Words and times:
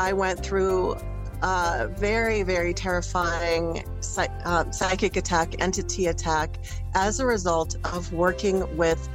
I 0.00 0.14
went 0.14 0.42
through 0.42 0.96
a 1.42 1.88
very, 1.88 2.42
very 2.42 2.72
terrifying 2.72 3.84
uh, 4.16 4.70
psychic 4.70 5.14
attack, 5.18 5.60
entity 5.60 6.06
attack, 6.06 6.56
as 6.94 7.20
a 7.20 7.26
result 7.26 7.76
of 7.84 8.10
working 8.10 8.78
with, 8.78 9.06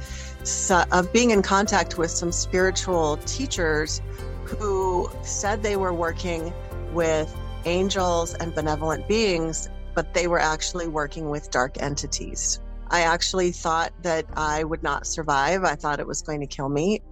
of 0.92 1.12
being 1.12 1.32
in 1.32 1.42
contact 1.42 1.98
with 1.98 2.12
some 2.12 2.30
spiritual 2.30 3.16
teachers 3.26 4.00
who 4.44 5.10
said 5.22 5.64
they 5.64 5.76
were 5.76 5.92
working 5.92 6.52
with 6.92 7.36
angels 7.64 8.34
and 8.34 8.54
benevolent 8.54 9.08
beings, 9.08 9.68
but 9.96 10.14
they 10.14 10.28
were 10.28 10.38
actually 10.38 10.86
working 10.86 11.30
with 11.30 11.50
dark 11.50 11.82
entities. 11.82 12.60
I 12.90 13.00
actually 13.00 13.50
thought 13.50 13.92
that 14.02 14.24
I 14.36 14.62
would 14.62 14.84
not 14.84 15.04
survive. 15.04 15.64
I 15.64 15.74
thought 15.74 15.98
it 15.98 16.06
was 16.06 16.22
going 16.22 16.42
to 16.42 16.46
kill 16.46 16.68
me. 16.68 17.02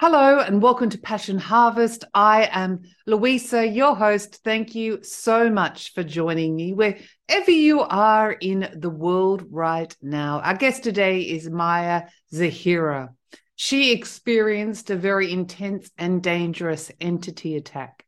Hello 0.00 0.38
and 0.38 0.62
welcome 0.62 0.88
to 0.90 0.98
Passion 0.98 1.38
Harvest. 1.38 2.04
I 2.14 2.48
am 2.52 2.82
Luisa, 3.04 3.66
your 3.66 3.96
host. 3.96 4.42
Thank 4.44 4.76
you 4.76 5.02
so 5.02 5.50
much 5.50 5.92
for 5.92 6.04
joining 6.04 6.54
me 6.54 6.72
wherever 6.72 7.50
you 7.50 7.80
are 7.80 8.30
in 8.30 8.70
the 8.76 8.90
world 8.90 9.42
right 9.50 9.92
now. 10.00 10.38
Our 10.38 10.54
guest 10.54 10.84
today 10.84 11.22
is 11.22 11.50
Maya 11.50 12.04
Zahira. 12.32 13.08
She 13.56 13.90
experienced 13.90 14.88
a 14.90 14.94
very 14.94 15.32
intense 15.32 15.90
and 15.98 16.22
dangerous 16.22 16.92
entity 17.00 17.56
attack. 17.56 18.06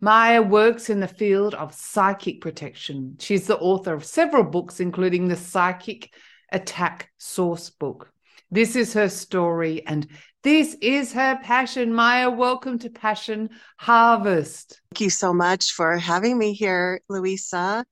Maya 0.00 0.42
works 0.42 0.90
in 0.90 0.98
the 0.98 1.06
field 1.06 1.54
of 1.54 1.74
psychic 1.74 2.40
protection. 2.40 3.18
She's 3.20 3.46
the 3.46 3.56
author 3.56 3.94
of 3.94 4.04
several 4.04 4.42
books, 4.42 4.80
including 4.80 5.28
the 5.28 5.36
Psychic 5.36 6.12
Attack 6.50 7.12
Sourcebook. 7.20 8.06
This 8.50 8.76
is 8.76 8.94
her 8.94 9.10
story, 9.10 9.86
and 9.86 10.08
this 10.42 10.76
is 10.80 11.12
her 11.12 11.38
passion. 11.42 11.92
Maya, 11.92 12.30
welcome 12.30 12.78
to 12.78 12.90
Passion 12.90 13.50
Harvest. 13.76 14.80
Thank 14.90 15.00
you 15.00 15.10
so 15.10 15.34
much 15.34 15.72
for 15.72 15.96
having 15.98 16.38
me 16.38 16.52
here, 16.52 17.00
Luisa. 17.08 17.84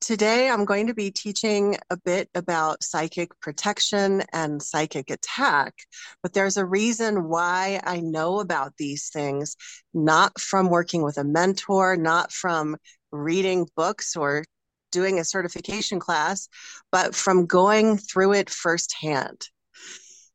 Today, 0.00 0.48
I'm 0.48 0.64
going 0.64 0.86
to 0.86 0.94
be 0.94 1.10
teaching 1.10 1.76
a 1.90 1.96
bit 1.96 2.28
about 2.34 2.82
psychic 2.82 3.38
protection 3.40 4.22
and 4.32 4.62
psychic 4.62 5.10
attack, 5.10 5.74
but 6.22 6.32
there's 6.32 6.56
a 6.56 6.64
reason 6.64 7.28
why 7.28 7.80
I 7.84 8.00
know 8.00 8.40
about 8.40 8.74
these 8.78 9.10
things, 9.10 9.56
not 9.92 10.40
from 10.40 10.70
working 10.70 11.02
with 11.02 11.18
a 11.18 11.24
mentor, 11.24 11.96
not 11.96 12.32
from 12.32 12.76
reading 13.12 13.68
books 13.76 14.16
or 14.16 14.44
doing 14.90 15.18
a 15.18 15.24
certification 15.24 16.00
class, 16.00 16.48
but 16.92 17.14
from 17.14 17.46
going 17.46 17.98
through 17.98 18.32
it 18.34 18.50
firsthand. 18.50 19.48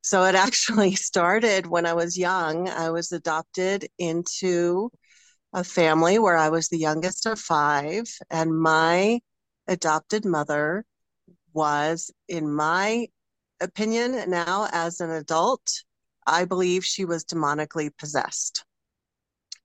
So 0.05 0.23
it 0.25 0.35
actually 0.35 0.93
started 1.09 1.65
when 1.65 1.87
I 1.87 1.93
was 1.93 2.15
young. 2.15 2.69
I 2.69 2.91
was 2.91 3.11
adopted 3.11 3.87
into 3.97 4.91
a 5.51 5.63
family 5.63 6.19
where 6.19 6.37
I 6.37 6.49
was 6.49 6.69
the 6.69 6.77
youngest 6.77 7.25
of 7.25 7.39
five, 7.39 8.05
and 8.29 8.55
my 8.55 9.19
adopted 9.67 10.23
mother 10.23 10.85
was, 11.53 12.11
in 12.27 12.53
my 12.53 13.07
opinion, 13.59 14.29
now 14.29 14.67
as 14.71 14.99
an 14.99 15.09
adult, 15.09 15.67
I 16.27 16.45
believe 16.45 16.85
she 16.85 17.03
was 17.03 17.25
demonically 17.25 17.89
possessed. 17.97 18.63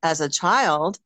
As 0.02 0.22
a 0.22 0.30
child, 0.30 0.98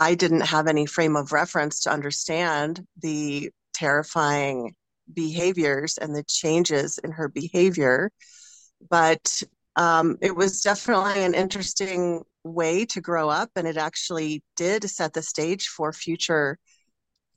I 0.00 0.16
didn't 0.16 0.48
have 0.48 0.66
any 0.66 0.86
frame 0.86 1.14
of 1.14 1.30
reference 1.30 1.78
to 1.82 1.92
understand 1.92 2.84
the 3.00 3.52
terrifying 3.72 4.74
behaviors 5.12 5.96
and 5.96 6.12
the 6.12 6.24
changes 6.24 6.98
in 6.98 7.12
her 7.12 7.28
behavior 7.28 8.10
but 8.88 9.42
um, 9.76 10.16
it 10.20 10.34
was 10.34 10.62
definitely 10.62 11.22
an 11.22 11.34
interesting 11.34 12.22
way 12.44 12.84
to 12.86 13.00
grow 13.00 13.28
up, 13.28 13.50
and 13.56 13.66
it 13.66 13.76
actually 13.76 14.42
did 14.56 14.88
set 14.88 15.12
the 15.12 15.22
stage 15.22 15.68
for 15.68 15.92
future 15.92 16.58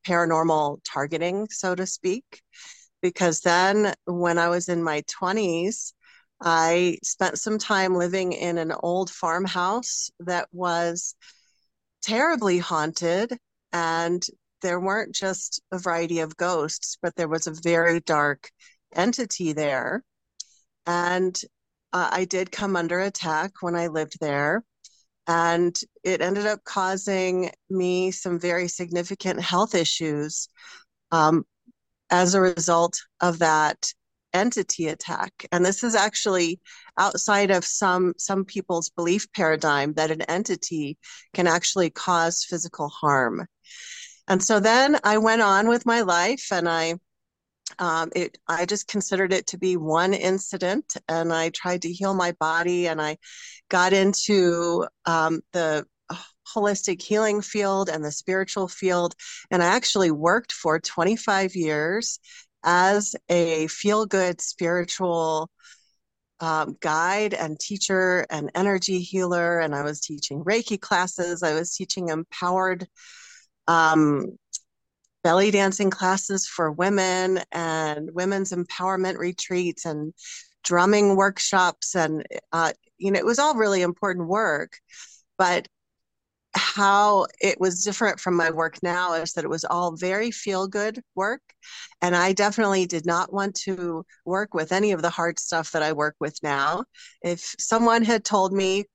paranormal 0.06 0.80
targeting, 0.84 1.48
so 1.50 1.76
to 1.76 1.86
speak. 1.86 2.42
Because 3.02 3.42
then, 3.42 3.94
when 4.06 4.38
I 4.38 4.50
was 4.50 4.70
in 4.70 4.84
my 4.84 5.04
20s, 5.08 5.94
I 6.42 6.98
spent 7.04 7.40
some 7.40 7.58
time 7.58 7.96
living 7.96 8.34
in 8.34 8.58
an 8.58 8.72
old 8.72 9.10
farmhouse 9.10 10.10
that 10.20 10.48
was 10.52 11.16
terribly 12.02 12.60
haunted, 12.60 13.38
and 13.74 14.26
there 14.62 14.80
weren't 14.80 15.16
just 15.16 15.62
a 15.72 15.80
variety 15.80 16.20
of 16.20 16.38
ghosts, 16.38 16.98
but 17.02 17.16
there 17.16 17.28
was 17.28 17.48
a 17.48 17.56
very 17.64 18.00
dark 18.02 18.50
entity 18.94 19.54
there. 19.54 20.04
And 20.88 21.40
uh, 21.94 22.10
I 22.12 22.26
did 22.26 22.52
come 22.52 22.76
under 22.76 23.00
attack 23.02 23.52
when 23.62 23.76
I 23.76 23.88
lived 23.88 24.20
there. 24.20 24.64
And 25.28 25.78
it 26.04 26.22
ended 26.22 26.46
up 26.46 26.64
causing 26.64 27.52
me 27.70 28.12
some 28.12 28.40
very 28.40 28.70
significant 28.70 29.42
health 29.42 29.76
issues 29.76 30.48
um, 31.12 31.46
as 32.10 32.34
a 32.34 32.42
result 32.42 33.02
of 33.22 33.40
that 33.40 33.94
entity 34.34 34.88
attack 34.88 35.32
and 35.52 35.66
this 35.66 35.84
is 35.84 35.96
actually 35.96 36.60
outside 36.98 37.50
of 37.50 37.64
some 37.64 38.14
some 38.18 38.44
people's 38.44 38.90
belief 38.90 39.32
paradigm 39.34 39.94
that 39.94 40.12
an 40.12 40.22
entity 40.24 40.98
can 41.34 41.48
actually 41.48 41.90
cause 41.90 42.44
physical 42.44 42.90
harm 42.90 43.48
and 44.28 44.44
so 44.44 44.60
then 44.60 45.00
i 45.04 45.18
went 45.18 45.42
on 45.42 45.68
with 45.68 45.86
my 45.86 46.02
life 46.02 46.50
and 46.52 46.68
i 46.68 46.94
um, 47.80 48.12
it, 48.16 48.38
I 48.48 48.66
just 48.66 48.88
considered 48.88 49.34
it 49.34 49.48
to 49.48 49.58
be 49.58 49.78
one 49.78 50.14
incident, 50.14 50.96
and 51.08 51.32
I 51.32 51.50
tried 51.50 51.84
to 51.84 51.92
heal 51.92 52.14
my 52.14 52.34
body, 52.34 52.88
and 52.88 53.02
I 53.02 53.18
got 53.70 53.94
into 53.94 54.86
um, 55.06 55.42
the 55.54 55.86
holistic 56.56 57.02
healing 57.02 57.42
field 57.42 57.90
and 57.90 58.04
the 58.04 58.12
spiritual 58.12 58.68
field, 58.68 59.16
and 59.52 59.62
I 59.62 59.68
actually 59.68 60.12
worked 60.12 60.52
for 60.52 60.80
25 60.80 61.56
years 61.56 62.20
as 62.64 63.16
a 63.30 63.68
feel-good 63.68 64.42
spiritual 64.42 65.50
um, 66.40 66.78
guide 66.82 67.34
and 67.34 67.60
teacher 67.60 68.26
and 68.30 68.52
energy 68.56 69.00
healer, 69.00 69.60
and 69.60 69.74
I 69.76 69.84
was 69.84 70.02
teaching 70.02 70.44
Reiki 70.44 70.80
classes. 70.80 71.44
I 71.44 71.54
was 71.54 71.76
teaching 71.76 72.10
empowered 72.10 72.88
um, 73.68 74.38
belly 75.28 75.52
dancing 75.52 75.90
classes 75.90 76.48
for 76.48 76.72
women 76.72 77.42
and 77.52 78.10
women's 78.14 78.54
empowerment 78.54 79.18
retreats 79.18 79.84
and 79.84 80.14
drumming 80.64 81.18
workshops 81.18 81.98
and 81.98 82.26
uh, 82.54 82.72
you 82.98 83.12
know 83.12 83.20
it 83.20 83.26
was 83.26 83.38
all 83.38 83.54
really 83.54 83.82
important 83.82 84.30
work 84.30 84.78
but 85.38 85.68
how 86.56 87.26
it 87.42 87.60
was 87.60 87.84
different 87.84 88.22
from 88.22 88.38
my 88.38 88.50
work 88.52 88.78
now 88.82 89.16
is 89.16 89.34
that 89.34 89.44
it 89.44 89.50
was 89.50 89.66
all 89.66 89.98
very 89.98 90.32
feel 90.32 90.66
good 90.66 91.02
work 91.14 91.42
and 92.02 92.16
i 92.16 92.32
definitely 92.32 92.86
did 92.86 93.06
not 93.06 93.34
want 93.34 93.54
to 93.54 94.06
work 94.26 94.54
with 94.54 94.72
any 94.72 94.94
of 94.94 95.02
the 95.02 95.10
hard 95.10 95.38
stuff 95.38 95.74
that 95.74 95.84
i 95.84 95.92
work 95.92 96.16
with 96.22 96.42
now. 96.42 96.86
If 97.22 97.54
someone 97.60 98.06
had 98.06 98.24
told 98.24 98.54
me 98.54 98.86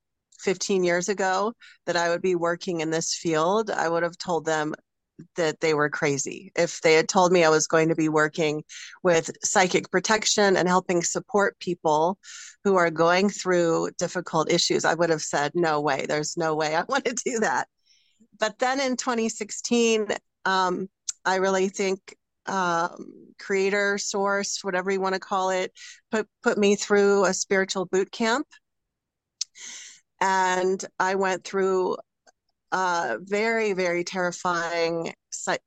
15 0.41 0.83
years 0.83 1.11
ago 1.11 1.53
that 1.85 1.97
I 1.97 2.09
would 2.09 2.23
be 2.23 2.35
working 2.35 2.81
in 2.81 2.91
this 2.91 3.15
field, 3.15 3.71
I 3.71 3.89
would 3.89 4.03
have 4.03 4.19
told 4.19 4.45
them 4.47 4.75
that 5.37 5.61
they 5.61 5.75
were 5.75 5.91
crazy. 5.91 6.53
If 6.57 6.81
they 6.81 6.95
had 6.95 7.09
told 7.09 7.33
me 7.33 7.45
I 7.45 7.49
was 7.49 7.67
going 7.67 7.89
to 7.89 7.95
be 7.95 8.09
working 8.09 8.65
with 9.03 9.31
psychic 9.45 9.91
protection 9.91 10.57
and 10.57 10.69
helping 10.69 11.03
support 11.03 11.59
people 11.59 12.19
who 12.65 12.77
are 12.77 12.91
going 12.91 13.29
through 13.29 13.91
difficult 13.99 14.51
issues, 14.51 14.85
I 14.85 14.95
would 14.95 15.11
have 15.11 15.23
said, 15.23 15.53
no 15.55 15.81
way, 15.81 16.07
there's 16.07 16.37
no 16.37 16.55
way 16.55 16.75
I 16.75 16.83
want 16.89 17.05
to 17.05 17.15
do 17.15 17.41
that. 17.41 17.69
But 18.39 18.59
then 18.59 18.81
in 18.81 18.97
2016, 18.97 20.09
um, 20.45 20.89
I 21.25 21.37
really 21.37 21.69
think 21.69 22.17
um, 22.47 23.33
creator 23.39 23.99
source, 23.99 24.61
whatever 24.63 24.91
you 24.91 25.01
want 25.01 25.15
to 25.15 25.21
call 25.21 25.51
it, 25.51 25.73
put, 26.11 26.27
put 26.43 26.59
me 26.59 26.77
through 26.77 27.25
a 27.25 27.35
spiritual 27.35 27.87
boot 27.87 28.11
camp. 28.11 28.47
And 30.21 30.85
I 30.99 31.17
went 31.17 31.45
through 31.45 31.97
uh, 32.73 33.19
very, 33.21 33.75
very 33.75 34.03
terrifying 34.03 35.13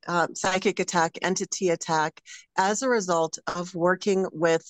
uh, 0.07 0.27
psychic 0.33 0.79
attack, 0.79 1.17
entity 1.21 1.69
attack, 1.69 2.19
as 2.57 2.81
a 2.81 2.89
result 2.89 3.37
of 3.47 3.73
working 3.75 4.25
with, 4.31 4.69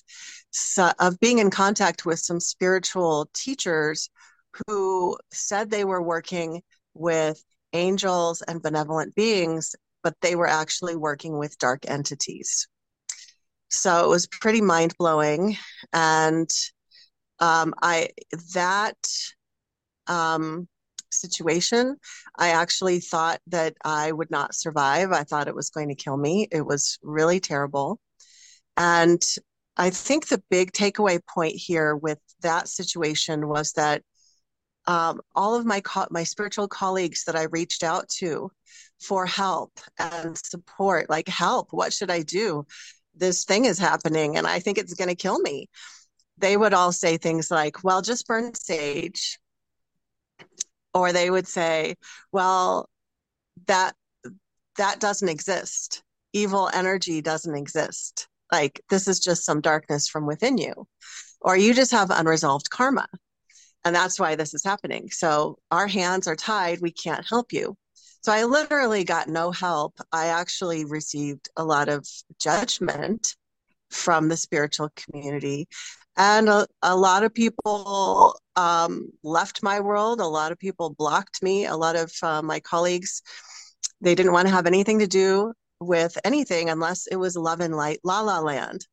of 1.00 1.18
being 1.18 1.38
in 1.38 1.50
contact 1.50 2.04
with 2.04 2.18
some 2.18 2.38
spiritual 2.38 3.28
teachers 3.32 4.10
who 4.68 5.16
said 5.32 5.70
they 5.70 5.84
were 5.84 6.02
working 6.02 6.62
with 6.94 7.42
angels 7.72 8.42
and 8.42 8.62
benevolent 8.62 9.14
beings, 9.14 9.74
but 10.02 10.14
they 10.20 10.36
were 10.36 10.46
actually 10.46 10.94
working 10.94 11.38
with 11.38 11.58
dark 11.58 11.88
entities. 11.88 12.68
So 13.70 14.04
it 14.04 14.08
was 14.08 14.26
pretty 14.26 14.60
mind 14.60 14.94
blowing. 14.98 15.56
And 15.92 16.48
um, 17.40 17.74
I, 17.82 18.10
that, 18.54 18.96
um, 20.06 20.68
situation. 21.10 21.96
I 22.38 22.48
actually 22.48 23.00
thought 23.00 23.40
that 23.48 23.74
I 23.84 24.12
would 24.12 24.30
not 24.30 24.54
survive. 24.54 25.12
I 25.12 25.24
thought 25.24 25.48
it 25.48 25.54
was 25.54 25.70
going 25.70 25.88
to 25.88 25.94
kill 25.94 26.16
me. 26.16 26.48
It 26.50 26.62
was 26.64 26.98
really 27.02 27.40
terrible. 27.40 28.00
And 28.76 29.22
I 29.76 29.90
think 29.90 30.28
the 30.28 30.42
big 30.50 30.72
takeaway 30.72 31.20
point 31.26 31.54
here 31.56 31.96
with 31.96 32.18
that 32.42 32.68
situation 32.68 33.48
was 33.48 33.72
that 33.72 34.02
um, 34.86 35.20
all 35.34 35.54
of 35.54 35.66
my 35.66 35.80
co- 35.80 36.06
my 36.10 36.24
spiritual 36.24 36.68
colleagues 36.68 37.24
that 37.24 37.36
I 37.36 37.44
reached 37.44 37.82
out 37.82 38.08
to 38.20 38.50
for 39.00 39.26
help 39.26 39.72
and 39.98 40.38
support, 40.38 41.10
like 41.10 41.28
help, 41.28 41.68
what 41.72 41.92
should 41.92 42.10
I 42.10 42.22
do? 42.22 42.66
This 43.14 43.44
thing 43.44 43.64
is 43.64 43.78
happening 43.78 44.36
and 44.36 44.46
I 44.46 44.60
think 44.60 44.78
it's 44.78 44.94
going 44.94 45.08
to 45.08 45.14
kill 45.14 45.40
me. 45.40 45.68
They 46.38 46.56
would 46.56 46.74
all 46.74 46.92
say 46.92 47.16
things 47.16 47.50
like, 47.50 47.82
well, 47.82 48.02
just 48.02 48.26
burn 48.26 48.54
sage. 48.54 49.38
Or 50.96 51.12
they 51.12 51.30
would 51.30 51.46
say, 51.46 51.96
well, 52.32 52.88
that 53.66 53.92
that 54.78 54.98
doesn't 54.98 55.28
exist. 55.28 56.02
Evil 56.32 56.70
energy 56.72 57.20
doesn't 57.20 57.54
exist. 57.54 58.28
Like 58.50 58.80
this 58.88 59.06
is 59.06 59.20
just 59.20 59.44
some 59.44 59.60
darkness 59.60 60.08
from 60.08 60.26
within 60.26 60.56
you. 60.56 60.86
Or 61.42 61.54
you 61.54 61.74
just 61.74 61.92
have 61.92 62.10
unresolved 62.10 62.70
karma. 62.70 63.06
And 63.84 63.94
that's 63.94 64.18
why 64.18 64.36
this 64.36 64.54
is 64.54 64.64
happening. 64.64 65.10
So 65.10 65.58
our 65.70 65.86
hands 65.86 66.26
are 66.26 66.34
tied. 66.34 66.80
We 66.80 66.92
can't 66.92 67.28
help 67.28 67.52
you. 67.52 67.76
So 68.22 68.32
I 68.32 68.44
literally 68.44 69.04
got 69.04 69.28
no 69.28 69.50
help. 69.50 69.98
I 70.12 70.28
actually 70.28 70.86
received 70.86 71.50
a 71.58 71.64
lot 71.64 71.90
of 71.90 72.08
judgment 72.40 73.36
from 73.90 74.28
the 74.28 74.36
spiritual 74.38 74.88
community. 74.96 75.68
And 76.16 76.48
a, 76.48 76.66
a 76.82 76.96
lot 76.96 77.24
of 77.24 77.34
people 77.34 78.38
um, 78.56 79.10
left 79.22 79.62
my 79.62 79.80
world. 79.80 80.20
A 80.20 80.26
lot 80.26 80.52
of 80.52 80.58
people 80.58 80.94
blocked 80.96 81.42
me. 81.42 81.66
A 81.66 81.76
lot 81.76 81.96
of 81.96 82.12
uh, 82.22 82.42
my 82.42 82.60
colleagues, 82.60 83.22
they 84.00 84.14
didn't 84.14 84.32
want 84.32 84.48
to 84.48 84.54
have 84.54 84.66
anything 84.66 84.98
to 85.00 85.06
do 85.06 85.52
with 85.80 86.16
anything 86.24 86.70
unless 86.70 87.06
it 87.06 87.16
was 87.16 87.36
love 87.36 87.60
and 87.60 87.76
light, 87.76 88.00
la 88.02 88.20
la 88.20 88.40
land. 88.40 88.86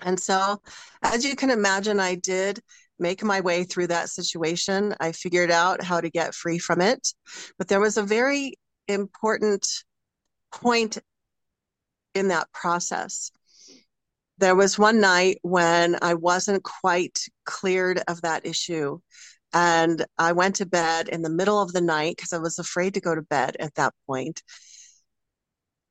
And 0.00 0.18
so, 0.18 0.60
as 1.02 1.24
you 1.24 1.34
can 1.36 1.50
imagine, 1.50 1.98
I 2.00 2.14
did 2.16 2.60
make 2.98 3.24
my 3.24 3.40
way 3.40 3.64
through 3.64 3.88
that 3.88 4.10
situation. 4.10 4.94
I 5.00 5.12
figured 5.12 5.50
out 5.50 5.82
how 5.82 6.00
to 6.00 6.10
get 6.10 6.34
free 6.34 6.58
from 6.58 6.80
it. 6.80 7.12
But 7.58 7.68
there 7.68 7.80
was 7.80 7.96
a 7.96 8.02
very 8.02 8.54
important 8.88 9.66
point 10.52 10.98
in 12.14 12.28
that 12.28 12.50
process. 12.52 13.30
There 14.38 14.56
was 14.56 14.78
one 14.78 15.00
night 15.00 15.38
when 15.42 15.96
I 16.02 16.14
wasn't 16.14 16.64
quite 16.64 17.18
cleared 17.44 18.02
of 18.08 18.22
that 18.22 18.46
issue. 18.46 18.98
And 19.52 20.04
I 20.18 20.32
went 20.32 20.56
to 20.56 20.66
bed 20.66 21.08
in 21.08 21.22
the 21.22 21.30
middle 21.30 21.62
of 21.62 21.72
the 21.72 21.80
night 21.80 22.16
because 22.16 22.32
I 22.32 22.38
was 22.38 22.58
afraid 22.58 22.94
to 22.94 23.00
go 23.00 23.14
to 23.14 23.22
bed 23.22 23.56
at 23.60 23.74
that 23.76 23.94
point. 24.06 24.42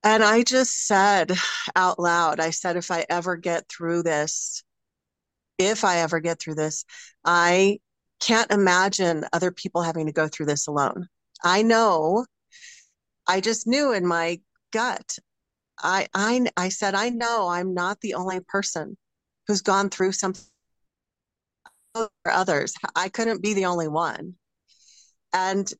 And 0.03 0.21
I 0.21 0.43
just 0.43 0.85
said 0.85 1.31
out 1.75 1.97
loud, 1.97 2.41
I 2.41 2.49
said, 2.49 2.75
if 2.75 2.91
I 2.91 3.05
ever 3.09 3.37
get 3.37 3.69
through 3.69 4.03
this, 4.03 4.63
if 5.57 5.85
I 5.85 5.99
ever 5.99 6.19
get 6.19 6.39
through 6.39 6.55
this, 6.55 6.83
I 7.23 7.79
can't 8.19 8.51
imagine 8.51 9.25
other 9.31 9.51
people 9.51 9.81
having 9.81 10.07
to 10.07 10.11
go 10.11 10.27
through 10.27 10.47
this 10.47 10.67
alone. 10.67 11.07
I 11.43 11.61
know, 11.61 12.25
I 13.27 13.39
just 13.39 13.67
knew 13.67 13.93
in 13.93 14.05
my 14.05 14.41
gut. 14.71 15.17
I 15.83 16.07
I 16.13 16.45
I 16.57 16.69
said 16.69 16.95
I 16.95 17.09
know 17.09 17.47
I'm 17.49 17.73
not 17.73 17.99
the 18.01 18.15
only 18.15 18.39
person 18.39 18.97
who's 19.47 19.61
gone 19.61 19.89
through 19.89 20.13
something 20.13 20.43
for 21.93 22.09
others. 22.25 22.73
I 22.95 23.09
couldn't 23.09 23.43
be 23.43 23.53
the 23.53 23.65
only 23.65 23.87
one. 23.87 24.35
And 25.33 25.71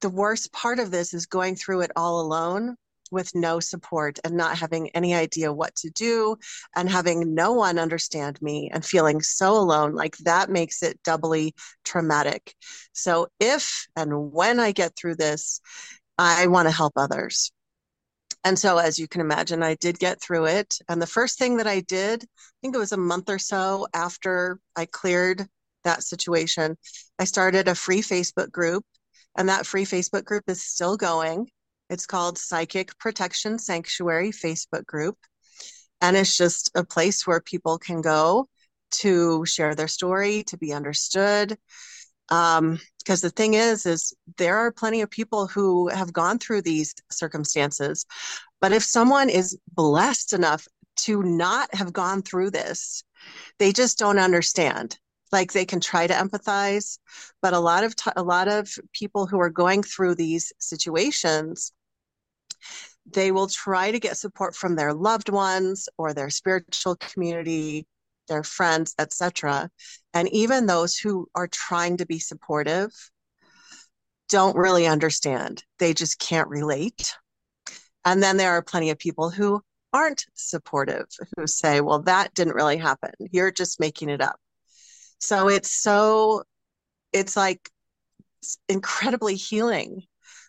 the 0.00 0.10
worst 0.10 0.52
part 0.52 0.78
of 0.78 0.90
this 0.90 1.14
is 1.14 1.26
going 1.26 1.56
through 1.56 1.82
it 1.82 1.92
all 1.96 2.20
alone 2.20 2.76
with 3.12 3.34
no 3.34 3.60
support 3.60 4.18
and 4.24 4.34
not 4.36 4.58
having 4.58 4.88
any 4.90 5.14
idea 5.14 5.52
what 5.52 5.74
to 5.76 5.90
do 5.90 6.36
and 6.74 6.88
having 6.88 7.34
no 7.34 7.52
one 7.52 7.78
understand 7.78 8.40
me 8.40 8.70
and 8.72 8.84
feeling 8.84 9.20
so 9.20 9.52
alone 9.52 9.94
like 9.94 10.16
that 10.18 10.48
makes 10.50 10.82
it 10.82 10.98
doubly 11.04 11.54
traumatic 11.84 12.54
so 12.94 13.28
if 13.38 13.86
and 13.96 14.32
when 14.32 14.58
i 14.58 14.72
get 14.72 14.96
through 14.96 15.14
this 15.14 15.60
i 16.16 16.46
want 16.46 16.66
to 16.66 16.74
help 16.74 16.94
others 16.96 17.52
and 18.44 18.58
so 18.58 18.78
as 18.78 18.98
you 18.98 19.08
can 19.08 19.20
imagine 19.20 19.62
i 19.62 19.74
did 19.76 19.98
get 19.98 20.20
through 20.20 20.46
it 20.46 20.78
and 20.88 21.00
the 21.00 21.06
first 21.06 21.38
thing 21.38 21.56
that 21.56 21.66
i 21.66 21.80
did 21.80 22.22
i 22.22 22.54
think 22.60 22.74
it 22.74 22.78
was 22.78 22.92
a 22.92 22.96
month 22.96 23.28
or 23.28 23.38
so 23.38 23.86
after 23.94 24.58
i 24.76 24.86
cleared 24.86 25.46
that 25.84 26.02
situation 26.02 26.76
i 27.18 27.24
started 27.24 27.68
a 27.68 27.74
free 27.74 28.02
facebook 28.02 28.50
group 28.50 28.84
and 29.36 29.48
that 29.48 29.66
free 29.66 29.84
facebook 29.84 30.24
group 30.24 30.44
is 30.48 30.62
still 30.62 30.96
going 30.96 31.46
it's 31.92 32.06
called 32.06 32.38
Psychic 32.38 32.98
Protection 32.98 33.58
Sanctuary 33.58 34.30
Facebook 34.30 34.86
group. 34.86 35.18
And 36.00 36.16
it's 36.16 36.38
just 36.38 36.70
a 36.74 36.84
place 36.84 37.26
where 37.26 37.42
people 37.42 37.78
can 37.78 38.00
go 38.00 38.48
to 39.02 39.44
share 39.44 39.74
their 39.74 39.88
story, 39.88 40.42
to 40.44 40.56
be 40.56 40.72
understood. 40.72 41.58
Um, 42.30 42.80
because 43.02 43.20
the 43.20 43.30
thing 43.30 43.54
is, 43.54 43.86
is 43.86 44.14
there 44.38 44.56
are 44.56 44.72
plenty 44.72 45.00
of 45.00 45.10
people 45.10 45.46
who 45.46 45.88
have 45.88 46.12
gone 46.12 46.38
through 46.38 46.62
these 46.62 46.94
circumstances. 47.10 48.06
But 48.60 48.72
if 48.72 48.82
someone 48.82 49.28
is 49.28 49.58
blessed 49.74 50.32
enough 50.32 50.66
to 50.98 51.22
not 51.22 51.74
have 51.74 51.92
gone 51.92 52.22
through 52.22 52.50
this, 52.50 53.02
they 53.58 53.72
just 53.72 53.98
don't 53.98 54.18
understand 54.18 54.98
like 55.32 55.52
they 55.52 55.64
can 55.64 55.80
try 55.80 56.06
to 56.06 56.14
empathize 56.14 56.98
but 57.40 57.54
a 57.54 57.58
lot 57.58 57.84
of 57.84 57.96
t- 57.96 58.10
a 58.16 58.22
lot 58.22 58.48
of 58.48 58.68
people 58.92 59.26
who 59.26 59.40
are 59.40 59.50
going 59.50 59.82
through 59.82 60.14
these 60.14 60.52
situations 60.58 61.72
they 63.10 63.32
will 63.32 63.48
try 63.48 63.90
to 63.90 63.98
get 63.98 64.16
support 64.16 64.54
from 64.54 64.76
their 64.76 64.92
loved 64.92 65.28
ones 65.28 65.88
or 65.98 66.12
their 66.12 66.30
spiritual 66.30 66.96
community 66.96 67.86
their 68.28 68.42
friends 68.42 68.94
etc 68.98 69.68
and 70.14 70.28
even 70.28 70.66
those 70.66 70.96
who 70.96 71.26
are 71.34 71.48
trying 71.48 71.96
to 71.96 72.06
be 72.06 72.18
supportive 72.18 72.90
don't 74.32 74.56
really 74.56 74.86
understand. 74.86 75.62
They 75.78 75.92
just 75.92 76.18
can't 76.18 76.48
relate. 76.48 77.14
And 78.06 78.22
then 78.22 78.38
there 78.38 78.52
are 78.52 78.62
plenty 78.62 78.88
of 78.88 78.98
people 78.98 79.28
who 79.28 79.60
aren't 79.92 80.24
supportive 80.32 81.04
who 81.36 81.46
say 81.46 81.82
well 81.82 82.00
that 82.00 82.32
didn't 82.32 82.54
really 82.54 82.78
happen. 82.78 83.10
You're 83.30 83.52
just 83.52 83.78
making 83.78 84.08
it 84.08 84.22
up. 84.22 84.36
So 85.18 85.48
it's 85.48 85.70
so 85.70 86.44
it's 87.12 87.36
like 87.36 87.68
it's 88.40 88.56
incredibly 88.70 89.34
healing 89.36 90.02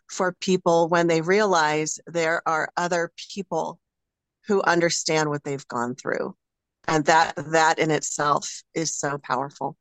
for 0.09 0.33
people 0.39 0.87
when 0.87 1.07
they 1.07 1.19
realize 1.19 1.99
there 2.07 2.41
are 2.47 2.71
other 2.77 3.11
people 3.33 3.79
who 4.47 4.61
understand 4.61 5.29
what 5.29 5.43
they've 5.43 5.67
gone 5.67 5.95
through 5.95 6.35
and 6.87 7.05
that 7.05 7.33
that 7.51 7.79
in 7.79 7.91
itself 7.91 8.63
is 8.73 8.95
so 8.95 9.17
powerful. 9.17 9.77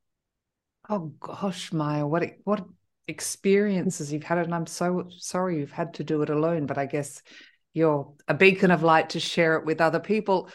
Oh 0.89 1.13
gosh 1.21 1.73
maya 1.73 2.07
what 2.07 2.25
what 2.45 2.65
experiences 3.09 4.13
you've 4.13 4.23
had 4.23 4.39
and 4.39 4.55
i'm 4.55 4.67
so 4.67 5.07
sorry 5.19 5.59
you've 5.59 5.73
had 5.73 5.93
to 5.95 6.05
do 6.05 6.23
it 6.23 6.31
alone 6.31 6.67
but 6.67 6.79
i 6.79 6.87
guess 6.87 7.21
you're 7.75 8.13
a 8.29 8.35
beacon 8.35 8.71
of 8.71 8.83
light 8.83 9.11
to 9.11 9.21
share 9.21 9.57
it 9.57 9.65
with 9.65 9.81
other 9.81 10.01
people. 10.01 10.51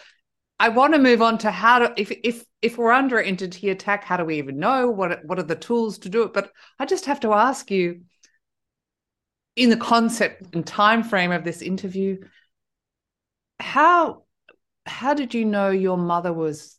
I 0.60 0.70
want 0.70 0.94
to 0.94 1.00
move 1.00 1.22
on 1.22 1.38
to 1.40 1.52
how 1.52 1.80
to 1.80 1.94
if 1.98 2.12
if 2.24 2.44
if 2.62 2.78
we're 2.78 2.92
under 2.92 3.20
entity 3.20 3.70
attack 3.70 4.04
how 4.04 4.18
do 4.18 4.26
we 4.26 4.38
even 4.38 4.58
know? 4.58 4.90
What 4.90 5.24
what 5.26 5.40
are 5.40 5.44
the 5.44 5.56
tools 5.56 6.00
to 6.00 6.10
do 6.10 6.24
it? 6.24 6.34
But 6.34 6.52
i 6.80 6.86
just 6.86 7.06
have 7.06 7.20
to 7.22 7.34
ask 7.34 7.70
you 7.72 8.02
in 9.56 9.70
the 9.70 9.78
concept 9.78 10.56
and 10.56 10.66
time 10.66 11.04
frame 11.04 11.32
of 11.32 11.44
this 11.44 11.62
interview 11.62 12.18
how 13.60 14.24
how 14.88 15.14
did 15.14 15.34
you 15.34 15.46
know 15.46 15.70
your 15.70 15.98
mother 15.98 16.34
was 16.34 16.78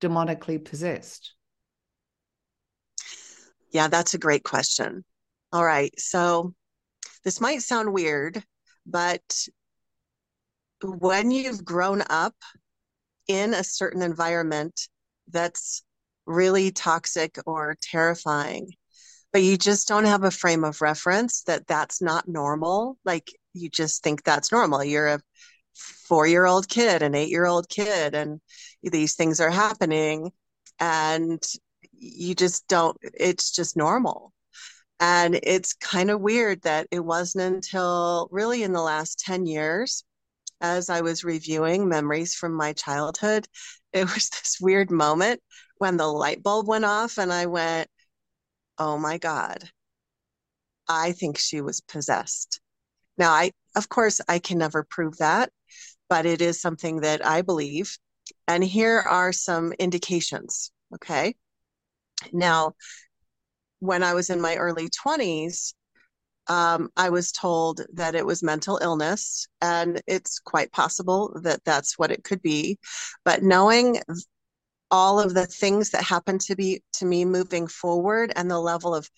demonically 0.00 0.62
possessed 0.62 1.34
yeah 3.72 3.88
that's 3.88 4.14
a 4.14 4.18
great 4.18 4.44
question 4.44 5.04
all 5.52 5.64
right 5.64 5.98
so 5.98 6.54
this 7.24 7.40
might 7.40 7.62
sound 7.62 7.92
weird 7.92 8.42
but 8.86 9.46
when 10.82 11.30
you've 11.30 11.64
grown 11.64 12.02
up 12.08 12.34
in 13.28 13.52
a 13.52 13.64
certain 13.64 14.02
environment 14.02 14.88
that's 15.28 15.82
really 16.26 16.70
toxic 16.70 17.38
or 17.46 17.76
terrifying 17.82 18.70
but 19.32 19.42
you 19.42 19.56
just 19.56 19.86
don't 19.86 20.06
have 20.06 20.24
a 20.24 20.30
frame 20.30 20.64
of 20.64 20.80
reference 20.80 21.42
that 21.42 21.66
that's 21.66 22.02
not 22.02 22.28
normal. 22.28 22.98
Like 23.04 23.32
you 23.52 23.68
just 23.68 24.02
think 24.02 24.24
that's 24.24 24.50
normal. 24.50 24.82
You're 24.82 25.06
a 25.06 25.20
four 25.74 26.26
year 26.26 26.46
old 26.46 26.68
kid, 26.68 27.02
an 27.02 27.14
eight 27.14 27.30
year 27.30 27.46
old 27.46 27.68
kid, 27.68 28.14
and 28.14 28.40
these 28.82 29.14
things 29.14 29.40
are 29.40 29.50
happening. 29.50 30.32
And 30.78 31.42
you 31.92 32.34
just 32.34 32.66
don't, 32.68 32.96
it's 33.02 33.50
just 33.52 33.76
normal. 33.76 34.32
And 35.00 35.38
it's 35.42 35.74
kind 35.74 36.10
of 36.10 36.20
weird 36.20 36.62
that 36.62 36.86
it 36.90 37.00
wasn't 37.00 37.54
until 37.54 38.28
really 38.30 38.62
in 38.62 38.72
the 38.72 38.82
last 38.82 39.18
10 39.20 39.46
years, 39.46 40.04
as 40.60 40.90
I 40.90 41.00
was 41.00 41.24
reviewing 41.24 41.88
memories 41.88 42.34
from 42.34 42.54
my 42.54 42.72
childhood, 42.74 43.46
it 43.92 44.12
was 44.12 44.28
this 44.30 44.58
weird 44.60 44.90
moment 44.90 45.40
when 45.78 45.96
the 45.96 46.06
light 46.06 46.42
bulb 46.42 46.68
went 46.68 46.84
off 46.84 47.18
and 47.18 47.32
I 47.32 47.46
went, 47.46 47.88
oh 48.78 48.98
my 48.98 49.18
God, 49.18 49.70
I 50.88 51.12
think 51.12 51.38
she 51.38 51.60
was 51.60 51.80
possessed. 51.80 52.60
Now, 53.16 53.30
I, 53.32 53.52
of 53.76 53.88
course, 53.88 54.20
I 54.28 54.38
can 54.38 54.58
never 54.58 54.84
prove 54.84 55.18
that, 55.18 55.50
but 56.08 56.26
it 56.26 56.40
is 56.40 56.60
something 56.60 57.00
that 57.00 57.24
I 57.24 57.42
believe. 57.42 57.96
And 58.48 58.62
here 58.64 58.98
are 58.98 59.32
some 59.32 59.72
indications. 59.74 60.72
Okay. 60.94 61.34
Now, 62.32 62.74
when 63.78 64.02
I 64.02 64.14
was 64.14 64.30
in 64.30 64.40
my 64.40 64.56
early 64.56 64.88
20s, 64.88 65.74
um, 66.46 66.90
I 66.96 67.10
was 67.10 67.32
told 67.32 67.80
that 67.94 68.14
it 68.14 68.26
was 68.26 68.42
mental 68.42 68.78
illness, 68.82 69.46
and 69.60 70.00
it's 70.06 70.40
quite 70.40 70.72
possible 70.72 71.38
that 71.42 71.62
that's 71.64 71.98
what 71.98 72.10
it 72.10 72.24
could 72.24 72.42
be. 72.42 72.78
But 73.24 73.42
knowing 73.42 74.00
all 74.90 75.20
of 75.20 75.34
the 75.34 75.46
things 75.46 75.90
that 75.90 76.02
happened 76.02 76.40
to 76.42 76.56
be 76.56 76.82
to 76.94 77.06
me 77.06 77.24
moving 77.24 77.68
forward 77.68 78.32
and 78.34 78.50
the 78.50 78.58
level 78.58 78.94
of 78.94 79.08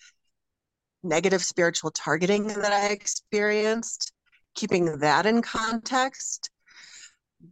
negative 1.03 1.43
spiritual 1.43 1.91
targeting 1.91 2.47
that 2.47 2.71
I 2.71 2.87
experienced, 2.87 4.12
keeping 4.55 4.99
that 4.99 5.25
in 5.25 5.41
context, 5.41 6.49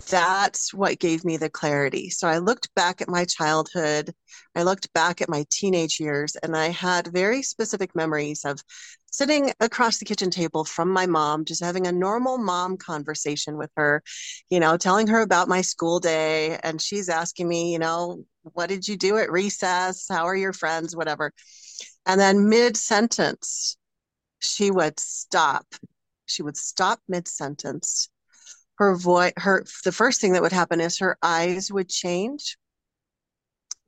that's 0.09 0.73
what 0.73 0.99
gave 0.99 1.25
me 1.25 1.37
the 1.37 1.49
clarity. 1.49 2.09
So 2.09 2.27
I 2.27 2.37
looked 2.37 2.73
back 2.75 3.01
at 3.01 3.09
my 3.09 3.25
childhood, 3.25 4.13
I 4.55 4.63
looked 4.63 4.91
back 4.93 5.21
at 5.21 5.29
my 5.29 5.45
teenage 5.49 5.99
years, 5.99 6.35
and 6.37 6.55
I 6.55 6.69
had 6.69 7.07
very 7.07 7.41
specific 7.41 7.93
memories 7.95 8.45
of 8.45 8.61
sitting 9.11 9.51
across 9.59 9.97
the 9.97 10.05
kitchen 10.05 10.29
table 10.29 10.63
from 10.63 10.89
my 10.89 11.05
mom, 11.05 11.43
just 11.43 11.63
having 11.63 11.87
a 11.87 11.91
normal 11.91 12.37
mom 12.37 12.77
conversation 12.77 13.57
with 13.57 13.69
her, 13.75 14.01
you 14.49 14.59
know, 14.59 14.77
telling 14.77 15.07
her 15.07 15.21
about 15.21 15.49
my 15.49 15.61
school 15.61 15.99
day. 15.99 16.57
And 16.63 16.81
she's 16.81 17.09
asking 17.09 17.49
me, 17.49 17.73
you 17.73 17.79
know, 17.79 18.23
what 18.43 18.69
did 18.69 18.87
you 18.87 18.95
do 18.95 19.17
at 19.17 19.31
recess? 19.31 20.05
How 20.09 20.25
are 20.25 20.35
your 20.35 20.53
friends? 20.53 20.95
Whatever. 20.95 21.33
And 22.05 22.19
then 22.19 22.47
mid 22.49 22.77
sentence, 22.77 23.77
she 24.39 24.71
would 24.71 24.99
stop. 24.99 25.65
She 26.31 26.43
would 26.43 26.57
stop 26.57 26.99
mid 27.07 27.27
sentence. 27.27 28.09
Her 28.75 28.95
voice, 28.95 29.33
her, 29.37 29.65
the 29.83 29.91
first 29.91 30.21
thing 30.21 30.33
that 30.33 30.41
would 30.41 30.51
happen 30.51 30.81
is 30.81 30.99
her 30.99 31.17
eyes 31.21 31.71
would 31.71 31.89
change. 31.89 32.57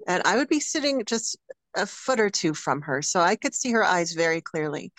And 0.08 0.22
I 0.26 0.38
would 0.38 0.50
be 0.50 0.60
sitting 0.60 1.04
just 1.06 1.38
a 1.76 1.86
foot 1.86 2.20
or 2.20 2.30
two 2.30 2.54
from 2.54 2.82
her. 2.82 3.02
So 3.02 3.20
I 3.20 3.36
could 3.36 3.56
see 3.56 3.72
her 3.72 3.84
eyes 3.84 4.14
very 4.14 4.42
clearly. 4.42 4.92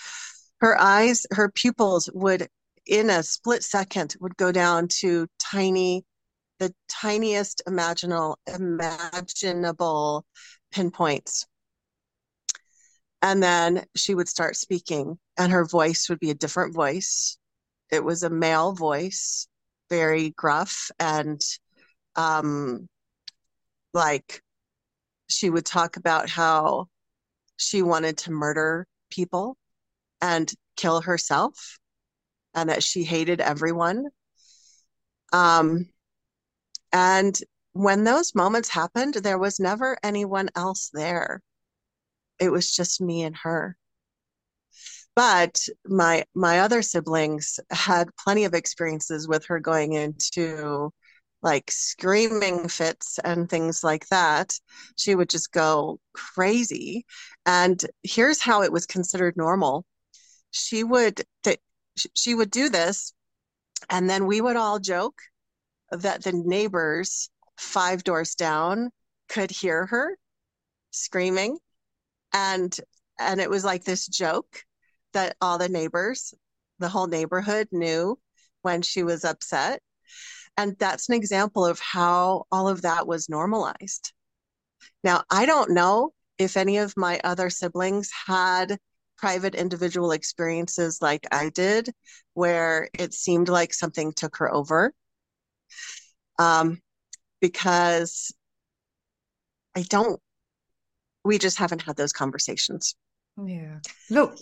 Her 0.60 0.80
eyes, 0.80 1.26
her 1.30 1.50
pupils 1.50 2.08
would, 2.12 2.48
in 2.86 3.10
a 3.10 3.22
split 3.22 3.62
second, 3.62 4.16
would 4.20 4.36
go 4.36 4.50
down 4.50 4.88
to 5.00 5.28
tiny, 5.38 6.04
the 6.58 6.74
tiniest 6.88 7.62
imaginable, 7.66 8.38
imaginable 8.46 10.24
pinpoints. 10.72 11.46
And 13.24 13.42
then 13.42 13.86
she 13.96 14.14
would 14.14 14.28
start 14.28 14.54
speaking, 14.54 15.18
and 15.38 15.50
her 15.50 15.64
voice 15.64 16.10
would 16.10 16.20
be 16.20 16.28
a 16.28 16.34
different 16.34 16.74
voice. 16.74 17.38
It 17.90 18.04
was 18.04 18.22
a 18.22 18.28
male 18.28 18.74
voice, 18.74 19.48
very 19.88 20.30
gruff 20.30 20.90
and 20.98 21.40
um, 22.16 22.86
like 23.94 24.42
she 25.30 25.48
would 25.48 25.64
talk 25.64 25.96
about 25.96 26.28
how 26.28 26.88
she 27.56 27.80
wanted 27.80 28.18
to 28.18 28.30
murder 28.30 28.86
people 29.10 29.56
and 30.20 30.52
kill 30.76 31.00
herself 31.00 31.78
and 32.54 32.68
that 32.68 32.82
she 32.82 33.04
hated 33.04 33.40
everyone. 33.40 34.04
Um, 35.32 35.88
and 36.92 37.38
when 37.72 38.04
those 38.04 38.34
moments 38.34 38.68
happened, 38.68 39.14
there 39.14 39.38
was 39.38 39.58
never 39.58 39.96
anyone 40.02 40.50
else 40.54 40.90
there. 40.92 41.40
It 42.38 42.50
was 42.50 42.70
just 42.74 43.00
me 43.00 43.22
and 43.22 43.36
her. 43.38 43.76
But 45.16 45.68
my 45.86 46.24
my 46.34 46.60
other 46.60 46.82
siblings 46.82 47.58
had 47.70 48.14
plenty 48.16 48.44
of 48.44 48.54
experiences 48.54 49.26
with 49.28 49.46
her 49.46 49.58
going 49.60 49.92
into 49.92 50.92
like 51.42 51.70
screaming 51.70 52.68
fits 52.68 53.18
and 53.24 53.48
things 53.48 53.84
like 53.84 54.08
that. 54.08 54.58
She 54.96 55.14
would 55.14 55.28
just 55.30 55.52
go 55.52 56.00
crazy. 56.14 57.06
And 57.46 57.84
here's 58.02 58.40
how 58.40 58.62
it 58.62 58.72
was 58.72 58.86
considered 58.86 59.36
normal. 59.36 59.84
She 60.52 60.84
would 60.84 61.24
th- 61.44 61.60
she 62.14 62.34
would 62.34 62.50
do 62.50 62.68
this 62.70 63.14
and 63.90 64.10
then 64.10 64.26
we 64.26 64.40
would 64.40 64.56
all 64.56 64.78
joke 64.80 65.20
that 65.90 66.24
the 66.24 66.32
neighbors 66.32 67.30
5 67.58 68.04
doors 68.04 68.34
down 68.36 68.90
could 69.28 69.50
hear 69.50 69.86
her 69.86 70.18
screaming 70.92 71.58
and 72.34 72.78
and 73.18 73.40
it 73.40 73.48
was 73.48 73.64
like 73.64 73.84
this 73.84 74.06
joke 74.06 74.62
that 75.14 75.36
all 75.40 75.56
the 75.56 75.68
neighbors 75.70 76.34
the 76.80 76.88
whole 76.90 77.06
neighborhood 77.06 77.68
knew 77.72 78.18
when 78.62 78.82
she 78.82 79.02
was 79.02 79.24
upset 79.24 79.80
and 80.56 80.76
that's 80.78 81.08
an 81.08 81.14
example 81.14 81.64
of 81.66 81.80
how 81.80 82.44
all 82.52 82.68
of 82.68 82.82
that 82.82 83.06
was 83.06 83.28
normalized. 83.28 84.12
Now, 85.02 85.24
I 85.30 85.46
don't 85.46 85.72
know 85.72 86.12
if 86.38 86.56
any 86.56 86.78
of 86.78 86.96
my 86.96 87.20
other 87.24 87.50
siblings 87.50 88.10
had 88.26 88.78
private 89.16 89.54
individual 89.54 90.12
experiences 90.12 90.98
like 91.00 91.26
I 91.32 91.50
did, 91.50 91.90
where 92.34 92.88
it 92.98 93.14
seemed 93.14 93.48
like 93.48 93.72
something 93.74 94.12
took 94.12 94.36
her 94.36 94.52
over. 94.52 94.92
Um, 96.38 96.80
because 97.40 98.32
I 99.76 99.82
don't, 99.82 100.20
we 101.24 101.38
just 101.38 101.58
haven't 101.58 101.82
had 101.82 101.96
those 101.96 102.12
conversations. 102.12 102.94
Yeah. 103.42 103.78
Look, 104.10 104.36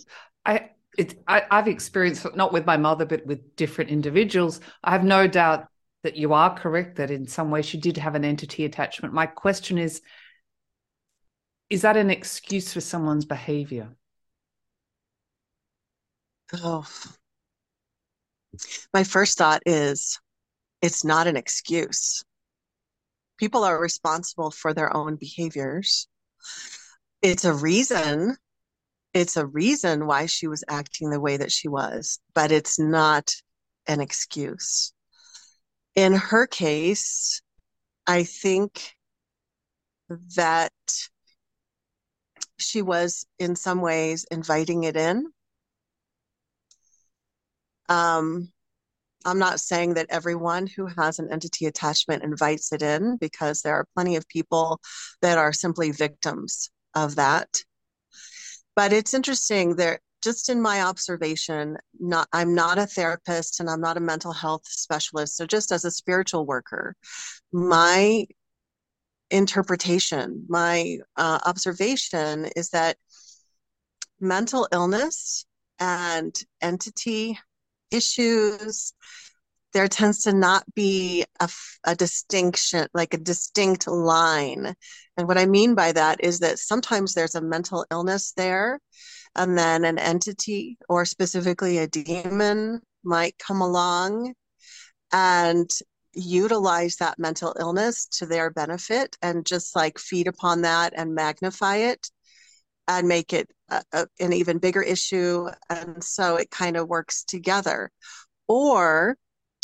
I, 0.44 0.70
it, 0.98 1.22
I, 1.26 1.42
I've 1.50 1.68
experienced 1.68 2.26
not 2.34 2.52
with 2.52 2.66
my 2.66 2.76
mother, 2.76 3.06
but 3.06 3.24
with 3.24 3.56
different 3.56 3.90
individuals. 3.90 4.60
I 4.82 4.90
have 4.90 5.04
no 5.04 5.26
doubt 5.26 5.66
that 6.02 6.16
you 6.16 6.32
are 6.32 6.54
correct 6.54 6.96
that 6.96 7.10
in 7.10 7.26
some 7.26 7.50
way 7.50 7.62
she 7.62 7.78
did 7.78 7.96
have 7.96 8.14
an 8.14 8.24
entity 8.24 8.64
attachment. 8.64 9.14
My 9.14 9.26
question 9.26 9.78
is 9.78 10.02
is 11.70 11.82
that 11.82 11.96
an 11.96 12.10
excuse 12.10 12.70
for 12.74 12.82
someone's 12.82 13.24
behavior? 13.24 13.96
Oh. 16.52 16.86
My 18.92 19.04
first 19.04 19.38
thought 19.38 19.62
is 19.64 20.20
it's 20.82 21.02
not 21.02 21.26
an 21.26 21.36
excuse. 21.36 22.22
People 23.38 23.64
are 23.64 23.80
responsible 23.80 24.50
for 24.50 24.74
their 24.74 24.94
own 24.94 25.16
behaviors. 25.16 26.08
It's 27.22 27.44
a 27.44 27.52
reason. 27.54 28.36
It's 29.14 29.36
a 29.36 29.46
reason 29.46 30.06
why 30.06 30.26
she 30.26 30.48
was 30.48 30.64
acting 30.68 31.10
the 31.10 31.20
way 31.20 31.36
that 31.36 31.52
she 31.52 31.68
was, 31.68 32.18
but 32.34 32.50
it's 32.50 32.78
not 32.78 33.34
an 33.86 34.00
excuse 34.00 34.92
in 35.94 36.14
her 36.14 36.46
case, 36.46 37.42
I 38.06 38.24
think 38.24 38.94
that 40.36 40.72
she 42.58 42.82
was 42.82 43.26
in 43.38 43.56
some 43.56 43.80
ways 43.80 44.26
inviting 44.30 44.84
it 44.84 44.96
in. 44.96 45.26
Um, 47.88 48.52
I'm 49.24 49.38
not 49.38 49.60
saying 49.60 49.94
that 49.94 50.06
everyone 50.10 50.66
who 50.66 50.86
has 50.86 51.18
an 51.18 51.32
entity 51.32 51.66
attachment 51.66 52.22
invites 52.22 52.72
it 52.72 52.82
in 52.82 53.16
because 53.16 53.62
there 53.62 53.74
are 53.74 53.86
plenty 53.94 54.16
of 54.16 54.28
people 54.28 54.80
that 55.20 55.38
are 55.38 55.52
simply 55.52 55.90
victims 55.90 56.70
of 56.94 57.16
that. 57.16 57.48
But 58.74 58.92
it's 58.92 59.14
interesting 59.14 59.76
there 59.76 60.00
just 60.22 60.48
in 60.48 60.62
my 60.62 60.82
observation, 60.82 61.76
not 61.98 62.28
I'm 62.32 62.54
not 62.54 62.78
a 62.78 62.86
therapist 62.86 63.60
and 63.60 63.68
I'm 63.68 63.80
not 63.80 63.96
a 63.96 64.00
mental 64.00 64.32
health 64.32 64.62
specialist. 64.66 65.36
So 65.36 65.46
just 65.46 65.72
as 65.72 65.84
a 65.84 65.90
spiritual 65.90 66.46
worker, 66.46 66.94
my 67.52 68.26
interpretation, 69.30 70.44
my 70.48 70.98
uh, 71.16 71.40
observation 71.44 72.48
is 72.56 72.70
that 72.70 72.96
mental 74.20 74.68
illness 74.72 75.44
and 75.80 76.34
entity 76.60 77.38
issues 77.92 78.92
there 79.72 79.88
tends 79.88 80.24
to 80.24 80.32
not 80.32 80.64
be 80.74 81.24
a, 81.40 81.48
a, 81.84 81.94
distinction, 81.94 82.86
like 82.92 83.14
a 83.14 83.18
distinct 83.18 83.88
line. 83.88 84.74
And 85.16 85.26
what 85.26 85.38
I 85.38 85.46
mean 85.46 85.74
by 85.74 85.92
that 85.92 86.22
is 86.22 86.40
that 86.40 86.58
sometimes 86.58 87.14
there's 87.14 87.34
a 87.34 87.40
mental 87.40 87.86
illness 87.90 88.32
there 88.36 88.80
and 89.34 89.56
then 89.56 89.84
an 89.84 89.98
entity 89.98 90.78
or 90.88 91.04
specifically 91.04 91.78
a 91.78 91.86
demon 91.86 92.80
might 93.02 93.38
come 93.38 93.62
along 93.62 94.34
and 95.10 95.70
utilize 96.14 96.96
that 96.96 97.18
mental 97.18 97.56
illness 97.58 98.06
to 98.06 98.26
their 98.26 98.50
benefit 98.50 99.16
and 99.22 99.46
just 99.46 99.74
like 99.74 99.98
feed 99.98 100.28
upon 100.28 100.62
that 100.62 100.92
and 100.94 101.14
magnify 101.14 101.76
it 101.76 102.10
and 102.86 103.08
make 103.08 103.32
it 103.32 103.50
a, 103.72 103.82
a, 103.92 104.06
an 104.20 104.32
even 104.32 104.58
bigger 104.58 104.82
issue. 104.82 105.48
And 105.70 106.02
so 106.02 106.36
it 106.36 106.50
kind 106.50 106.76
of 106.76 106.88
works 106.88 107.24
together. 107.24 107.90
Or 108.48 109.16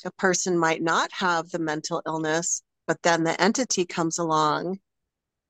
a 0.05 0.11
person 0.13 0.59
might 0.59 0.83
not 0.83 1.11
have 1.13 1.51
the 1.51 1.59
mental 1.59 2.03
illness, 2.07 2.63
but 2.87 3.03
then 3.03 3.25
the 3.25 3.41
entity 3.41 3.85
comes 3.85 4.19
along, 4.19 4.79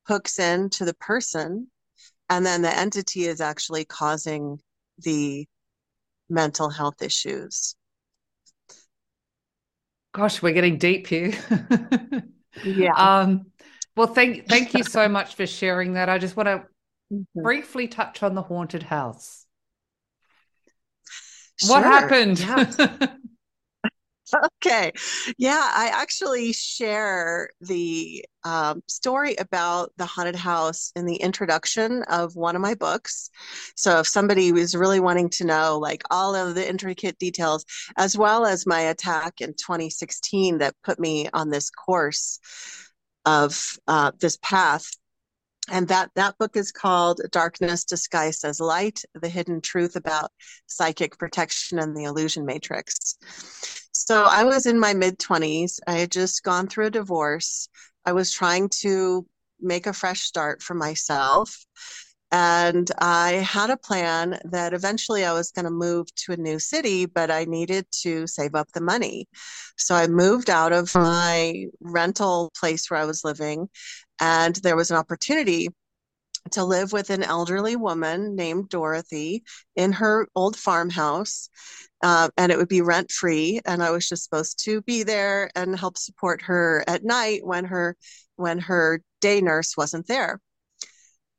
hooks 0.07 0.38
into 0.38 0.85
the 0.85 0.95
person, 0.95 1.71
and 2.29 2.45
then 2.45 2.62
the 2.62 2.77
entity 2.77 3.25
is 3.25 3.41
actually 3.41 3.85
causing 3.85 4.59
the 4.99 5.47
mental 6.29 6.69
health 6.69 7.00
issues 7.00 7.75
gosh 10.12 10.43
we're 10.43 10.53
getting 10.53 10.79
deep 10.79 11.07
here 11.07 11.33
yeah 12.65 12.93
um 12.97 13.47
well 13.97 14.07
thank 14.07 14.47
thank 14.49 14.75
you 14.75 14.83
so 14.97 15.09
much 15.09 15.35
for 15.35 15.47
sharing 15.47 15.95
that 15.95 16.09
i 16.09 16.19
just 16.19 16.37
want 16.37 16.47
to 16.47 16.62
mm-hmm. 17.12 17.43
briefly 17.43 17.88
touch 17.88 18.23
on 18.23 18.35
the 18.35 18.43
haunted 18.43 18.85
house. 18.85 19.47
Sure. 21.57 21.71
What 21.71 21.83
happened? 21.83 22.38
Yeah. 22.38 23.07
okay. 24.62 24.93
Yeah, 25.37 25.61
I 25.75 25.91
actually 25.93 26.53
share 26.53 27.50
the 27.61 28.25
um, 28.45 28.83
story 28.87 29.35
about 29.37 29.93
the 29.97 30.07
haunted 30.07 30.37
house 30.37 30.93
in 30.95 31.07
the 31.07 31.17
introduction 31.17 32.03
of 32.05 32.37
one 32.37 32.55
of 32.55 32.62
my 32.62 32.75
books. 32.75 33.31
So 33.77 34.00
if 34.00 34.07
somebody 34.07 34.53
was 34.53 34.75
really 34.75 35.00
wanting 35.00 35.31
to 35.31 35.45
know 35.45 35.79
like 35.79 36.03
all 36.11 36.35
of 36.35 36.55
the 36.55 36.69
intricate 36.69 37.19
details, 37.19 37.65
as 37.97 38.17
well 38.17 38.47
as 38.47 38.67
my 38.67 38.81
attack 38.81 39.41
in 39.41 39.55
2016 39.55 40.59
that 40.59 40.75
put 40.85 40.99
me 40.99 41.29
on 41.33 41.50
this 41.50 41.71
course 41.71 42.38
of 43.25 43.79
uh, 43.87 44.12
this 44.21 44.38
path 44.43 44.91
and 45.71 45.89
that 45.89 46.11
that 46.15 46.37
book 46.39 46.57
is 46.57 46.73
called 46.73 47.21
darkness 47.31 47.85
disguised 47.85 48.45
as 48.45 48.61
light 48.61 49.03
the 49.15 49.29
hidden 49.29 49.61
truth 49.61 49.97
about 49.97 50.31
psychic 50.67 51.19
protection 51.19 51.79
and 51.79 51.97
the 51.97 52.05
illusion 52.05 52.45
matrix. 52.45 53.17
So 53.93 54.25
i 54.25 54.45
was 54.45 54.67
in 54.67 54.79
my 54.79 54.95
mid 54.95 55.19
20s 55.19 55.81
i 55.87 55.93
had 55.93 56.11
just 56.11 56.43
gone 56.43 56.69
through 56.69 56.87
a 56.87 56.91
divorce. 56.91 57.69
I 58.05 58.13
was 58.13 58.33
trying 58.33 58.71
to 58.81 59.27
make 59.61 59.87
a 59.87 59.93
fresh 59.93 60.21
start 60.21 60.63
for 60.63 60.75
myself. 60.75 61.65
And 62.31 62.91
i 62.99 63.33
had 63.33 63.71
a 63.71 63.77
plan 63.77 64.39
that 64.45 64.75
eventually 64.75 65.25
i 65.25 65.33
was 65.33 65.51
going 65.51 65.65
to 65.65 65.71
move 65.71 66.15
to 66.15 66.33
a 66.33 66.37
new 66.37 66.59
city 66.59 67.07
but 67.07 67.31
i 67.31 67.45
needed 67.45 67.87
to 68.03 68.27
save 68.27 68.55
up 68.55 68.69
the 68.73 68.81
money. 68.81 69.29
So 69.77 69.95
i 69.95 70.07
moved 70.07 70.51
out 70.51 70.73
of 70.73 70.95
my 70.95 71.67
rental 71.81 72.51
place 72.59 72.91
where 72.91 73.01
i 73.01 73.05
was 73.05 73.25
living 73.25 73.69
and 74.21 74.57
there 74.57 74.77
was 74.77 74.91
an 74.91 74.97
opportunity 74.97 75.69
to 76.53 76.65
live 76.65 76.93
with 76.93 77.11
an 77.11 77.23
elderly 77.23 77.77
woman 77.77 78.35
named 78.35 78.69
Dorothy 78.69 79.45
in 79.77 79.93
her 79.93 80.29
old 80.35 80.57
farmhouse. 80.57 81.49
Uh, 82.03 82.29
and 82.37 82.53
it 82.53 82.59
would 82.59 82.69
be 82.69 82.81
rent 82.81 83.11
free. 83.11 83.61
And 83.67 83.83
I 83.83 83.91
was 83.91 84.09
just 84.09 84.25
supposed 84.25 84.65
to 84.65 84.83
be 84.83 85.03
there 85.03 85.51
and 85.57 85.79
help 85.79 85.99
support 85.99 86.43
her 86.43 86.85
at 86.87 87.05
night 87.05 87.45
when 87.45 87.65
her 87.65 87.97
when 88.37 88.61
her 88.61 89.03
day 89.21 89.41
nurse 89.41 89.77
wasn't 89.77 90.07
there. 90.07 90.41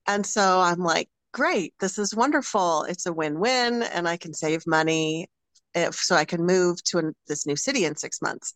And 0.06 0.26
so 0.26 0.60
I'm 0.60 0.80
like, 0.80 1.08
great, 1.34 1.74
this 1.80 1.98
is 1.98 2.16
wonderful. 2.16 2.84
It's 2.84 3.06
a 3.06 3.14
win 3.14 3.40
win, 3.40 3.84
and 3.84 4.08
I 4.08 4.18
can 4.18 4.34
save 4.34 4.68
money 4.68 5.28
if 5.76 5.96
so 5.96 6.16
I 6.16 6.26
can 6.26 6.46
move 6.46 6.84
to 6.86 6.98
an, 6.98 7.16
this 7.28 7.46
new 7.46 7.56
city 7.56 7.86
in 7.86 7.96
six 7.96 8.22
months. 8.22 8.54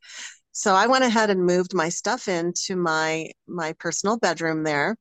So 0.54 0.76
I 0.76 0.86
went 0.88 1.04
ahead 1.04 1.32
and 1.32 1.46
moved 1.46 1.74
my 1.74 1.90
stuff 1.90 2.28
into 2.28 2.76
my 2.76 3.32
my 3.48 3.74
personal 3.74 4.18
bedroom 4.18 4.64
there. 4.64 4.96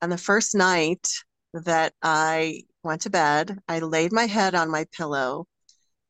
And 0.00 0.10
the 0.10 0.18
first 0.18 0.54
night 0.54 1.08
that 1.52 1.94
I 2.02 2.62
went 2.82 3.02
to 3.02 3.10
bed, 3.10 3.58
I 3.68 3.80
laid 3.80 4.12
my 4.12 4.26
head 4.26 4.54
on 4.54 4.70
my 4.70 4.86
pillow. 4.92 5.46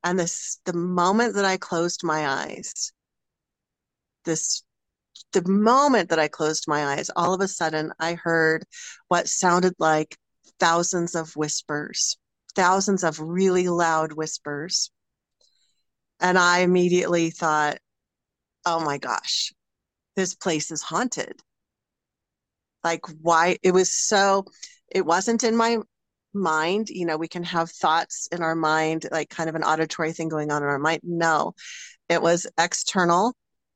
And 0.05 0.19
this 0.19 0.61
the 0.64 0.73
moment 0.73 1.35
that 1.35 1.45
I 1.45 1.57
closed 1.57 2.05
my 2.05 2.28
eyes, 2.28 2.93
this 4.25 4.62
the 5.33 5.43
moment 5.49 6.11
that 6.11 6.21
I 6.21 6.28
closed 6.28 6.66
my 6.69 6.87
eyes, 6.95 7.11
all 7.16 7.35
of 7.35 7.40
a 7.40 7.49
sudden 7.49 7.93
I 7.99 8.14
heard 8.14 8.64
what 9.09 9.28
sounded 9.28 9.75
like 9.81 10.16
thousands 10.61 11.16
of 11.16 11.35
whispers, 11.35 12.19
thousands 12.55 13.02
of 13.02 13.19
really 13.21 13.69
loud 13.69 14.12
whispers. 14.12 14.90
And 16.21 16.38
I 16.38 16.61
immediately 16.61 17.31
thought, 17.31 17.78
oh 18.66 18.80
my 18.85 18.99
gosh, 18.99 19.54
this 20.16 20.35
place 20.35 20.70
is 20.70 20.82
haunted. 20.82 21.40
Like, 22.85 23.02
why? 23.23 23.58
It 23.62 23.73
was 23.73 23.90
so, 23.90 24.44
it 24.90 25.06
wasn't 25.06 25.44
in 25.44 25.56
my 25.56 25.78
mind. 26.35 26.88
You 26.90 27.06
know, 27.06 27.16
we 27.16 27.28
can 27.28 27.44
have 27.44 27.70
thoughts 27.70 28.28
in 28.32 28.42
our 28.42 28.54
mind, 28.54 29.06
like 29.11 29.30
kind 29.30 29.49
of 29.49 29.54
an 29.54 29.62
auditory 29.64 30.12
thing 30.12 30.28
going 30.28 30.50
on 30.52 30.62
in 30.62 30.68
our 30.68 30.78
mind. 30.78 31.00
No, 31.04 31.55
it 32.09 32.20
was 32.20 32.46
external. 32.59 33.35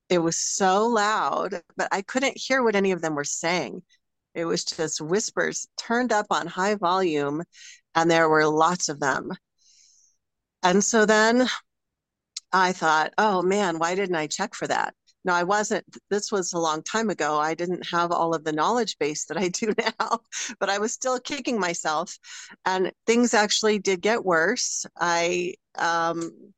It 0.08 0.18
was 0.18 0.36
so 0.36 0.88
loud, 0.88 1.62
but 1.76 1.88
I 1.92 2.02
couldn't 2.02 2.36
hear 2.36 2.62
what 2.62 2.74
any 2.76 2.92
of 2.92 3.00
them 3.00 3.14
were 3.14 3.24
saying. 3.24 3.82
It 4.34 4.44
was 4.44 4.64
just 4.64 5.00
whispers 5.00 5.68
turned 5.76 6.12
up 6.12 6.26
on 6.30 6.46
high 6.46 6.74
volume, 6.76 7.42
and 7.94 8.10
there 8.10 8.28
were 8.28 8.46
lots 8.46 8.88
of 8.88 9.00
them. 9.00 9.30
And 10.62 10.84
so 10.84 11.06
then 11.06 11.48
I 12.52 12.72
thought, 12.72 13.12
oh 13.18 13.42
man, 13.42 13.78
why 13.78 13.94
didn't 13.94 14.16
I 14.16 14.26
check 14.26 14.54
for 14.54 14.66
that? 14.68 14.94
No, 15.24 15.34
I 15.34 15.42
wasn't. 15.42 15.84
This 16.08 16.32
was 16.32 16.52
a 16.52 16.58
long 16.58 16.82
time 16.82 17.10
ago. 17.10 17.38
I 17.38 17.54
didn't 17.54 17.86
have 17.88 18.10
all 18.10 18.34
of 18.34 18.42
the 18.44 18.52
knowledge 18.52 18.98
base 18.98 19.26
that 19.26 19.36
I 19.36 19.48
do 19.48 19.74
now, 20.00 20.20
but 20.58 20.70
I 20.70 20.78
was 20.78 20.92
still 20.92 21.20
kicking 21.20 21.60
myself. 21.60 22.18
And 22.64 22.92
things 23.06 23.34
actually 23.34 23.78
did 23.78 24.00
get 24.00 24.24
worse. 24.24 24.86
I, 24.98 25.54
um, 25.76 26.52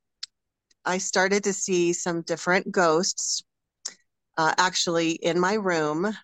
I 0.85 0.99
started 0.99 1.45
to 1.45 1.53
see 1.53 1.93
some 1.93 2.23
different 2.23 2.71
ghosts 2.71 3.43
uh, 4.39 4.55
actually 4.59 5.13
in 5.13 5.41
my 5.41 5.55
room. 5.55 6.17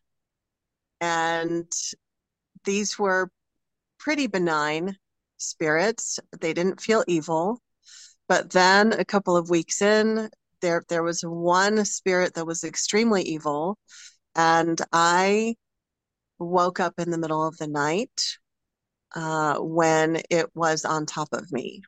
And 1.00 1.72
these 2.64 2.98
were 2.98 3.30
pretty 3.98 4.26
benign 4.28 4.98
spirits. 5.38 6.20
They 6.40 6.52
didn't 6.54 6.80
feel 6.80 7.04
evil. 7.08 7.62
But 8.28 8.50
then 8.50 8.92
a 8.92 9.04
couple 9.04 9.36
of 9.36 9.50
weeks 9.50 9.82
in, 9.82 10.30
there 10.60 10.84
there 10.88 11.02
was 11.02 11.22
one 11.22 11.84
spirit 11.84 12.34
that 12.34 12.46
was 12.46 12.64
extremely 12.64 13.22
evil, 13.22 13.78
and 14.34 14.80
I 14.92 15.56
woke 16.38 16.80
up 16.80 16.94
in 16.98 17.10
the 17.10 17.18
middle 17.18 17.46
of 17.46 17.56
the 17.58 17.68
night 17.68 18.38
uh, 19.14 19.58
when 19.58 20.22
it 20.30 20.46
was 20.54 20.84
on 20.84 21.06
top 21.06 21.28
of 21.32 21.50
me. 21.52 21.82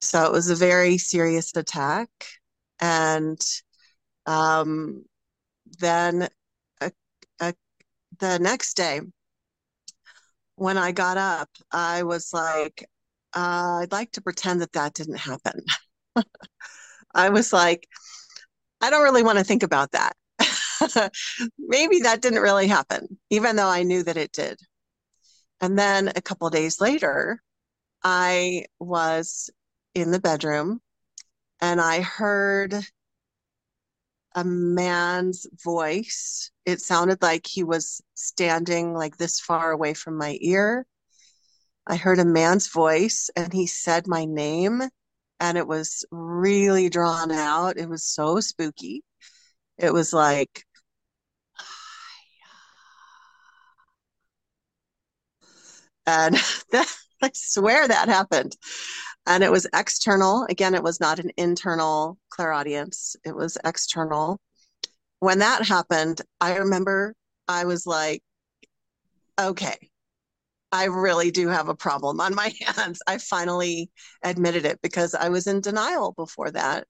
So 0.00 0.24
it 0.26 0.32
was 0.32 0.50
a 0.50 0.56
very 0.56 0.98
serious 0.98 1.54
attack, 1.56 2.10
and 2.80 3.40
um, 4.26 5.04
then 5.78 6.28
uh, 6.80 6.90
uh, 7.40 7.52
the 8.18 8.38
next 8.38 8.74
day 8.76 9.00
when 10.56 10.78
I 10.78 10.92
got 10.92 11.16
up, 11.16 11.48
I 11.70 12.02
was 12.04 12.32
like, 12.32 12.88
uh, 13.34 13.80
I'd 13.82 13.92
like 13.92 14.12
to 14.12 14.22
pretend 14.22 14.60
that 14.60 14.72
that 14.72 14.94
didn't 14.94 15.18
happen. 15.18 15.60
I 17.14 17.30
was 17.30 17.52
like, 17.52 17.86
I 18.80 18.90
don't 18.90 19.04
really 19.04 19.22
want 19.22 19.38
to 19.38 19.44
think 19.44 19.62
about 19.62 19.92
that. 19.92 20.16
Maybe 21.58 22.00
that 22.00 22.22
didn't 22.22 22.42
really 22.42 22.68
happen, 22.68 23.18
even 23.30 23.56
though 23.56 23.68
I 23.68 23.82
knew 23.84 24.02
that 24.04 24.16
it 24.16 24.32
did. 24.32 24.58
And 25.60 25.78
then 25.78 26.08
a 26.14 26.20
couple 26.22 26.50
days 26.50 26.80
later, 26.80 27.40
I 28.04 28.66
was 28.80 29.50
in 29.94 30.10
the 30.12 30.20
bedroom 30.20 30.80
and 31.60 31.80
I 31.80 32.02
heard 32.02 32.74
a 34.34 34.44
man's 34.44 35.46
voice. 35.64 36.50
It 36.64 36.80
sounded 36.80 37.22
like 37.22 37.46
he 37.46 37.64
was 37.64 38.00
standing 38.14 38.94
like 38.94 39.16
this 39.16 39.40
far 39.40 39.70
away 39.72 39.94
from 39.94 40.16
my 40.16 40.38
ear. 40.40 40.86
I 41.86 41.96
heard 41.96 42.18
a 42.18 42.24
man's 42.24 42.68
voice 42.68 43.30
and 43.36 43.52
he 43.52 43.66
said 43.66 44.06
my 44.06 44.24
name 44.24 44.82
and 45.40 45.58
it 45.58 45.66
was 45.66 46.04
really 46.10 46.88
drawn 46.88 47.30
out. 47.32 47.76
It 47.78 47.88
was 47.88 48.04
so 48.04 48.40
spooky. 48.40 49.02
It 49.78 49.92
was 49.92 50.12
like, 50.12 50.64
and 56.06 56.34
that, 56.72 56.94
I 57.22 57.30
swear 57.34 57.86
that 57.86 58.08
happened. 58.08 58.56
And 59.26 59.44
it 59.44 59.52
was 59.52 59.66
external. 59.74 60.46
Again, 60.50 60.74
it 60.74 60.82
was 60.82 61.00
not 61.00 61.18
an 61.18 61.30
internal 61.36 62.18
clairaudience, 62.30 63.16
it 63.24 63.34
was 63.36 63.56
external. 63.64 64.38
When 65.20 65.40
that 65.40 65.66
happened, 65.66 66.22
I 66.40 66.58
remember 66.58 67.14
I 67.48 67.66
was 67.66 67.86
like, 67.86 68.22
okay, 69.38 69.90
I 70.72 70.84
really 70.84 71.30
do 71.30 71.48
have 71.48 71.68
a 71.68 71.74
problem 71.74 72.20
on 72.20 72.34
my 72.34 72.52
hands. 72.76 73.00
I 73.06 73.18
finally 73.18 73.90
admitted 74.24 74.64
it 74.64 74.80
because 74.82 75.14
I 75.14 75.28
was 75.28 75.46
in 75.46 75.60
denial 75.60 76.12
before 76.12 76.50
that. 76.50 76.86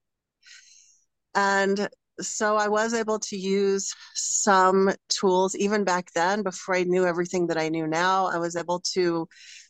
And 1.34 1.88
so 2.20 2.56
I 2.56 2.68
was 2.68 2.94
able 2.94 3.18
to 3.18 3.36
use 3.36 3.92
some 4.14 4.92
tools 5.08 5.56
even 5.56 5.82
back 5.82 6.12
then 6.14 6.42
before 6.42 6.76
I 6.76 6.84
knew 6.84 7.06
everything 7.06 7.48
that 7.48 7.58
I 7.58 7.68
knew 7.68 7.86
now. 7.86 8.26
I 8.26 8.38
was 8.38 8.54
able 8.54 8.80
to 8.94 9.26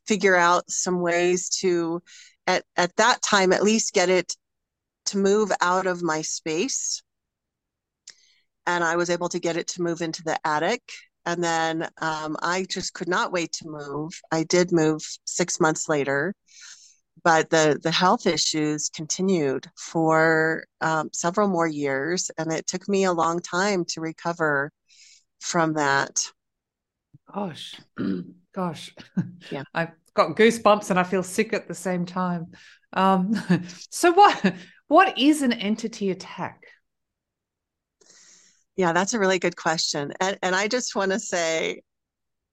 figure 0.06 0.36
out 0.36 0.70
some 0.70 1.00
ways 1.00 1.48
to 1.60 2.02
at, 2.46 2.64
at 2.76 2.94
that 2.96 3.22
time 3.22 3.52
at 3.52 3.62
least 3.62 3.94
get 3.94 4.10
it 4.10 4.36
to 5.06 5.18
move 5.18 5.52
out 5.60 5.86
of 5.86 6.02
my 6.02 6.22
space. 6.22 7.02
And 8.66 8.84
I 8.84 8.96
was 8.96 9.10
able 9.10 9.28
to 9.30 9.40
get 9.40 9.56
it 9.56 9.68
to 9.68 9.82
move 9.82 10.02
into 10.02 10.22
the 10.22 10.38
attic 10.44 10.82
and 11.26 11.42
then 11.42 11.88
um, 12.00 12.36
I 12.42 12.66
just 12.68 12.94
could 12.94 13.08
not 13.08 13.32
wait 13.32 13.52
to 13.54 13.68
move. 13.68 14.12
I 14.30 14.44
did 14.44 14.72
move 14.72 15.02
six 15.24 15.60
months 15.60 15.88
later, 15.88 16.34
but 17.24 17.50
the 17.50 17.78
the 17.82 17.90
health 17.90 18.26
issues 18.26 18.88
continued 18.88 19.66
for 19.76 20.64
um, 20.80 21.10
several 21.12 21.48
more 21.48 21.68
years, 21.68 22.30
and 22.38 22.52
it 22.52 22.66
took 22.66 22.88
me 22.88 23.04
a 23.04 23.12
long 23.12 23.40
time 23.40 23.84
to 23.90 24.00
recover 24.00 24.70
from 25.40 25.74
that. 25.74 26.20
Gosh. 27.32 27.80
gosh, 28.52 28.94
yeah, 29.50 29.64
I've 29.74 29.92
got 30.14 30.36
goosebumps 30.36 30.90
and 30.90 30.98
I 30.98 31.04
feel 31.04 31.22
sick 31.22 31.52
at 31.52 31.68
the 31.68 31.74
same 31.74 32.06
time. 32.06 32.48
Um, 32.92 33.34
so 33.90 34.12
what 34.12 34.54
what 34.88 35.18
is 35.18 35.42
an 35.42 35.52
entity 35.52 36.10
attack? 36.10 36.61
Yeah, 38.76 38.92
that's 38.92 39.14
a 39.14 39.18
really 39.18 39.38
good 39.38 39.56
question. 39.56 40.12
And 40.20 40.38
and 40.42 40.54
I 40.54 40.68
just 40.68 40.94
want 40.94 41.12
to 41.12 41.18
say 41.20 41.82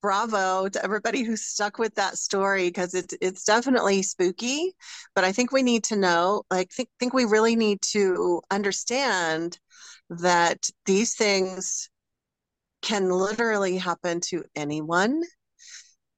bravo 0.01 0.69
to 0.69 0.84
everybody 0.84 1.23
who 1.23 1.38
stuck 1.38 1.79
with 1.79 1.95
that 1.95 2.17
story 2.17 2.69
because 2.69 2.93
it's 2.95 3.15
it's 3.21 3.45
definitely 3.45 4.03
spooky, 4.03 4.75
but 5.15 5.23
I 5.25 5.32
think 5.34 5.51
we 5.51 5.63
need 5.63 5.84
to 5.86 5.95
know, 5.97 6.43
like 6.51 6.71
think 6.71 6.89
think 6.99 7.13
we 7.13 7.25
really 7.25 7.55
need 7.58 7.82
to 7.93 8.41
understand 8.51 9.60
that 10.10 10.69
these 10.86 11.15
things 11.15 11.89
can 12.82 13.10
literally 13.10 13.77
happen 13.77 14.21
to 14.21 14.43
anyone 14.55 15.23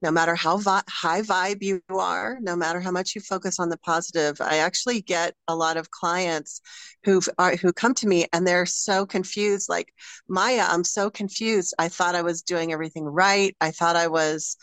no 0.01 0.11
matter 0.11 0.35
how 0.35 0.57
vi- 0.57 0.81
high 0.89 1.21
vibe 1.21 1.61
you 1.61 1.81
are, 1.89 2.37
no 2.41 2.55
matter 2.55 2.79
how 2.79 2.91
much 2.91 3.15
you 3.15 3.21
focus 3.21 3.59
on 3.59 3.69
the 3.69 3.77
positive. 3.77 4.39
I 4.41 4.57
actually 4.57 5.01
get 5.01 5.35
a 5.47 5.55
lot 5.55 5.77
of 5.77 5.91
clients 5.91 6.61
who 7.03 7.21
are 7.37 7.55
who 7.55 7.73
come 7.73 7.93
to 7.95 8.07
me 8.07 8.25
and 8.33 8.45
they're 8.45 8.65
so 8.65 9.05
confused. 9.05 9.69
Like 9.69 9.93
Maya, 10.27 10.65
I'm 10.67 10.83
so 10.83 11.09
confused. 11.09 11.73
I 11.79 11.87
thought 11.89 12.15
I 12.15 12.21
was 12.21 12.41
doing 12.41 12.73
everything 12.73 13.05
right. 13.05 13.55
I 13.61 13.71
thought 13.71 13.95
I 13.95 14.07
was 14.07 14.57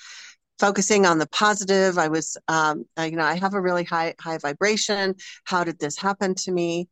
focusing 0.58 1.06
on 1.06 1.18
the 1.18 1.28
positive. 1.28 1.98
I 1.98 2.08
was, 2.08 2.36
um, 2.48 2.84
you 2.98 3.12
know, 3.12 3.24
I 3.24 3.34
have 3.36 3.54
a 3.54 3.60
really 3.60 3.84
high 3.84 4.14
high 4.20 4.38
vibration. 4.38 5.14
How 5.44 5.64
did 5.64 5.78
this 5.78 5.96
happen 5.96 6.34
to 6.36 6.52
me? 6.52 6.88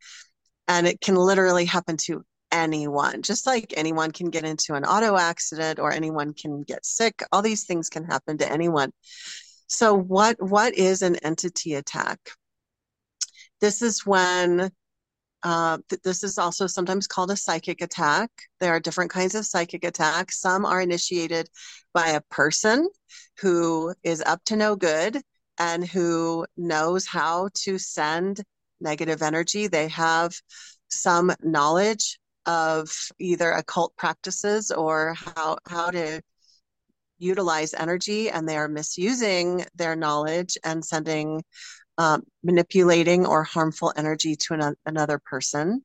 And 0.68 0.87
it 0.87 1.00
can 1.00 1.14
literally 1.16 1.64
happen 1.64 1.96
to 1.98 2.24
anyone, 2.57 3.23
just 3.23 3.47
like 3.47 3.75
anyone 3.77 4.11
can 4.11 4.31
get 4.31 4.45
into 4.45 4.75
an 4.75 4.85
auto 4.85 5.16
accident 5.16 5.79
or 5.79 5.92
anyone 5.92 6.33
can 6.33 6.62
get 6.62 6.85
sick. 6.87 7.23
All 7.31 7.42
these 7.42 7.64
things 7.64 7.88
can 7.88 8.05
happen 8.05 8.38
to 8.38 8.51
anyone. 8.51 8.92
So 9.69 9.95
what 9.95 10.37
what 10.40 10.75
is 10.75 11.03
an 11.03 11.16
entity 11.16 11.75
attack? 11.75 12.19
This 13.61 13.83
is 13.83 14.07
when 14.07 14.71
uh, 15.42 15.79
th- 15.88 16.03
this 16.03 16.25
is 16.25 16.38
also 16.38 16.66
sometimes 16.66 17.07
called 17.07 17.31
a 17.31 17.37
psychic 17.37 17.83
attack. 17.83 18.31
There 18.61 18.73
are 18.75 18.81
different 18.81 19.11
kinds 19.11 19.35
of 19.35 19.47
psychic 19.47 19.85
attacks. 19.85 20.40
Some 20.40 20.64
are 20.64 20.81
initiated 20.81 21.49
by 21.92 22.09
a 22.09 22.23
person 22.31 22.88
who 23.40 23.95
is 24.03 24.23
up 24.23 24.42
to 24.47 24.57
no 24.57 24.77
good 24.77 25.21
and 25.59 25.87
who 25.87 26.47
knows 26.57 27.07
how 27.07 27.49
to 27.64 27.79
send 27.79 28.42
negative 28.81 29.23
energy. 29.23 29.69
They 29.69 29.88
have 29.88 30.33
some 30.88 31.33
knowledge 31.42 32.19
of 32.46 32.88
either 33.18 33.50
occult 33.52 33.94
practices 33.96 34.70
or 34.70 35.14
how 35.14 35.59
how 35.68 35.90
to 35.90 36.20
utilize 37.18 37.74
energy 37.74 38.30
and 38.30 38.48
they 38.48 38.56
are 38.56 38.68
misusing 38.68 39.64
their 39.74 39.96
knowledge 39.96 40.56
and 40.64 40.85
sending 40.85 41.42
um, 41.98 42.22
manipulating 42.42 43.26
or 43.26 43.42
harmful 43.42 43.92
energy 43.96 44.37
to 44.37 44.54
an, 44.54 44.74
another 44.85 45.18
person. 45.24 45.82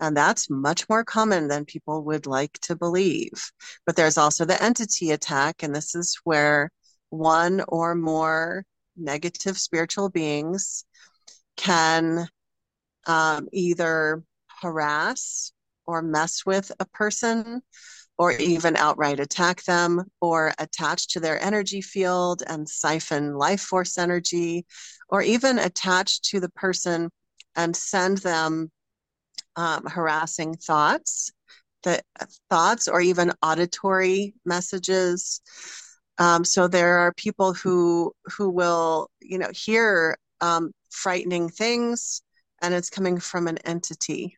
And 0.00 0.16
that's 0.16 0.50
much 0.50 0.88
more 0.88 1.04
common 1.04 1.46
than 1.46 1.64
people 1.64 2.02
would 2.04 2.26
like 2.26 2.58
to 2.62 2.74
believe. 2.74 3.52
But 3.86 3.94
there's 3.94 4.18
also 4.18 4.44
the 4.44 4.60
entity 4.60 5.12
attack 5.12 5.62
and 5.62 5.74
this 5.74 5.94
is 5.94 6.18
where 6.24 6.70
one 7.10 7.62
or 7.68 7.94
more 7.94 8.64
negative 8.96 9.56
spiritual 9.58 10.08
beings 10.08 10.84
can 11.56 12.28
um, 13.06 13.48
either 13.52 14.24
harass 14.60 15.52
or 15.86 16.02
mess 16.02 16.44
with 16.46 16.70
a 16.80 16.86
person 16.86 17.62
or 18.16 18.32
even 18.32 18.76
outright 18.76 19.18
attack 19.20 19.62
them 19.64 20.04
or 20.20 20.52
attach 20.58 21.08
to 21.08 21.20
their 21.20 21.42
energy 21.42 21.80
field 21.80 22.42
and 22.46 22.68
siphon 22.68 23.34
life 23.34 23.60
force 23.60 23.98
energy 23.98 24.64
or 25.08 25.22
even 25.22 25.58
attach 25.58 26.20
to 26.22 26.40
the 26.40 26.50
person 26.50 27.10
and 27.56 27.74
send 27.76 28.18
them 28.18 28.70
um, 29.56 29.84
harassing 29.86 30.56
thoughts 30.56 31.32
the 31.84 32.02
thoughts 32.50 32.88
or 32.88 33.00
even 33.00 33.32
auditory 33.42 34.34
messages. 34.44 35.40
Um, 36.18 36.44
so 36.44 36.66
there 36.66 36.98
are 36.98 37.12
people 37.14 37.52
who 37.54 38.12
who 38.24 38.50
will 38.50 39.08
you 39.20 39.38
know 39.38 39.50
hear 39.54 40.18
um, 40.40 40.72
frightening 40.90 41.48
things 41.48 42.22
and 42.62 42.74
it's 42.74 42.90
coming 42.90 43.20
from 43.20 43.46
an 43.46 43.58
entity 43.58 44.36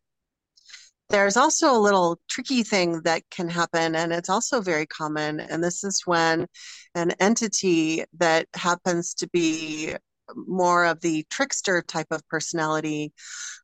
there's 1.09 1.37
also 1.37 1.73
a 1.73 1.79
little 1.79 2.19
tricky 2.29 2.63
thing 2.63 3.03
that 3.03 3.23
can 3.31 3.49
happen, 3.49 3.95
and 3.95 4.13
it's 4.13 4.29
also 4.29 4.61
very 4.61 4.87
common. 4.87 5.41
And 5.41 5.63
this 5.63 5.85
is 5.85 6.03
when 6.05 6.47
an 6.95 7.13
entity 7.21 8.05
that 8.19 8.47
happens 8.55 9.15
to 9.15 9.29
be 9.29 9.95
more 10.35 10.85
of 10.87 11.01
the 11.01 11.25
trickster 11.31 11.83
type 11.83 12.09
of 12.11 12.27
personality 12.29 13.13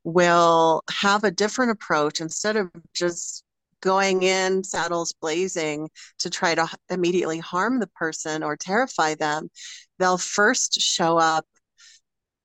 will 0.04 0.82
have 0.90 1.24
a 1.24 1.30
different 1.30 1.72
approach 1.72 2.20
instead 2.20 2.56
of 2.56 2.70
just 2.94 3.44
going 3.80 4.22
in 4.22 4.62
saddles 4.62 5.12
blazing 5.20 5.90
to 6.20 6.30
try 6.30 6.54
to 6.54 6.68
immediately 6.88 7.38
harm 7.38 7.80
the 7.80 7.88
person 7.88 8.44
or 8.44 8.56
terrify 8.56 9.14
them. 9.16 9.48
They'll 9.98 10.18
first 10.18 10.80
show 10.80 11.18
up 11.18 11.44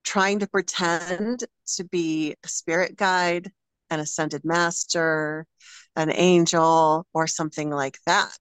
trying 0.04 0.40
to 0.40 0.48
pretend 0.48 1.44
to 1.76 1.84
be 1.84 2.36
a 2.44 2.48
spirit 2.48 2.96
guide 2.96 3.52
an 3.90 4.00
ascended 4.00 4.44
master, 4.44 5.46
an 5.96 6.12
angel, 6.12 7.06
or 7.14 7.28
something 7.28 7.70
like 7.70 7.98
that. 8.06 8.38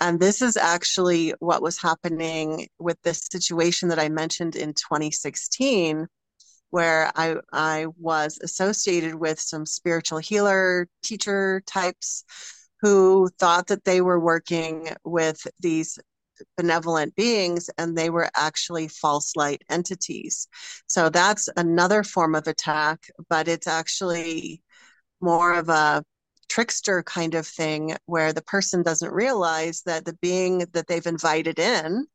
And 0.00 0.18
this 0.18 0.42
is 0.42 0.56
actually 0.56 1.32
what 1.38 1.62
was 1.62 1.80
happening 1.80 2.68
with 2.78 3.00
this 3.02 3.28
situation 3.30 3.88
that 3.90 4.00
I 4.00 4.08
mentioned 4.08 4.56
in 4.56 4.74
2016, 4.74 6.08
where 6.70 7.12
I, 7.14 7.36
I 7.52 7.86
was 7.98 8.38
associated 8.42 9.14
with 9.14 9.38
some 9.38 9.64
spiritual 9.64 10.18
healer 10.18 10.88
teacher 11.04 11.62
types 11.66 12.24
who 12.80 13.28
thought 13.38 13.68
that 13.68 13.84
they 13.84 14.00
were 14.00 14.18
working 14.18 14.88
with 15.04 15.46
these 15.60 15.98
benevolent 16.56 17.14
beings 17.14 17.70
and 17.78 17.96
they 17.96 18.10
were 18.10 18.30
actually 18.36 18.88
false 18.88 19.36
light 19.36 19.62
entities. 19.70 20.48
So 20.86 21.08
that's 21.08 21.48
another 21.56 22.02
form 22.02 22.34
of 22.34 22.46
attack, 22.46 23.10
but 23.28 23.48
it's 23.48 23.66
actually 23.66 24.62
more 25.20 25.54
of 25.54 25.68
a 25.68 26.04
trickster 26.48 27.02
kind 27.02 27.34
of 27.34 27.46
thing 27.46 27.96
where 28.06 28.32
the 28.32 28.42
person 28.42 28.82
doesn't 28.82 29.12
realize 29.12 29.82
that 29.86 30.04
the 30.04 30.14
being 30.20 30.58
that 30.72 30.86
they've 30.86 31.06
invited 31.06 31.58
in 31.58 32.06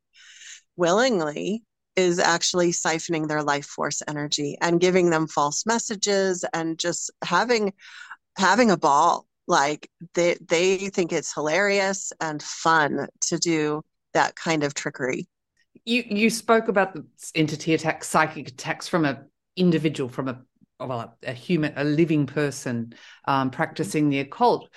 willingly 0.75 1.63
is 1.95 2.19
actually 2.19 2.71
siphoning 2.71 3.27
their 3.27 3.41
life 3.41 3.65
force 3.65 4.03
energy 4.07 4.55
and 4.61 4.79
giving 4.79 5.09
them 5.09 5.27
false 5.27 5.65
messages 5.65 6.45
and 6.53 6.77
just 6.77 7.09
having 7.23 7.73
having 8.37 8.69
a 8.69 8.77
ball 8.77 9.25
like 9.47 9.89
they 10.13 10.37
they 10.47 10.89
think 10.89 11.11
it's 11.11 11.33
hilarious 11.33 12.13
and 12.21 12.43
fun 12.43 13.07
to 13.21 13.37
do 13.39 13.81
that 14.13 14.35
kind 14.35 14.63
of 14.63 14.73
trickery. 14.73 15.27
You 15.85 16.03
you 16.07 16.29
spoke 16.29 16.67
about 16.67 16.93
the 16.93 17.05
entity 17.35 17.73
attacks, 17.73 18.07
psychic 18.07 18.49
attacks 18.49 18.87
from 18.87 19.05
a 19.05 19.23
individual, 19.55 20.09
from 20.09 20.27
a 20.27 20.41
well, 20.79 21.17
a 21.23 21.33
human, 21.33 21.73
a 21.75 21.83
living 21.83 22.27
person 22.27 22.93
um, 23.25 23.49
practicing 23.49 24.09
the 24.09 24.19
occult. 24.19 24.69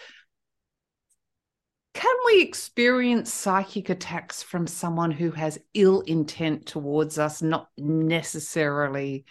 Can 1.92 2.14
we 2.26 2.40
experience 2.40 3.32
psychic 3.32 3.90
attacks 3.90 4.42
from 4.42 4.66
someone 4.66 5.10
who 5.10 5.32
has 5.32 5.58
ill 5.74 6.00
intent 6.02 6.64
towards 6.64 7.18
us, 7.18 7.42
not 7.42 7.68
necessarily 7.76 9.24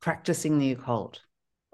practicing 0.00 0.58
the 0.58 0.72
occult 0.72 1.20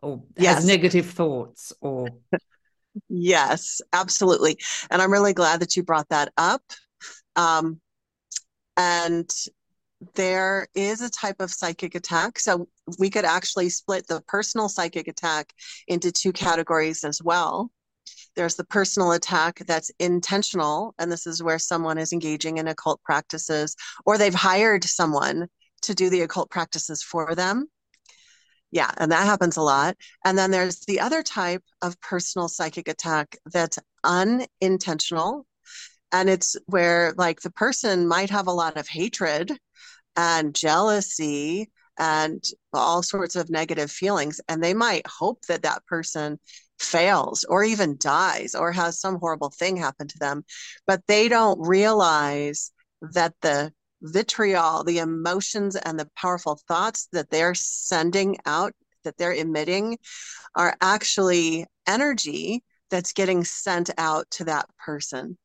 or 0.02 0.22
yes. 0.36 0.56
has 0.56 0.66
negative 0.66 1.06
thoughts 1.06 1.72
or 1.80 2.08
yes 3.08 3.80
absolutely 3.92 4.56
and 4.90 5.02
i'm 5.02 5.12
really 5.12 5.32
glad 5.32 5.60
that 5.60 5.76
you 5.76 5.82
brought 5.82 6.08
that 6.08 6.32
up 6.36 6.62
um, 7.38 7.81
and 8.77 9.31
there 10.14 10.66
is 10.74 11.01
a 11.01 11.11
type 11.11 11.40
of 11.40 11.53
psychic 11.53 11.94
attack. 11.94 12.38
So 12.38 12.68
we 12.98 13.11
could 13.11 13.24
actually 13.24 13.70
split 13.70 14.07
the 14.09 14.20
personal 14.27 14.68
psychic 14.68 15.09
attack 15.09 15.53
into 15.87 16.12
two 16.12 16.33
categories 16.33 17.05
as 17.05 17.22
well. 17.22 17.70
There's 18.35 18.57
the 18.57 18.64
personal 18.64 19.12
attack 19.12 19.62
that's 19.66 19.90
intentional, 19.98 20.94
and 20.98 21.11
this 21.11 21.27
is 21.27 21.42
where 21.42 21.59
someone 21.59 21.98
is 21.98 22.12
engaging 22.12 22.59
in 22.59 22.68
occult 22.68 23.01
practices 23.03 23.77
or 24.05 24.18
they've 24.18 24.35
hired 24.35 24.85
someone 24.85 25.48
to 25.83 25.94
do 25.94 26.11
the 26.11 26.22
occult 26.22 26.51
practices 26.51 27.03
for 27.03 27.35
them. 27.35 27.66
Yeah, 28.70 28.90
and 28.98 29.12
that 29.12 29.27
happens 29.27 29.57
a 29.57 29.62
lot. 29.62 29.96
And 30.24 30.37
then 30.37 30.51
there's 30.51 30.81
the 30.81 31.01
other 31.01 31.22
type 31.22 31.62
of 31.83 32.01
personal 32.01 32.48
psychic 32.48 32.88
attack 32.88 33.37
that's 33.46 33.79
unintentional 34.05 35.46
and 36.12 36.29
it's 36.29 36.57
where 36.66 37.14
like 37.16 37.40
the 37.40 37.51
person 37.51 38.09
might 38.09 38.31
have 38.31 38.47
a 38.47 38.53
lot 38.53 38.77
of 38.77 38.88
hatred 38.88 39.53
and 40.16 40.55
jealousy 40.55 41.71
and 41.99 42.44
all 42.73 43.03
sorts 43.03 43.37
of 43.37 43.51
negative 43.51 43.90
feelings 43.90 44.40
and 44.49 44.62
they 44.62 44.75
might 44.75 45.07
hope 45.07 45.44
that 45.47 45.62
that 45.62 45.85
person 45.87 46.38
fails 46.79 47.44
or 47.44 47.64
even 47.64 47.97
dies 47.99 48.55
or 48.55 48.71
has 48.71 49.01
some 49.01 49.18
horrible 49.18 49.51
thing 49.51 49.77
happen 49.77 50.07
to 50.07 50.18
them 50.18 50.44
but 50.87 51.03
they 51.09 51.29
don't 51.29 51.61
realize 51.61 52.71
that 53.01 53.35
the 53.42 53.73
vitriol, 54.03 54.85
the 54.85 54.99
emotions 54.99 55.77
and 55.77 55.99
the 55.99 56.09
powerful 56.16 56.61
thoughts 56.68 57.09
that 57.12 57.31
they're 57.31 57.55
sending 57.55 58.37
out, 58.47 58.73
that 59.05 59.16
they're 59.16 59.35
emitting, 59.35 59.99
are 60.55 60.77
actually 60.81 61.66
energy 61.87 62.62
that's 62.90 63.12
getting 63.12 63.44
sent 63.44 63.90
out 63.99 64.31
to 64.31 64.44
that 64.44 64.66
person. 64.79 65.37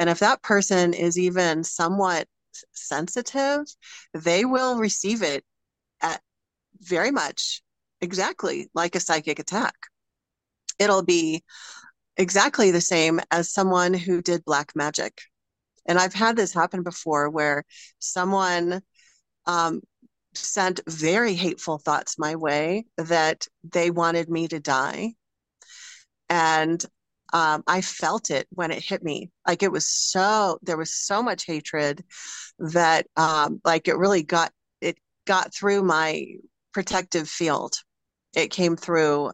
And 0.00 0.08
if 0.08 0.20
that 0.20 0.42
person 0.42 0.94
is 0.94 1.18
even 1.18 1.62
somewhat 1.62 2.26
sensitive, 2.72 3.66
they 4.14 4.46
will 4.46 4.78
receive 4.78 5.22
it 5.22 5.44
at 6.00 6.22
very 6.80 7.10
much 7.10 7.60
exactly 8.00 8.70
like 8.74 8.94
a 8.94 9.00
psychic 9.00 9.38
attack. 9.38 9.74
It'll 10.78 11.04
be 11.04 11.44
exactly 12.16 12.70
the 12.70 12.80
same 12.80 13.20
as 13.30 13.52
someone 13.52 13.92
who 13.92 14.22
did 14.22 14.42
black 14.42 14.72
magic. 14.74 15.20
And 15.84 15.98
I've 15.98 16.14
had 16.14 16.34
this 16.34 16.54
happen 16.54 16.82
before 16.82 17.28
where 17.28 17.64
someone 17.98 18.80
um, 19.44 19.82
sent 20.32 20.80
very 20.88 21.34
hateful 21.34 21.76
thoughts 21.76 22.18
my 22.18 22.36
way 22.36 22.86
that 22.96 23.46
they 23.64 23.90
wanted 23.90 24.30
me 24.30 24.48
to 24.48 24.60
die. 24.60 25.12
And 26.30 26.82
um, 27.32 27.62
I 27.66 27.80
felt 27.80 28.30
it 28.30 28.46
when 28.50 28.70
it 28.70 28.84
hit 28.84 29.02
me. 29.02 29.30
Like 29.46 29.62
it 29.62 29.72
was 29.72 29.88
so, 29.88 30.58
there 30.62 30.76
was 30.76 30.94
so 30.94 31.22
much 31.22 31.44
hatred 31.44 32.04
that, 32.58 33.06
um, 33.16 33.60
like, 33.64 33.88
it 33.88 33.96
really 33.96 34.22
got, 34.22 34.52
it 34.80 34.98
got 35.26 35.54
through 35.54 35.82
my 35.82 36.26
protective 36.72 37.28
field. 37.28 37.74
It 38.34 38.50
came 38.50 38.76
through 38.76 39.32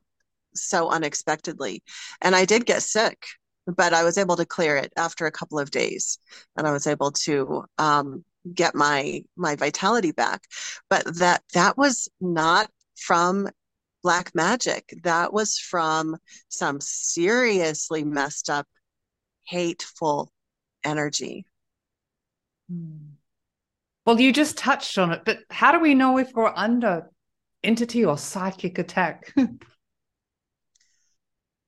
so 0.55 0.89
unexpectedly. 0.91 1.83
And 2.23 2.35
I 2.35 2.45
did 2.45 2.67
get 2.67 2.83
sick, 2.83 3.25
but 3.67 3.93
I 3.93 4.05
was 4.05 4.19
able 4.19 4.37
to 4.37 4.47
clear 4.47 4.77
it 4.77 4.93
after 4.97 5.27
a 5.27 5.33
couple 5.33 5.59
of 5.59 5.71
days. 5.71 6.19
And 6.57 6.67
I 6.67 6.73
was 6.73 6.87
able 6.87 7.13
to, 7.13 7.65
um, 7.79 8.25
get 8.55 8.77
my 8.77 9.25
my 9.37 9.57
vitality 9.57 10.13
back 10.13 10.45
but 10.89 11.05
that 11.17 11.43
that 11.53 11.77
was 11.77 12.09
not 12.21 12.71
from 12.97 13.49
black 14.07 14.33
magic. 14.37 14.95
That 15.03 15.33
was 15.33 15.59
from 15.59 16.17
some 16.49 16.81
seriously 16.81 18.05
messed 18.05 18.49
up, 18.49 18.69
hateful 19.49 20.31
energy. 20.85 21.45
Hmm. 22.71 23.15
Well, 24.07 24.21
you 24.21 24.33
just 24.33 24.57
touched 24.57 24.97
on 24.97 25.11
it, 25.11 25.23
but 25.25 25.41
how 25.51 25.73
do 25.73 25.81
we 25.81 25.97
know 25.97 26.19
if 26.19 26.31
we're 26.33 26.53
under 26.55 27.11
entity 27.65 28.05
or 28.05 28.17
psychic 28.17 28.79
attack? 28.79 29.35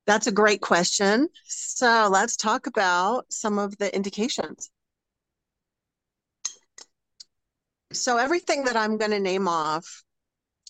That's 0.06 0.28
a 0.28 0.32
great 0.32 0.60
question. 0.60 1.28
So 1.44 2.08
let's 2.08 2.36
talk 2.36 2.68
about 2.68 3.24
some 3.30 3.58
of 3.58 3.76
the 3.78 3.92
indications. 3.92 4.70
So, 7.92 8.16
everything 8.16 8.66
that 8.66 8.76
I'm 8.76 8.96
going 8.96 9.10
to 9.10 9.18
name 9.18 9.48
off 9.48 10.04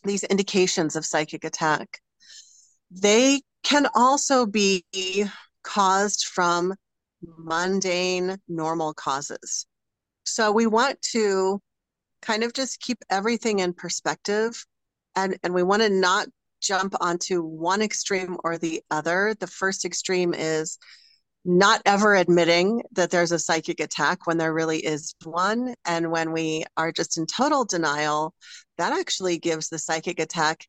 these 0.04 0.24
indications 0.24 0.96
of 0.96 1.04
psychic 1.04 1.44
attack. 1.44 2.00
They 2.90 3.42
can 3.62 3.88
also 3.94 4.46
be 4.46 4.84
caused 5.62 6.26
from 6.26 6.74
mundane, 7.22 8.38
normal 8.48 8.94
causes. 8.94 9.66
So 10.24 10.52
we 10.52 10.66
want 10.66 11.00
to 11.12 11.60
kind 12.22 12.44
of 12.44 12.52
just 12.52 12.80
keep 12.80 12.98
everything 13.10 13.58
in 13.60 13.72
perspective 13.72 14.64
and, 15.16 15.38
and 15.42 15.54
we 15.54 15.62
want 15.62 15.82
to 15.82 15.90
not 15.90 16.28
jump 16.60 16.94
onto 17.00 17.42
one 17.42 17.82
extreme 17.82 18.36
or 18.44 18.58
the 18.58 18.82
other. 18.90 19.34
The 19.38 19.46
first 19.46 19.84
extreme 19.84 20.34
is 20.34 20.78
not 21.44 21.80
ever 21.86 22.14
admitting 22.14 22.82
that 22.92 23.10
there's 23.10 23.32
a 23.32 23.38
psychic 23.38 23.80
attack 23.80 24.26
when 24.26 24.38
there 24.38 24.52
really 24.52 24.78
is 24.78 25.14
one. 25.24 25.74
And 25.84 26.10
when 26.10 26.32
we 26.32 26.64
are 26.76 26.92
just 26.92 27.16
in 27.16 27.26
total 27.26 27.64
denial, 27.64 28.34
that 28.76 28.92
actually 28.92 29.38
gives 29.38 29.68
the 29.68 29.78
psychic 29.78 30.20
attack 30.20 30.66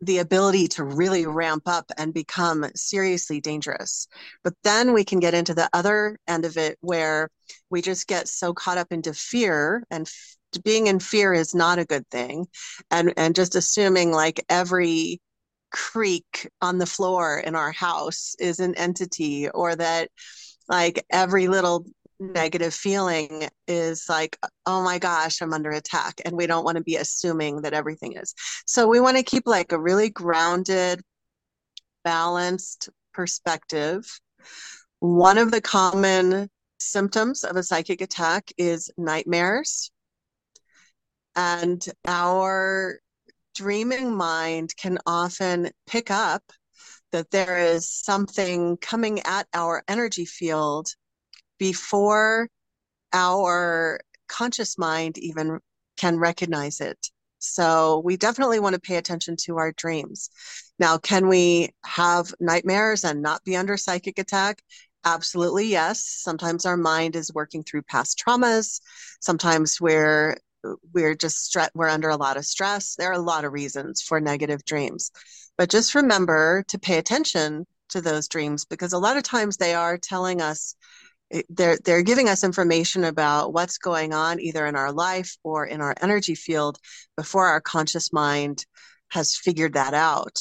the 0.00 0.18
ability 0.18 0.68
to 0.68 0.84
really 0.84 1.26
ramp 1.26 1.62
up 1.66 1.90
and 1.96 2.12
become 2.12 2.66
seriously 2.74 3.40
dangerous. 3.40 4.06
But 4.42 4.54
then 4.62 4.92
we 4.92 5.04
can 5.04 5.20
get 5.20 5.34
into 5.34 5.54
the 5.54 5.68
other 5.72 6.18
end 6.26 6.44
of 6.44 6.56
it 6.56 6.76
where 6.80 7.30
we 7.70 7.80
just 7.80 8.06
get 8.06 8.28
so 8.28 8.52
caught 8.52 8.78
up 8.78 8.92
into 8.92 9.14
fear 9.14 9.84
and 9.90 10.10
being 10.62 10.86
in 10.86 11.00
fear 11.00 11.32
is 11.32 11.54
not 11.54 11.78
a 11.80 11.84
good 11.84 12.08
thing 12.10 12.46
and 12.90 13.12
and 13.16 13.34
just 13.34 13.56
assuming 13.56 14.12
like 14.12 14.44
every 14.48 15.20
creak 15.74 16.48
on 16.62 16.78
the 16.78 16.86
floor 16.86 17.40
in 17.40 17.56
our 17.56 17.72
house 17.72 18.36
is 18.38 18.60
an 18.60 18.76
entity 18.76 19.48
or 19.48 19.74
that 19.74 20.08
like 20.68 21.04
every 21.10 21.48
little 21.48 21.84
negative 22.20 22.72
feeling 22.72 23.48
is 23.66 24.06
like 24.08 24.38
oh 24.66 24.84
my 24.84 25.00
gosh 25.00 25.42
i'm 25.42 25.52
under 25.52 25.72
attack 25.72 26.20
and 26.24 26.36
we 26.36 26.46
don't 26.46 26.64
want 26.64 26.78
to 26.78 26.84
be 26.84 26.94
assuming 26.94 27.62
that 27.62 27.72
everything 27.72 28.12
is. 28.12 28.34
So 28.66 28.86
we 28.86 29.00
want 29.00 29.16
to 29.16 29.24
keep 29.24 29.48
like 29.48 29.72
a 29.72 29.80
really 29.80 30.10
grounded 30.10 31.02
balanced 32.04 32.88
perspective. 33.12 34.06
One 35.00 35.38
of 35.38 35.50
the 35.50 35.60
common 35.60 36.48
symptoms 36.78 37.42
of 37.42 37.56
a 37.56 37.64
psychic 37.64 38.00
attack 38.00 38.52
is 38.56 38.92
nightmares. 38.96 39.90
And 41.34 41.84
our 42.06 43.00
dreaming 43.54 44.14
mind 44.14 44.74
can 44.76 44.98
often 45.06 45.70
pick 45.86 46.10
up 46.10 46.42
that 47.12 47.30
there 47.30 47.58
is 47.58 47.88
something 47.90 48.76
coming 48.78 49.20
at 49.20 49.46
our 49.54 49.82
energy 49.88 50.24
field 50.24 50.88
before 51.58 52.48
our 53.12 54.00
conscious 54.28 54.76
mind 54.78 55.18
even 55.18 55.60
can 55.96 56.18
recognize 56.18 56.80
it. 56.80 56.98
So 57.38 58.00
we 58.04 58.16
definitely 58.16 58.58
want 58.58 58.74
to 58.74 58.80
pay 58.80 58.96
attention 58.96 59.36
to 59.44 59.58
our 59.58 59.72
dreams. 59.72 60.30
Now, 60.78 60.98
can 60.98 61.28
we 61.28 61.70
have 61.84 62.34
nightmares 62.40 63.04
and 63.04 63.22
not 63.22 63.44
be 63.44 63.56
under 63.56 63.76
psychic 63.76 64.18
attack? 64.18 64.62
Absolutely, 65.04 65.66
yes. 65.66 66.04
Sometimes 66.04 66.64
our 66.64 66.78
mind 66.78 67.14
is 67.14 67.34
working 67.34 67.62
through 67.62 67.82
past 67.82 68.22
traumas. 68.26 68.80
Sometimes 69.20 69.80
we're 69.80 70.38
we're 70.92 71.14
just 71.14 71.52
stre- 71.52 71.70
we're 71.74 71.88
under 71.88 72.08
a 72.08 72.16
lot 72.16 72.36
of 72.36 72.44
stress. 72.46 72.94
There 72.96 73.10
are 73.10 73.12
a 73.12 73.18
lot 73.18 73.44
of 73.44 73.52
reasons 73.52 74.02
for 74.02 74.20
negative 74.20 74.64
dreams. 74.64 75.10
But 75.56 75.70
just 75.70 75.94
remember 75.94 76.64
to 76.68 76.78
pay 76.78 76.98
attention 76.98 77.66
to 77.90 78.00
those 78.00 78.28
dreams 78.28 78.64
because 78.64 78.92
a 78.92 78.98
lot 78.98 79.16
of 79.16 79.22
times 79.22 79.56
they 79.56 79.74
are 79.74 79.98
telling 79.98 80.40
us 80.40 80.74
eh, 81.32 81.42
they're 81.48 81.78
they're 81.84 82.02
giving 82.02 82.28
us 82.28 82.44
information 82.44 83.04
about 83.04 83.52
what's 83.52 83.78
going 83.78 84.12
on 84.12 84.40
either 84.40 84.66
in 84.66 84.76
our 84.76 84.92
life 84.92 85.36
or 85.44 85.66
in 85.66 85.80
our 85.80 85.94
energy 86.00 86.34
field 86.34 86.78
before 87.16 87.46
our 87.46 87.60
conscious 87.60 88.12
mind 88.12 88.66
has 89.08 89.36
figured 89.36 89.74
that 89.74 89.94
out. 89.94 90.38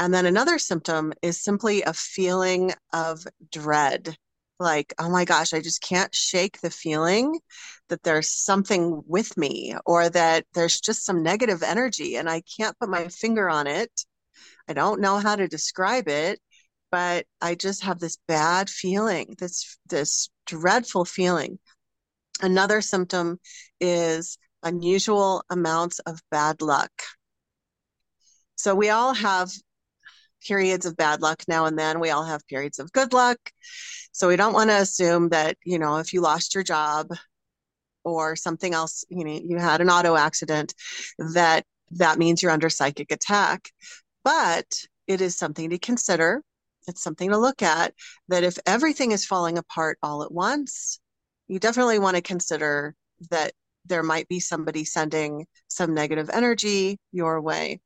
And 0.00 0.14
then 0.14 0.26
another 0.26 0.58
symptom 0.58 1.12
is 1.22 1.42
simply 1.42 1.82
a 1.82 1.92
feeling 1.92 2.72
of 2.92 3.26
dread 3.50 4.16
like, 4.58 4.94
oh 4.98 5.08
my 5.10 5.24
gosh, 5.24 5.52
I 5.52 5.60
just 5.60 5.82
can't 5.82 6.14
shake 6.14 6.60
the 6.60 6.70
feeling 6.70 7.40
that 7.88 8.02
there's 8.02 8.30
something 8.30 9.02
with 9.06 9.36
me 9.36 9.74
or 9.86 10.08
that 10.08 10.44
there's 10.54 10.80
just 10.80 11.04
some 11.04 11.22
negative 11.22 11.62
energy 11.62 12.16
and 12.16 12.28
I 12.28 12.42
can't 12.58 12.78
put 12.78 12.88
my 12.88 13.08
finger 13.08 13.48
on 13.48 13.66
it. 13.66 13.90
I 14.68 14.72
don't 14.72 15.00
know 15.00 15.18
how 15.18 15.36
to 15.36 15.48
describe 15.48 16.08
it, 16.08 16.40
but 16.90 17.26
I 17.40 17.54
just 17.54 17.84
have 17.84 17.98
this 17.98 18.18
bad 18.28 18.70
feeling, 18.70 19.36
this 19.38 19.78
this 19.88 20.30
dreadful 20.46 21.04
feeling. 21.04 21.58
Another 22.40 22.80
symptom 22.80 23.40
is 23.80 24.38
unusual 24.62 25.42
amounts 25.50 25.98
of 26.00 26.20
bad 26.30 26.62
luck. 26.62 26.90
So 28.56 28.74
we 28.74 28.90
all 28.90 29.14
have 29.14 29.50
periods 30.46 30.86
of 30.86 30.96
bad 30.96 31.20
luck 31.20 31.42
now 31.48 31.66
and 31.66 31.78
then. 31.78 32.00
We 32.00 32.10
all 32.10 32.24
have 32.24 32.46
periods 32.46 32.78
of 32.78 32.92
good 32.92 33.12
luck. 33.12 33.38
So 34.12 34.28
we 34.28 34.36
don't 34.36 34.54
want 34.54 34.70
to 34.70 34.76
assume 34.76 35.28
that, 35.30 35.56
you 35.64 35.78
know, 35.78 35.96
if 35.98 36.12
you 36.12 36.20
lost 36.20 36.54
your 36.54 36.64
job 36.64 37.08
or 38.04 38.36
something 38.36 38.74
else, 38.74 39.04
you 39.08 39.24
know, 39.24 39.40
you 39.42 39.58
had 39.58 39.80
an 39.80 39.90
auto 39.90 40.16
accident, 40.16 40.74
that 41.18 41.64
that 41.92 42.18
means 42.18 42.42
you're 42.42 42.52
under 42.52 42.70
psychic 42.70 43.12
attack. 43.12 43.70
But 44.24 44.84
it 45.06 45.20
is 45.20 45.36
something 45.36 45.70
to 45.70 45.78
consider. 45.78 46.42
It's 46.86 47.02
something 47.02 47.30
to 47.30 47.38
look 47.38 47.62
at 47.62 47.94
that 48.28 48.44
if 48.44 48.58
everything 48.66 49.12
is 49.12 49.26
falling 49.26 49.58
apart 49.58 49.98
all 50.02 50.22
at 50.22 50.32
once, 50.32 51.00
you 51.48 51.58
definitely 51.58 51.98
want 51.98 52.16
to 52.16 52.22
consider 52.22 52.94
that 53.30 53.52
there 53.86 54.02
might 54.02 54.28
be 54.28 54.40
somebody 54.40 54.84
sending 54.84 55.46
some 55.68 55.94
negative 55.94 56.30
energy 56.32 56.98
your 57.12 57.40
way. 57.40 57.80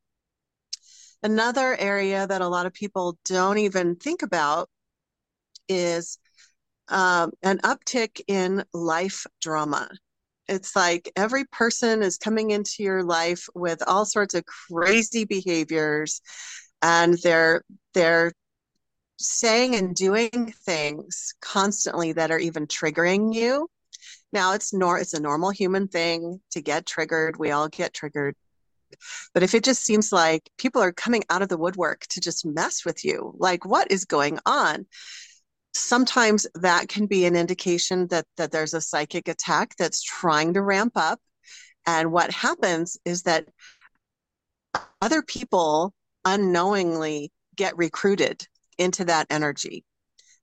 Another 1.22 1.76
area 1.76 2.26
that 2.26 2.40
a 2.40 2.48
lot 2.48 2.66
of 2.66 2.72
people 2.72 3.16
don't 3.24 3.58
even 3.58 3.96
think 3.96 4.22
about 4.22 4.68
is 5.68 6.18
um, 6.88 7.32
an 7.42 7.58
uptick 7.58 8.20
in 8.26 8.64
life 8.74 9.26
drama. 9.40 9.88
It's 10.48 10.74
like 10.74 11.10
every 11.16 11.44
person 11.46 12.02
is 12.02 12.18
coming 12.18 12.50
into 12.50 12.82
your 12.82 13.04
life 13.04 13.46
with 13.54 13.82
all 13.86 14.04
sorts 14.04 14.34
of 14.34 14.44
crazy 14.44 15.24
behaviors, 15.24 16.20
and 16.82 17.16
they're 17.22 17.62
they're 17.94 18.32
saying 19.18 19.76
and 19.76 19.94
doing 19.94 20.52
things 20.66 21.34
constantly 21.40 22.12
that 22.12 22.30
are 22.30 22.38
even 22.38 22.66
triggering 22.66 23.34
you. 23.34 23.68
Now 24.32 24.54
it's 24.54 24.72
nor 24.72 24.98
it's 24.98 25.14
a 25.14 25.20
normal 25.20 25.50
human 25.50 25.88
thing 25.88 26.40
to 26.52 26.60
get 26.62 26.86
triggered. 26.86 27.38
We 27.38 27.52
all 27.52 27.68
get 27.68 27.94
triggered. 27.94 28.34
But 29.34 29.42
if 29.42 29.54
it 29.54 29.64
just 29.64 29.84
seems 29.84 30.12
like 30.12 30.50
people 30.58 30.82
are 30.82 30.92
coming 30.92 31.24
out 31.30 31.42
of 31.42 31.48
the 31.48 31.58
woodwork 31.58 32.06
to 32.10 32.20
just 32.20 32.46
mess 32.46 32.84
with 32.84 33.04
you, 33.04 33.34
like 33.38 33.64
what 33.64 33.90
is 33.90 34.04
going 34.04 34.38
on? 34.46 34.86
Sometimes 35.74 36.46
that 36.54 36.88
can 36.88 37.06
be 37.06 37.24
an 37.24 37.36
indication 37.36 38.06
that 38.08 38.26
that 38.36 38.52
there's 38.52 38.74
a 38.74 38.80
psychic 38.80 39.28
attack 39.28 39.74
that's 39.78 40.02
trying 40.02 40.54
to 40.54 40.62
ramp 40.62 40.92
up. 40.96 41.20
And 41.86 42.12
what 42.12 42.30
happens 42.30 42.98
is 43.04 43.22
that 43.22 43.48
other 45.00 45.22
people 45.22 45.94
unknowingly 46.24 47.32
get 47.56 47.76
recruited 47.76 48.46
into 48.78 49.04
that 49.06 49.26
energy. 49.30 49.84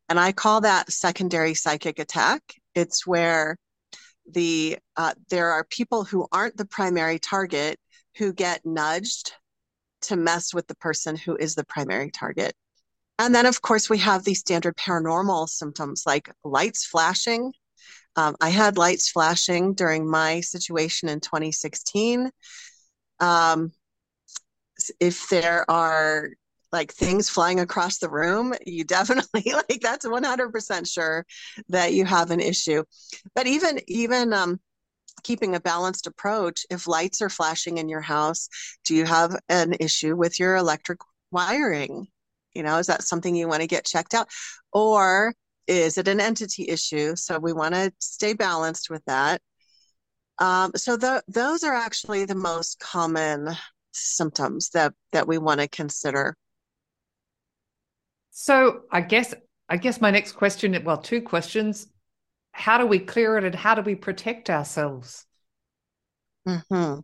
And 0.09 0.19
I 0.19 0.31
call 0.31 0.61
that 0.61 0.91
secondary 0.91 1.53
psychic 1.53 1.99
attack. 1.99 2.41
It's 2.75 3.05
where 3.05 3.57
the 4.31 4.77
uh, 4.95 5.13
there 5.29 5.51
are 5.51 5.63
people 5.63 6.03
who 6.03 6.27
aren't 6.31 6.57
the 6.57 6.65
primary 6.65 7.19
target 7.19 7.79
who 8.17 8.33
get 8.33 8.65
nudged 8.65 9.33
to 10.01 10.15
mess 10.15 10.53
with 10.53 10.67
the 10.67 10.75
person 10.75 11.15
who 11.15 11.35
is 11.35 11.55
the 11.55 11.65
primary 11.65 12.11
target. 12.11 12.53
And 13.17 13.35
then, 13.35 13.45
of 13.45 13.61
course, 13.61 13.89
we 13.89 13.97
have 13.99 14.23
these 14.23 14.39
standard 14.39 14.77
paranormal 14.77 15.49
symptoms 15.49 16.03
like 16.05 16.31
lights 16.43 16.85
flashing. 16.85 17.53
Um, 18.15 18.35
I 18.41 18.49
had 18.49 18.77
lights 18.77 19.09
flashing 19.09 19.73
during 19.73 20.09
my 20.09 20.41
situation 20.41 21.09
in 21.09 21.19
2016. 21.19 22.31
Um, 23.19 23.73
if 24.99 25.27
there 25.29 25.69
are 25.69 26.29
like 26.71 26.93
things 26.93 27.29
flying 27.29 27.59
across 27.59 27.97
the 27.97 28.09
room, 28.09 28.53
you 28.65 28.83
definitely 28.85 29.51
like 29.53 29.81
that's 29.81 30.05
100% 30.05 30.87
sure 30.87 31.25
that 31.69 31.93
you 31.93 32.05
have 32.05 32.31
an 32.31 32.39
issue. 32.39 32.83
But 33.35 33.47
even 33.47 33.79
even 33.87 34.33
um, 34.33 34.59
keeping 35.23 35.55
a 35.55 35.59
balanced 35.59 36.07
approach, 36.07 36.65
if 36.69 36.87
lights 36.87 37.21
are 37.21 37.29
flashing 37.29 37.77
in 37.77 37.89
your 37.89 38.01
house, 38.01 38.49
do 38.85 38.95
you 38.95 39.05
have 39.05 39.35
an 39.49 39.75
issue 39.79 40.15
with 40.15 40.39
your 40.39 40.55
electric 40.55 40.99
wiring? 41.31 42.07
You 42.53 42.63
know, 42.63 42.77
is 42.77 42.87
that 42.87 43.03
something 43.03 43.35
you 43.35 43.47
want 43.47 43.61
to 43.61 43.67
get 43.67 43.85
checked 43.85 44.13
out, 44.13 44.29
or 44.73 45.33
is 45.67 45.97
it 45.97 46.07
an 46.07 46.19
entity 46.19 46.67
issue? 46.67 47.15
So 47.15 47.37
we 47.37 47.53
want 47.53 47.75
to 47.75 47.91
stay 47.99 48.33
balanced 48.33 48.89
with 48.89 49.03
that. 49.05 49.41
Um, 50.39 50.71
so 50.75 50.97
the, 50.97 51.21
those 51.27 51.63
are 51.63 51.73
actually 51.73 52.25
the 52.25 52.35
most 52.35 52.79
common 52.79 53.49
symptoms 53.91 54.69
that 54.69 54.93
that 55.11 55.27
we 55.27 55.37
want 55.37 55.59
to 55.59 55.67
consider. 55.67 56.35
So 58.31 58.83
I 58.91 59.01
guess 59.01 59.33
I 59.67 59.77
guess 59.77 60.01
my 60.01 60.11
next 60.11 60.33
question, 60.33 60.81
well, 60.83 60.97
two 60.97 61.21
questions. 61.21 61.87
How 62.51 62.77
do 62.77 62.85
we 62.85 62.99
clear 62.99 63.37
it 63.37 63.43
and 63.43 63.55
how 63.55 63.75
do 63.75 63.81
we 63.81 63.95
protect 63.95 64.49
ourselves? 64.49 65.25
Mm-hmm. 66.47 66.99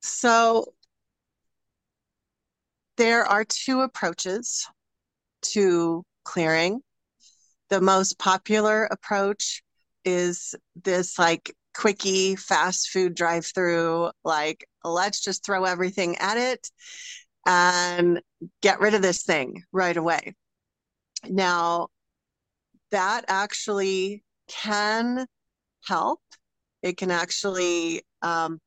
So 0.00 0.74
there 2.96 3.24
are 3.24 3.44
two 3.44 3.80
approaches 3.80 4.68
to 5.42 6.04
clearing. 6.24 6.80
The 7.70 7.80
most 7.80 8.18
popular 8.18 8.84
approach 8.84 9.62
is 10.04 10.54
this 10.84 11.18
like 11.18 11.54
quickie 11.74 12.36
fast 12.36 12.90
food 12.90 13.14
drive 13.14 13.46
through 13.46 14.10
like 14.24 14.66
let's 14.84 15.20
just 15.20 15.44
throw 15.44 15.64
everything 15.64 16.16
at 16.16 16.36
it 16.36 16.70
and 17.46 18.20
get 18.60 18.80
rid 18.80 18.94
of 18.94 19.00
this 19.00 19.22
thing 19.22 19.62
right 19.72 19.96
away 19.96 20.34
now 21.28 21.88
that 22.92 23.24
actually 23.28 24.22
can 24.48 25.26
help 25.84 26.20
it 26.82 26.96
can 26.96 27.10
actually 27.10 28.02
um, 28.22 28.60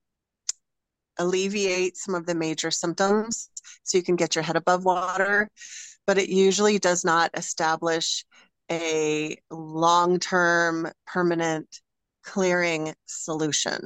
alleviate 1.17 1.95
some 1.97 2.15
of 2.15 2.25
the 2.25 2.35
major 2.35 2.71
symptoms 2.71 3.49
so 3.83 3.97
you 3.97 4.03
can 4.03 4.15
get 4.15 4.35
your 4.35 4.43
head 4.43 4.57
above 4.57 4.83
water 4.83 5.49
but 6.05 6.17
it 6.17 6.29
usually 6.29 6.77
does 6.77 7.03
not 7.03 7.31
establish 7.33 8.25
a 8.71 9.37
long-term 9.51 10.91
permanent 11.05 11.81
clearing 12.23 12.93
solution. 13.05 13.79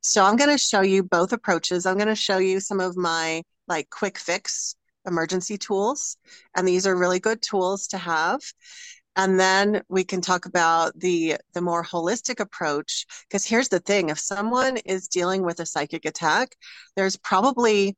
So 0.00 0.24
I'm 0.24 0.36
going 0.36 0.50
to 0.50 0.58
show 0.58 0.80
you 0.80 1.02
both 1.02 1.32
approaches. 1.32 1.86
I'm 1.86 1.96
going 1.96 2.08
to 2.08 2.14
show 2.14 2.38
you 2.38 2.60
some 2.60 2.80
of 2.80 2.96
my 2.96 3.42
like 3.68 3.90
quick 3.90 4.18
fix 4.18 4.74
emergency 5.06 5.58
tools. 5.58 6.16
And 6.56 6.66
these 6.66 6.86
are 6.86 6.96
really 6.96 7.20
good 7.20 7.42
tools 7.42 7.86
to 7.88 7.98
have. 7.98 8.40
And 9.16 9.38
then 9.38 9.82
we 9.88 10.04
can 10.04 10.20
talk 10.20 10.46
about 10.46 10.98
the 10.98 11.36
the 11.52 11.60
more 11.60 11.84
holistic 11.84 12.40
approach 12.40 13.06
because 13.28 13.44
here's 13.44 13.68
the 13.68 13.80
thing 13.80 14.08
if 14.08 14.18
someone 14.18 14.76
is 14.78 15.08
dealing 15.08 15.44
with 15.44 15.60
a 15.60 15.66
psychic 15.66 16.04
attack 16.04 16.56
there's 16.96 17.16
probably 17.16 17.96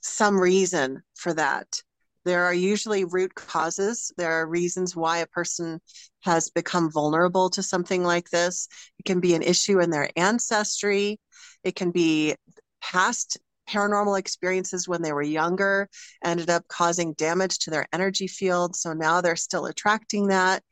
some 0.00 0.38
reason 0.40 1.02
for 1.14 1.32
that 1.34 1.82
there 2.26 2.44
are 2.44 2.52
usually 2.52 3.04
root 3.04 3.36
causes. 3.36 4.12
There 4.18 4.32
are 4.32 4.48
reasons 4.48 4.96
why 4.96 5.18
a 5.18 5.28
person 5.28 5.80
has 6.22 6.50
become 6.50 6.90
vulnerable 6.90 7.48
to 7.50 7.62
something 7.62 8.02
like 8.02 8.30
this. 8.30 8.66
It 8.98 9.04
can 9.04 9.20
be 9.20 9.34
an 9.34 9.42
issue 9.42 9.80
in 9.80 9.90
their 9.90 10.10
ancestry. 10.16 11.20
It 11.62 11.76
can 11.76 11.92
be 11.92 12.34
past 12.82 13.38
paranormal 13.68 14.18
experiences 14.18 14.88
when 14.88 15.02
they 15.02 15.12
were 15.12 15.22
younger 15.22 15.88
ended 16.24 16.50
up 16.50 16.66
causing 16.68 17.12
damage 17.14 17.58
to 17.60 17.70
their 17.70 17.86
energy 17.92 18.26
field. 18.26 18.76
So 18.76 18.92
now 18.92 19.20
they're 19.20 19.36
still 19.36 19.66
attracting 19.66 20.28
that. 20.28 20.62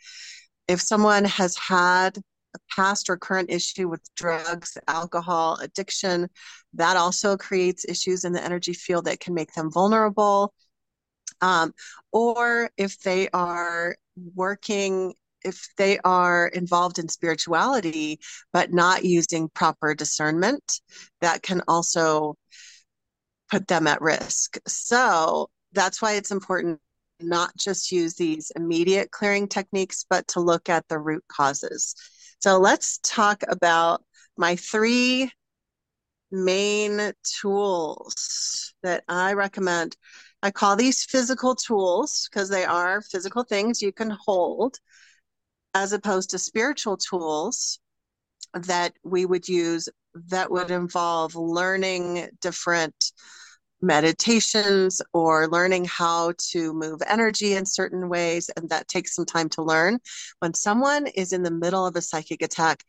If 0.69 0.81
someone 0.81 1.25
has 1.25 1.57
had 1.57 2.17
a 2.55 2.59
past 2.75 3.11
or 3.11 3.17
current 3.17 3.51
issue 3.51 3.89
with 3.89 4.03
drugs, 4.15 4.79
alcohol, 4.89 5.59
addiction, 5.61 6.29
that 6.75 6.97
also 6.97 7.37
creates 7.37 7.85
issues 7.85 8.25
in 8.25 8.33
the 8.33 8.43
energy 8.43 8.73
field 8.73 9.07
that 9.07 9.21
can 9.21 9.35
make 9.35 9.53
them 9.53 9.71
vulnerable 9.71 10.55
um, 11.41 11.73
or 12.13 12.71
if 12.77 12.99
they 13.01 13.29
are 13.31 13.97
working 14.35 15.15
if 15.43 15.69
they 15.77 15.99
are 16.05 16.49
involved 16.49 16.99
in 16.99 17.09
spirituality 17.09 18.19
but 18.53 18.73
not 18.73 19.05
using 19.05 19.49
proper 19.51 19.95
discernment 19.95 20.81
that 21.21 21.43
can 21.43 21.61
also 21.69 22.35
put 23.55 23.69
them 23.69 23.87
at 23.87 24.03
risk. 24.03 24.59
So 24.67 25.49
that's 25.73 26.03
why 26.03 26.15
it's 26.15 26.33
important 26.33 26.81
not 27.21 27.57
just 27.57 27.93
use 27.93 28.15
these 28.15 28.51
immediate 28.57 29.13
clearing 29.13 29.47
techniques 29.47 30.05
but 30.11 30.27
to 30.27 30.41
look 30.41 30.69
at 30.69 30.89
the 30.89 30.99
root 30.99 31.23
causes. 31.29 31.95
So 32.41 32.59
let's 32.59 32.99
talk 33.05 33.45
about 33.47 34.03
my 34.37 34.57
three 34.57 35.31
main 36.33 37.13
tools 37.23 38.75
that 38.83 39.05
i 39.09 39.35
recommend. 39.35 39.97
I 40.43 40.51
call 40.51 40.75
these 40.75 41.05
physical 41.05 41.55
tools 41.55 42.29
because 42.29 42.49
they 42.49 42.65
are 42.65 43.03
physical 43.03 43.45
things 43.45 43.81
you 43.81 43.93
can 43.93 44.11
hold, 44.11 44.79
as 45.75 45.93
opposed 45.93 46.31
to 46.31 46.39
spiritual 46.41 46.97
tools 46.97 47.79
that 48.53 48.95
we 49.05 49.27
would 49.27 49.49
use 49.49 49.89
that 50.29 50.51
would 50.51 50.73
involve 50.73 51.37
learning 51.37 52.29
different 52.41 53.13
meditations 53.85 55.01
or 55.13 55.49
learning 55.49 55.85
how 55.85 56.33
to 56.51 56.73
move 56.73 57.01
energy 57.07 57.55
in 57.55 57.67
certain 57.67 58.09
ways. 58.09 58.51
And 58.57 58.69
that 58.71 58.89
takes 58.89 59.15
some 59.15 59.27
time 59.27 59.49
to 59.51 59.63
learn. 59.63 59.99
When 60.41 60.55
someone 60.55 61.07
is 61.07 61.33
in 61.33 61.43
the 61.43 61.51
middle 61.51 61.87
of 61.87 61.97
a 61.97 62.03
psychic 62.03 62.43
attack, 62.43 62.85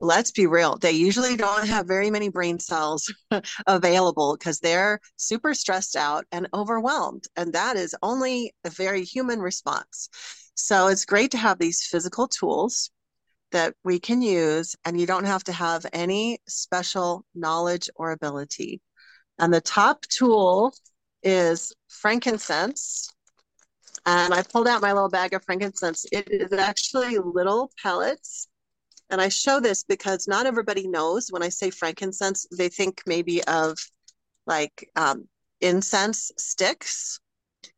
let's 0.00 0.32
be 0.32 0.46
real, 0.46 0.76
they 0.76 0.92
usually 0.92 1.36
don't 1.36 1.66
have 1.66 1.86
very 1.86 2.10
many 2.10 2.28
brain 2.28 2.58
cells 2.58 3.12
available 3.66 4.36
because 4.36 4.58
they're 4.58 5.00
super 5.16 5.54
stressed 5.54 5.96
out 5.96 6.26
and 6.32 6.48
overwhelmed. 6.52 7.24
And 7.36 7.52
that 7.52 7.76
is 7.76 7.94
only 8.02 8.52
a 8.64 8.70
very 8.70 9.04
human 9.04 9.38
response. 9.38 10.08
So 10.54 10.88
it's 10.88 11.04
great 11.04 11.30
to 11.30 11.38
have 11.38 11.58
these 11.58 11.82
physical 11.82 12.28
tools 12.28 12.90
that 13.52 13.74
we 13.84 14.00
can 14.00 14.22
use, 14.22 14.74
and 14.84 14.98
you 14.98 15.06
don't 15.06 15.26
have 15.26 15.44
to 15.44 15.52
have 15.52 15.86
any 15.92 16.38
special 16.48 17.24
knowledge 17.34 17.88
or 17.94 18.10
ability. 18.10 18.80
And 19.38 19.52
the 19.52 19.60
top 19.60 20.02
tool 20.02 20.74
is 21.22 21.72
frankincense. 21.88 23.10
And 24.04 24.34
I 24.34 24.42
pulled 24.42 24.68
out 24.68 24.82
my 24.82 24.92
little 24.92 25.08
bag 25.08 25.32
of 25.32 25.44
frankincense. 25.44 26.06
It 26.10 26.28
is 26.30 26.52
actually 26.52 27.18
little 27.18 27.70
pellets 27.80 28.48
and 29.12 29.20
I 29.20 29.28
show 29.28 29.60
this 29.60 29.84
because 29.84 30.26
not 30.26 30.46
everybody 30.46 30.88
knows 30.88 31.28
when 31.28 31.42
I 31.42 31.50
say 31.50 31.68
frankincense, 31.68 32.46
they 32.50 32.70
think 32.70 33.02
maybe 33.04 33.44
of 33.44 33.76
like 34.46 34.90
um, 34.96 35.28
incense 35.60 36.32
sticks. 36.38 37.20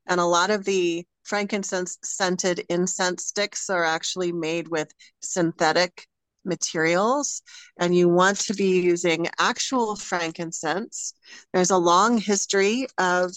And 0.07 0.21
a 0.21 0.25
lot 0.25 0.51
of 0.51 0.65
the 0.65 1.05
frankincense 1.25 1.99
scented 2.05 2.65
incense 2.69 3.27
sticks 3.27 3.69
are 3.69 3.83
actually 3.83 4.31
made 4.31 4.69
with 4.69 4.93
synthetic 5.23 6.07
materials 6.45 7.43
and 7.79 7.95
you 7.95 8.09
want 8.09 8.39
to 8.41 8.55
be 8.55 8.81
using 8.81 9.29
actual 9.39 9.97
frankincense. 9.97 11.15
There's 11.53 11.71
a 11.71 11.79
long 11.79 12.19
history 12.19 12.87
of 12.99 13.33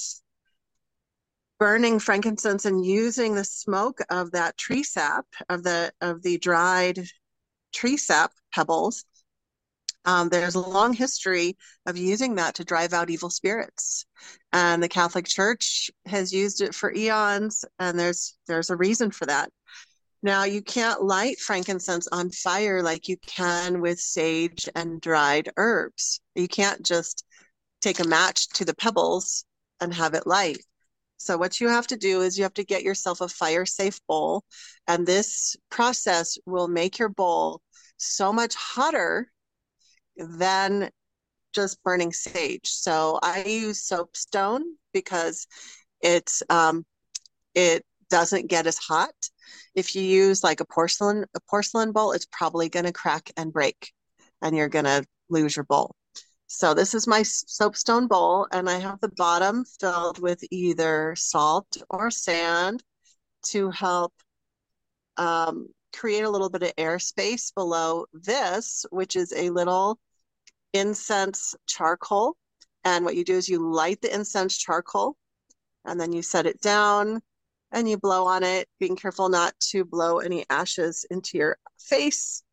burning 1.60 1.99
frankincense 1.99 2.66
and 2.66 2.86
using 2.86 3.36
the 3.36 3.43
smoke 3.43 3.99
of 4.10 4.32
that 4.32 4.58
tree 4.58 4.84
sap 4.84 5.26
of 5.49 5.64
the 5.64 5.91
of 6.01 6.22
the 6.22 6.38
dried 6.38 7.08
tree 7.74 7.97
sap 7.97 8.32
pebbles, 8.53 9.05
um, 10.08 10.30
there's 10.30 10.55
a 10.55 10.62
long 10.62 10.93
history 10.93 11.58
of 11.86 11.97
using 11.97 12.36
that 12.36 12.55
to 12.55 12.64
drive 12.64 12.93
out 12.93 13.10
evil 13.10 13.30
spirits, 13.30 14.05
and 14.53 14.82
the 14.82 14.88
Catholic 14.88 15.28
Church 15.28 15.91
has 16.05 16.32
used 16.32 16.62
it 16.62 16.74
for 16.74 16.93
eons, 16.93 17.66
and 17.78 17.99
there's 17.99 18.38
there's 18.47 18.70
a 18.70 18.78
reason 18.78 19.12
for 19.12 19.26
that. 19.26 19.51
Now 20.24 20.43
you 20.43 20.61
can't 20.61 21.03
light 21.03 21.39
frankincense 21.39 22.07
on 22.11 22.32
fire 22.32 22.82
like 22.82 23.07
you 23.07 23.18
can 23.18 23.82
with 23.82 23.99
sage 23.99 24.68
and 24.76 24.99
dried 24.99 25.51
herbs. 25.57 26.20
You 26.36 26.47
can't 26.47 26.84
just 26.84 27.24
take 27.82 27.99
a 27.99 28.07
match 28.07 28.49
to 28.49 28.65
the 28.65 28.76
pebbles 28.76 29.45
and 29.80 29.93
have 29.93 30.13
it 30.13 30.26
light. 30.26 30.63
So 31.18 31.38
what 31.38 31.59
you 31.59 31.68
have 31.70 31.88
to 31.88 31.97
do 31.97 32.22
is 32.22 32.38
you 32.38 32.43
have 32.43 32.53
to 32.55 32.63
get 32.63 32.84
yourself 32.84 33.22
a 33.22 33.28
fire 33.28 33.65
safe 33.65 33.99
bowl 34.07 34.43
and 34.88 35.05
this 35.05 35.55
process 35.70 36.38
will 36.45 36.68
make 36.68 36.99
your 36.99 37.09
bowl 37.09 37.61
so 37.97 38.32
much 38.32 38.55
hotter 38.55 39.32
than 40.15 40.89
just 41.53 41.82
burning 41.84 42.13
sage. 42.13 42.70
So 42.70 43.20
I 43.24 43.43
use 43.43 43.82
soapstone 43.82 44.63
because 44.93 45.47
it's 46.01 46.43
um, 46.49 46.86
it 47.55 47.84
doesn't 48.09 48.47
get 48.47 48.68
as 48.68 48.78
hot. 48.78 49.15
If 49.76 49.95
you 49.95 50.02
use 50.02 50.43
like 50.43 50.60
a 50.60 50.66
porcelain 50.66 51.26
a 51.36 51.39
porcelain 51.50 51.91
bowl, 51.91 52.12
it's 52.12 52.28
probably 52.32 52.70
going 52.70 52.86
to 52.86 52.93
crack 52.93 53.32
and 53.38 53.54
break, 53.54 53.91
and 54.41 54.56
you're 54.56 54.70
going 54.70 54.86
to 54.86 55.06
lose 55.30 55.56
your 55.56 55.66
bowl. 55.66 55.95
So 56.48 56.74
this 56.74 56.93
is 56.93 57.08
my 57.08 57.24
soapstone 57.24 58.08
bowl, 58.08 58.48
and 58.52 58.70
I 58.70 58.80
have 58.80 59.00
the 59.02 59.12
bottom 59.18 59.66
filled 59.80 60.20
with 60.20 60.43
either 60.50 61.16
salt 61.18 61.78
or 61.89 62.10
sand 62.10 62.84
to 63.48 63.70
help 63.72 64.14
um, 65.18 65.68
create 65.93 66.24
a 66.24 66.30
little 66.30 66.50
bit 66.50 66.64
of 66.64 66.76
airspace 66.76 67.54
below 67.54 68.06
this, 68.14 68.86
which 68.91 69.16
is 69.16 69.34
a 69.34 69.50
little 69.50 70.00
incense 70.74 71.56
charcoal. 71.66 72.38
And 72.84 73.04
what 73.04 73.16
you 73.16 73.26
do 73.26 73.36
is 73.36 73.50
you 73.50 73.60
light 73.60 74.02
the 74.02 74.14
incense 74.14 74.58
charcoal 74.58 75.18
and 75.86 76.00
then 76.00 76.12
you 76.14 76.22
set 76.22 76.45
it 76.45 76.62
down 76.62 77.22
and 77.72 77.89
you 77.89 77.97
blow 77.97 78.26
on 78.26 78.43
it, 78.43 78.68
being 78.80 78.95
careful 78.95 79.30
not 79.30 79.53
to 79.72 79.84
blow 79.84 80.20
any 80.20 80.45
ashes 80.49 81.05
into 81.09 81.38
your 81.38 81.57
face 81.80 82.43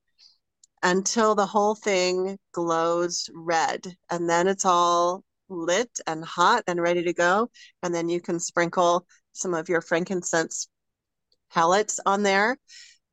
until 0.83 1.35
the 1.35 1.47
whole 1.47 1.75
thing 1.75 2.39
glows 2.53 3.31
red. 3.35 3.97
And 4.11 4.29
then 4.29 4.47
it's 4.49 4.65
all 4.65 5.25
lit 5.49 5.99
and 6.07 6.25
hot 6.25 6.65
and 6.67 6.81
ready 6.81 7.03
to 7.05 7.13
go. 7.13 7.51
And 7.83 7.95
then 7.95 8.09
you 8.09 8.21
can 8.21 8.39
sprinkle 8.39 9.07
some 9.33 9.55
of 9.55 9.69
your 9.69 9.81
frankincense 9.81 10.69
pellets 11.53 12.01
on 12.05 12.23
there. 12.23 12.59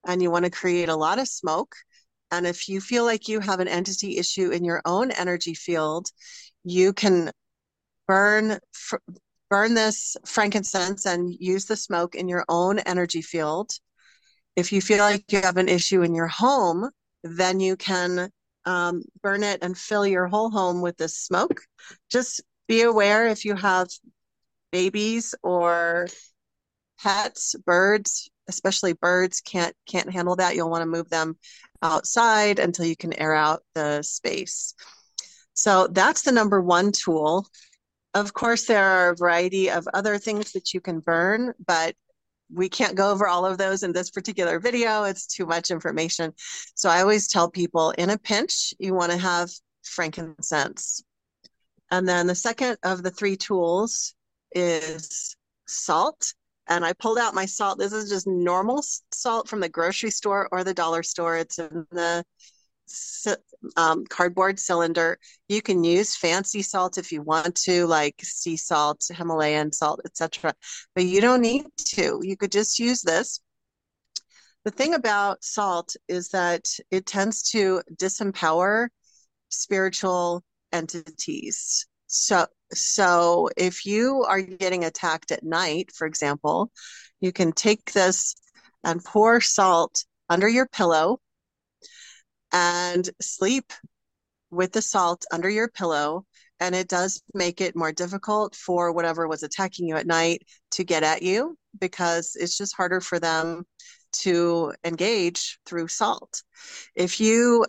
And 0.05 0.21
you 0.21 0.31
want 0.31 0.45
to 0.45 0.51
create 0.51 0.89
a 0.89 0.95
lot 0.95 1.19
of 1.19 1.27
smoke. 1.27 1.75
And 2.31 2.47
if 2.47 2.67
you 2.67 2.81
feel 2.81 3.05
like 3.05 3.27
you 3.27 3.39
have 3.39 3.59
an 3.59 3.67
entity 3.67 4.17
issue 4.17 4.49
in 4.49 4.63
your 4.63 4.81
own 4.85 5.11
energy 5.11 5.53
field, 5.53 6.09
you 6.63 6.91
can 6.93 7.31
burn 8.07 8.59
burn 9.51 9.73
this 9.73 10.15
frankincense 10.25 11.05
and 11.05 11.35
use 11.37 11.65
the 11.65 11.75
smoke 11.75 12.15
in 12.15 12.29
your 12.29 12.45
own 12.47 12.79
energy 12.79 13.21
field. 13.21 13.69
If 14.55 14.71
you 14.71 14.81
feel 14.81 14.99
like 14.99 15.29
you 15.29 15.41
have 15.41 15.57
an 15.57 15.67
issue 15.67 16.03
in 16.03 16.15
your 16.15 16.29
home, 16.29 16.89
then 17.25 17.59
you 17.59 17.75
can 17.75 18.31
um, 18.65 19.03
burn 19.21 19.43
it 19.43 19.59
and 19.61 19.77
fill 19.77 20.07
your 20.07 20.27
whole 20.27 20.49
home 20.49 20.81
with 20.81 20.95
this 20.95 21.19
smoke. 21.19 21.61
Just 22.09 22.41
be 22.69 22.83
aware 22.83 23.27
if 23.27 23.43
you 23.43 23.55
have 23.55 23.89
babies 24.71 25.35
or 25.43 26.07
pets, 26.97 27.53
birds, 27.65 28.29
especially 28.47 28.93
birds 28.93 29.41
can't 29.41 29.75
can't 29.85 30.09
handle 30.09 30.37
that. 30.37 30.55
You'll 30.55 30.69
want 30.69 30.83
to 30.83 30.97
move 30.97 31.09
them 31.09 31.37
outside 31.81 32.59
until 32.59 32.85
you 32.85 32.95
can 32.95 33.11
air 33.19 33.33
out 33.33 33.63
the 33.75 34.01
space. 34.01 34.75
So 35.53 35.87
that's 35.87 36.21
the 36.21 36.31
number 36.31 36.61
one 36.61 36.93
tool. 36.93 37.47
Of 38.13 38.33
course, 38.33 38.65
there 38.65 38.83
are 38.83 39.09
a 39.11 39.15
variety 39.15 39.69
of 39.69 39.87
other 39.93 40.17
things 40.17 40.51
that 40.51 40.73
you 40.73 40.81
can 40.81 40.99
burn, 40.99 41.53
but 41.65 41.95
we 42.53 42.67
can't 42.67 42.95
go 42.95 43.11
over 43.11 43.27
all 43.27 43.45
of 43.45 43.57
those 43.57 43.83
in 43.83 43.93
this 43.93 44.11
particular 44.11 44.59
video. 44.59 45.03
It's 45.03 45.27
too 45.27 45.45
much 45.45 45.71
information. 45.71 46.33
So 46.75 46.89
I 46.89 47.01
always 47.01 47.27
tell 47.27 47.49
people 47.49 47.91
in 47.91 48.09
a 48.09 48.17
pinch, 48.17 48.73
you 48.79 48.93
want 48.93 49.11
to 49.11 49.17
have 49.17 49.49
frankincense. 49.83 51.03
And 51.89 52.07
then 52.07 52.27
the 52.27 52.35
second 52.35 52.77
of 52.83 53.03
the 53.03 53.11
three 53.11 53.37
tools 53.37 54.13
is 54.53 55.35
salt 55.67 56.33
and 56.67 56.85
I 56.85 56.93
pulled 56.93 57.17
out 57.17 57.33
my 57.33 57.45
salt. 57.45 57.79
This 57.79 57.93
is 57.93 58.09
just 58.09 58.27
normal 58.27 58.83
salt 59.11 59.49
from 59.49 59.59
the 59.59 59.69
grocery 59.69 60.11
store 60.11 60.47
or 60.51 60.63
the 60.63 60.73
dollar 60.73 61.03
store. 61.03 61.37
It's 61.37 61.59
in 61.59 61.85
the 61.91 62.23
um, 63.77 64.05
cardboard 64.05 64.59
cylinder. 64.59 65.17
You 65.47 65.61
can 65.61 65.83
use 65.83 66.15
fancy 66.15 66.61
salt 66.61 66.97
if 66.97 67.11
you 67.11 67.21
want 67.21 67.55
to, 67.63 67.85
like 67.87 68.15
sea 68.23 68.57
salt, 68.57 69.05
Himalayan 69.09 69.71
salt, 69.71 70.01
etc. 70.05 70.53
But 70.95 71.05
you 71.05 71.21
don't 71.21 71.41
need 71.41 71.65
to. 71.95 72.19
You 72.23 72.37
could 72.37 72.51
just 72.51 72.79
use 72.79 73.01
this. 73.01 73.39
The 74.63 74.71
thing 74.71 74.93
about 74.93 75.43
salt 75.43 75.95
is 76.07 76.29
that 76.29 76.67
it 76.91 77.05
tends 77.05 77.49
to 77.51 77.81
disempower 77.95 78.89
spiritual 79.49 80.43
entities. 80.71 81.87
So 82.07 82.45
so 82.73 83.49
if 83.57 83.85
you 83.85 84.23
are 84.27 84.41
getting 84.41 84.85
attacked 84.85 85.31
at 85.31 85.43
night, 85.43 85.91
for 85.93 86.07
example, 86.07 86.71
you 87.19 87.31
can 87.31 87.51
take 87.51 87.91
this 87.91 88.35
and 88.83 89.03
pour 89.03 89.41
salt 89.41 90.05
under 90.29 90.47
your 90.47 90.67
pillow 90.67 91.19
and 92.51 93.09
sleep 93.21 93.71
with 94.49 94.73
the 94.73 94.81
salt 94.81 95.25
under 95.31 95.49
your 95.49 95.69
pillow. 95.69 96.25
And 96.59 96.75
it 96.75 96.87
does 96.87 97.21
make 97.33 97.59
it 97.61 97.75
more 97.75 97.91
difficult 97.91 98.55
for 98.55 98.91
whatever 98.91 99.27
was 99.27 99.43
attacking 99.43 99.87
you 99.87 99.95
at 99.95 100.05
night 100.05 100.43
to 100.71 100.83
get 100.83 101.03
at 101.03 101.23
you 101.23 101.57
because 101.79 102.35
it's 102.39 102.57
just 102.57 102.75
harder 102.75 103.01
for 103.01 103.19
them 103.19 103.63
to 104.11 104.73
engage 104.83 105.59
through 105.65 105.87
salt. 105.87 106.43
If 106.95 107.19
you 107.19 107.65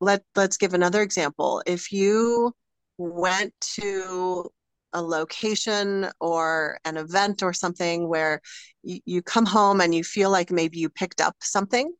let 0.00 0.22
let's 0.34 0.56
give 0.56 0.74
another 0.74 1.02
example. 1.02 1.62
If 1.66 1.92
you 1.92 2.52
went 2.98 3.52
to 3.76 4.50
a 4.92 5.02
location 5.02 6.08
or 6.20 6.78
an 6.84 6.96
event 6.96 7.42
or 7.42 7.52
something 7.52 8.08
where 8.08 8.40
you, 8.82 9.00
you 9.04 9.22
come 9.22 9.46
home 9.46 9.80
and 9.80 9.94
you 9.94 10.04
feel 10.04 10.30
like 10.30 10.50
maybe 10.50 10.78
you 10.78 10.88
picked 10.88 11.20
up 11.20 11.34
something 11.40 11.92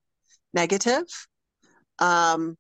negative 0.53 1.05
um, 1.99 2.57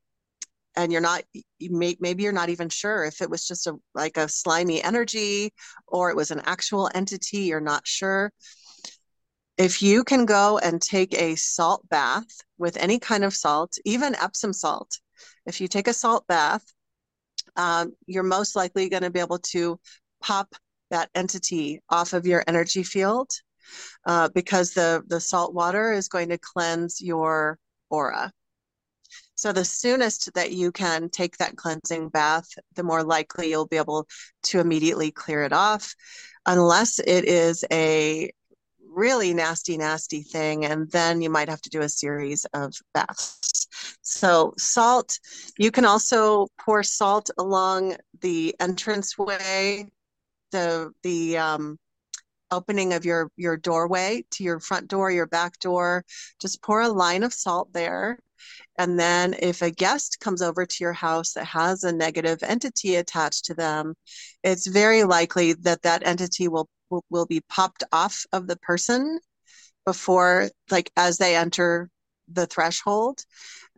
and 0.77 0.93
you're 0.93 1.01
not 1.01 1.23
maybe 1.61 2.23
you're 2.23 2.33
not 2.33 2.49
even 2.49 2.69
sure 2.69 3.05
if 3.05 3.21
it 3.21 3.31
was 3.31 3.47
just 3.47 3.67
a 3.67 3.75
like 3.95 4.17
a 4.17 4.29
slimy 4.29 4.83
energy 4.83 5.53
or 5.87 6.11
it 6.11 6.17
was 6.17 6.31
an 6.31 6.43
actual 6.45 6.91
entity 6.95 7.39
you're 7.39 7.61
not 7.61 7.87
sure 7.87 8.33
if 9.57 9.83
you 9.83 10.03
can 10.03 10.27
go 10.27 10.59
and 10.59 10.83
take 10.83 11.15
a 11.15 11.37
salt 11.37 11.89
bath 11.89 12.27
with 12.59 12.77
any 12.77 12.99
kind 12.99 13.25
of 13.25 13.35
salt 13.35 13.73
even 13.85 14.17
epsom 14.17 14.53
salt 14.53 14.99
if 15.47 15.61
you 15.61 15.69
take 15.69 15.89
a 15.89 15.93
salt 15.93 16.27
bath 16.27 16.65
um, 17.57 17.93
you're 18.07 18.25
most 18.25 18.57
likely 18.57 18.89
going 18.89 19.03
to 19.03 19.11
be 19.11 19.21
able 19.21 19.39
to 19.39 19.79
pop 20.21 20.55
that 20.91 21.11
entity 21.15 21.81
off 21.89 22.13
of 22.13 22.27
your 22.27 22.43
energy 22.47 22.83
field 22.83 23.31
uh, 24.07 24.29
because 24.35 24.75
the, 24.75 25.03
the 25.09 25.21
salt 25.21 25.55
water 25.55 25.93
is 25.93 26.09
going 26.09 26.29
to 26.29 26.39
cleanse 26.39 27.01
your 27.01 27.59
aura. 27.91 28.31
So 29.37 29.53
the 29.53 29.65
soonest 29.65 30.33
that 30.35 30.53
you 30.53 30.71
can 30.71 31.09
take 31.09 31.37
that 31.39 31.57
cleansing 31.57 32.11
bath, 32.11 32.49
the 32.75 32.83
more 32.83 33.03
likely 33.03 33.51
you'll 33.51 33.67
be 33.67 33.77
able 33.77 34.07
to 34.45 34.61
immediately 34.61 35.11
clear 35.11 35.43
it 35.43 35.53
off, 35.53 35.95
unless 36.47 36.99
it 37.01 37.25
is 37.25 37.65
a 37.73 38.31
really 38.89 39.35
nasty, 39.35 39.77
nasty 39.77 40.23
thing. 40.23 40.65
And 40.65 40.89
then 40.91 41.21
you 41.21 41.31
might 41.31 41.49
have 41.49 41.61
to 41.63 41.71
do 41.71 41.81
a 41.81 41.89
series 41.89 42.45
of 42.55 42.75
baths. 42.93 43.67
So, 44.03 44.55
salt, 44.57 45.19
you 45.59 45.71
can 45.71 45.85
also 45.85 46.47
pour 46.61 46.83
salt 46.83 47.31
along 47.37 47.97
the 48.21 48.55
entranceway, 48.61 49.91
the, 50.53 50.93
the, 51.03 51.39
um, 51.39 51.79
opening 52.51 52.93
of 52.93 53.05
your 53.05 53.31
your 53.37 53.57
doorway 53.57 54.25
to 54.31 54.45
your 54.45 54.61
front 54.61 54.87
door 54.87 55.11
your 55.11 55.27
back 55.27 55.59
door 55.59 56.05
just 56.41 56.63
pour 56.63 56.83
a 56.83 56.89
line 56.89 57.25
of 57.25 57.33
salt 57.33 57.73
there 57.73 58.19
and 58.79 58.99
then 58.99 59.35
if 59.39 59.63
a 59.63 59.71
guest 59.71 60.19
comes 60.21 60.43
over 60.43 60.67
to 60.67 60.77
your 60.81 60.93
house 60.93 61.33
that 61.33 61.45
has 61.45 61.85
a 61.85 61.93
negative 61.93 62.43
entity 62.43 62.97
attached 62.97 63.45
to 63.45 63.55
them 63.55 63.95
it's 64.43 64.67
very 64.67 65.05
likely 65.05 65.53
that 65.53 65.83
that 65.83 66.07
entity 66.07 66.49
will 66.49 66.69
will, 67.11 67.27
be 67.27 67.41
popped 67.49 67.83
off 67.93 68.25
of 68.33 68.47
the 68.47 68.57
person 68.59 69.19
before 69.85 70.49
like 70.71 70.91
as 70.97 71.19
they 71.19 71.35
enter 71.35 71.91
the 72.29 72.47
threshold 72.47 73.25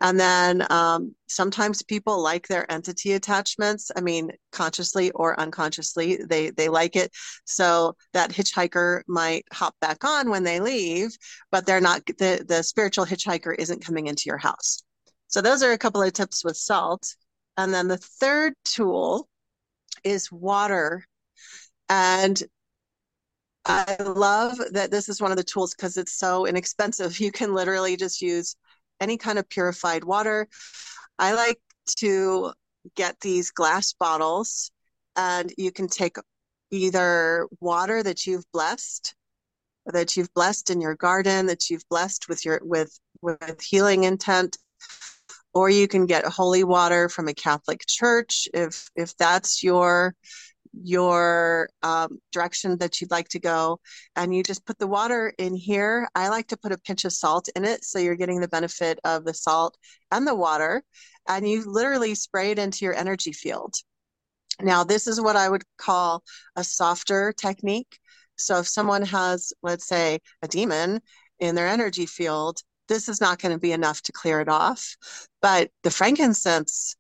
and 0.03 0.21
then 0.21 0.67
um, 0.71 1.15
sometimes 1.29 1.83
people 1.83 2.23
like 2.23 2.47
their 2.49 2.71
entity 2.71 3.13
attachments 3.13 3.91
i 3.97 4.01
mean 4.01 4.31
consciously 4.53 5.11
or 5.13 5.39
unconsciously 5.41 6.19
they 6.29 6.51
they 6.51 6.69
like 6.69 6.97
it 6.97 7.11
so 7.45 7.95
that 8.13 8.31
hitchhiker 8.31 9.03
might 9.09 9.45
hop 9.53 9.75
back 9.81 10.05
on 10.05 10.31
when 10.31 10.45
they 10.45 10.61
leave 10.61 11.17
but 11.51 11.67
they're 11.67 11.81
not 11.81 12.05
the 12.19 12.45
the 12.49 12.63
spiritual 12.63 13.07
hitchhiker 13.07 13.55
isn't 13.59 13.85
coming 13.85 14.07
into 14.07 14.25
your 14.27 14.39
house 14.39 14.83
So 15.29 15.41
those 15.41 15.63
are 15.63 15.73
a 15.73 15.79
couple 15.79 16.03
of 16.03 16.13
tips 16.13 16.45
with 16.45 16.57
salt. 16.57 17.15
And 17.59 17.73
then 17.75 17.89
the 17.89 17.97
third 17.99 18.55
tool 18.65 19.29
is 20.05 20.33
water. 20.33 21.05
And 21.89 22.43
I 23.65 23.97
love 24.01 24.59
that 24.73 24.91
this 24.91 25.09
is 25.09 25.21
one 25.21 25.31
of 25.33 25.37
the 25.37 25.45
tools 25.45 25.75
because 25.75 25.97
it's 25.97 26.17
so 26.19 26.47
inexpensive. 26.47 27.19
You 27.21 27.33
can 27.33 27.53
literally 27.55 27.97
just 27.97 28.23
use 28.23 28.57
any 29.01 29.17
kind 29.17 29.39
of 29.39 29.49
purified 29.49 30.05
water. 30.05 30.49
I 31.19 31.35
like 31.35 31.61
to 31.99 32.53
get 32.95 33.19
these 33.21 33.51
glass 33.51 33.93
bottles 33.93 34.71
and 35.17 35.53
you 35.57 35.73
can 35.73 35.89
take 35.89 36.17
either 36.71 37.47
water 37.61 38.03
that 38.03 38.27
you've 38.27 38.45
blessed 38.53 39.15
that 39.87 40.17
you've 40.17 40.33
blessed 40.35 40.71
in 40.71 40.81
your 40.81 40.95
garden 40.97 41.47
that 41.47 41.71
you've 41.71 41.89
blessed 41.89 42.29
with 42.29 42.45
your 42.45 42.61
with 42.63 42.99
with 43.23 43.61
healing 43.61 44.05
intent 44.05 44.59
or 45.55 45.71
you 45.71 45.89
can 45.89 46.07
get 46.07 46.25
holy 46.27 46.65
water 46.65 47.09
from 47.09 47.29
a 47.29 47.35
catholic 47.35 47.83
church 47.87 48.49
if 48.53 48.91
if 48.97 49.17
that's 49.17 49.63
your 49.63 50.15
your 50.83 51.69
um, 51.83 52.19
direction 52.33 52.79
that 52.79 53.01
you'd 53.01 53.11
like 53.11 53.29
to 53.29 53.39
go 53.39 53.81
and 54.15 54.35
you 54.35 54.43
just 54.43 54.65
put 54.67 54.79
the 54.79 54.87
water 54.87 55.33
in 55.39 55.55
here. 55.55 56.09
I 56.15 56.29
like 56.29 56.49
to 56.49 56.57
put 56.57 56.73
a 56.73 56.79
pinch 56.79 57.05
of 57.05 57.13
salt 57.13 57.49
in 57.57 57.65
it 57.65 57.85
so 57.85 57.99
you're 57.99 58.17
getting 58.17 58.41
the 58.41 58.49
benefit 58.49 58.99
of 59.05 59.25
the 59.25 59.35
salt 59.35 59.77
and 60.11 60.27
the 60.27 60.35
water 60.35 60.83
and 61.29 61.49
you 61.49 61.65
literally 61.65 62.15
spray 62.15 62.51
it 62.51 62.59
into 62.59 62.85
your 62.85 62.95
energy 62.95 63.33
field. 63.33 63.75
Now 64.61 64.85
this 64.85 65.07
is 65.07 65.21
what 65.21 65.37
i 65.37 65.49
would 65.49 65.65
call 65.79 66.23
a 66.57 66.65
softer 66.65 67.33
technique. 67.33 67.99
So 68.37 68.59
if 68.59 68.69
someone 68.69 69.03
has 69.03 69.53
let's 69.63 69.87
say 69.87 70.21
a 70.43 70.49
demon 70.49 71.01
in 71.41 71.55
their 71.55 71.69
energy 71.69 72.07
field 72.07 72.61
this 72.89 73.09
is 73.09 73.21
not 73.21 73.41
going 73.41 73.53
to 73.53 73.59
be 73.59 73.73
enough 73.73 74.01
to 74.03 74.13
clear 74.13 74.41
it 74.41 74.49
off 74.49 74.97
but 75.43 75.71
the 75.83 75.91
frankincense 75.91 76.97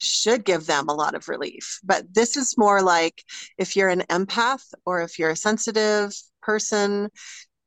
should 0.00 0.44
give 0.44 0.66
them 0.66 0.88
a 0.88 0.94
lot 0.94 1.14
of 1.14 1.28
relief. 1.28 1.78
But 1.84 2.12
this 2.12 2.36
is 2.36 2.58
more 2.58 2.82
like 2.82 3.22
if 3.58 3.76
you're 3.76 3.88
an 3.88 4.02
empath 4.10 4.64
or 4.86 5.02
if 5.02 5.18
you're 5.18 5.30
a 5.30 5.36
sensitive 5.36 6.12
person 6.42 7.10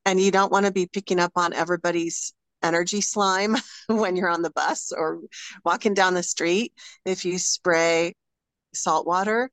and 0.06 0.20
you 0.20 0.32
don't 0.32 0.52
want 0.52 0.66
to 0.66 0.72
be 0.72 0.88
picking 0.88 1.20
up 1.20 1.32
on 1.36 1.54
everybody's 1.54 2.34
energy 2.64 3.02
slime 3.02 3.56
when 3.88 4.16
you're 4.16 4.30
on 4.30 4.42
the 4.42 4.52
bus 4.52 4.92
or 4.92 5.20
walking 5.64 5.94
down 5.94 6.14
the 6.14 6.24
street, 6.24 6.74
if 7.06 7.26
you 7.26 7.38
spray 7.38 8.14
salt 8.74 9.06
water 9.06 9.50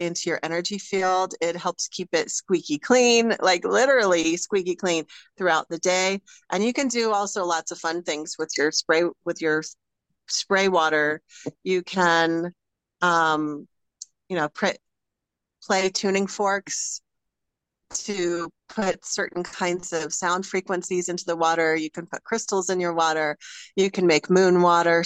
into 0.00 0.30
your 0.30 0.38
energy 0.42 0.78
field, 0.78 1.34
it 1.40 1.56
helps 1.56 1.88
keep 1.88 2.08
it 2.12 2.30
squeaky 2.30 2.78
clean, 2.78 3.34
like 3.40 3.64
literally 3.64 4.36
squeaky 4.36 4.76
clean 4.76 5.04
throughout 5.36 5.68
the 5.68 5.78
day. 5.78 6.20
And 6.50 6.64
you 6.64 6.72
can 6.72 6.88
do 6.88 7.12
also 7.12 7.44
lots 7.44 7.70
of 7.72 7.78
fun 7.78 8.02
things 8.02 8.36
with 8.38 8.50
your 8.56 8.70
spray 8.70 9.04
with 9.24 9.40
your 9.40 9.62
spray 10.28 10.68
water, 10.68 11.22
you 11.64 11.82
can, 11.82 12.52
um, 13.02 13.66
you 14.28 14.36
know, 14.36 14.48
play 14.48 15.88
tuning 15.90 16.26
forks 16.26 17.00
to 17.90 18.50
put 18.68 19.04
certain 19.04 19.42
kinds 19.42 19.92
of 19.92 20.12
sound 20.12 20.44
frequencies 20.44 21.08
into 21.08 21.24
the 21.24 21.36
water. 21.36 21.74
You 21.74 21.90
can 21.90 22.06
put 22.06 22.24
crystals 22.24 22.70
in 22.70 22.80
your 22.80 22.92
water. 22.92 23.36
You 23.76 23.90
can 23.90 24.06
make 24.06 24.30
moon 24.30 24.62
water 24.62 25.04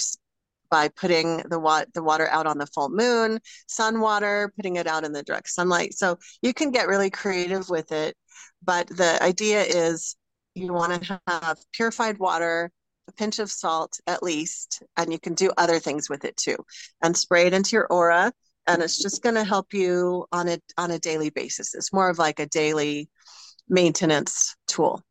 by 0.70 0.88
putting 0.88 1.38
the, 1.50 1.58
wa- 1.58 1.84
the 1.94 2.02
water 2.02 2.28
out 2.28 2.46
on 2.46 2.58
the 2.58 2.66
full 2.66 2.88
moon, 2.88 3.38
sun 3.66 4.00
water, 4.00 4.52
putting 4.56 4.76
it 4.76 4.86
out 4.86 5.04
in 5.04 5.12
the 5.12 5.22
direct 5.22 5.48
sunlight. 5.50 5.94
So 5.94 6.18
you 6.40 6.54
can 6.54 6.70
get 6.70 6.88
really 6.88 7.10
creative 7.10 7.68
with 7.68 7.92
it. 7.92 8.16
But 8.64 8.88
the 8.88 9.22
idea 9.22 9.62
is 9.62 10.16
you 10.54 10.72
want 10.72 11.02
to 11.04 11.20
have 11.26 11.58
purified 11.72 12.18
water 12.18 12.70
a 13.09 13.12
pinch 13.12 13.38
of 13.38 13.50
salt 13.50 13.98
at 14.07 14.22
least, 14.22 14.82
and 14.96 15.12
you 15.12 15.18
can 15.18 15.34
do 15.34 15.50
other 15.57 15.78
things 15.78 16.09
with 16.09 16.24
it 16.24 16.36
too, 16.36 16.57
and 17.03 17.16
spray 17.16 17.46
it 17.46 17.55
into 17.55 17.76
your 17.76 17.86
aura. 17.86 18.32
And 18.66 18.80
it's 18.82 19.03
just 19.03 19.22
going 19.22 19.34
to 19.34 19.44
help 19.44 19.74
you 19.74 20.26
on 20.30 20.48
a 20.48 20.59
on 20.78 20.92
a 20.92 20.98
daily 20.98 21.30
basis. 21.30 21.74
It's 21.74 21.92
more 21.92 22.09
of 22.09 22.18
like 22.18 22.38
a 22.38 22.46
daily 22.46 23.09
maintenance 23.68 24.55
tool. 24.68 25.03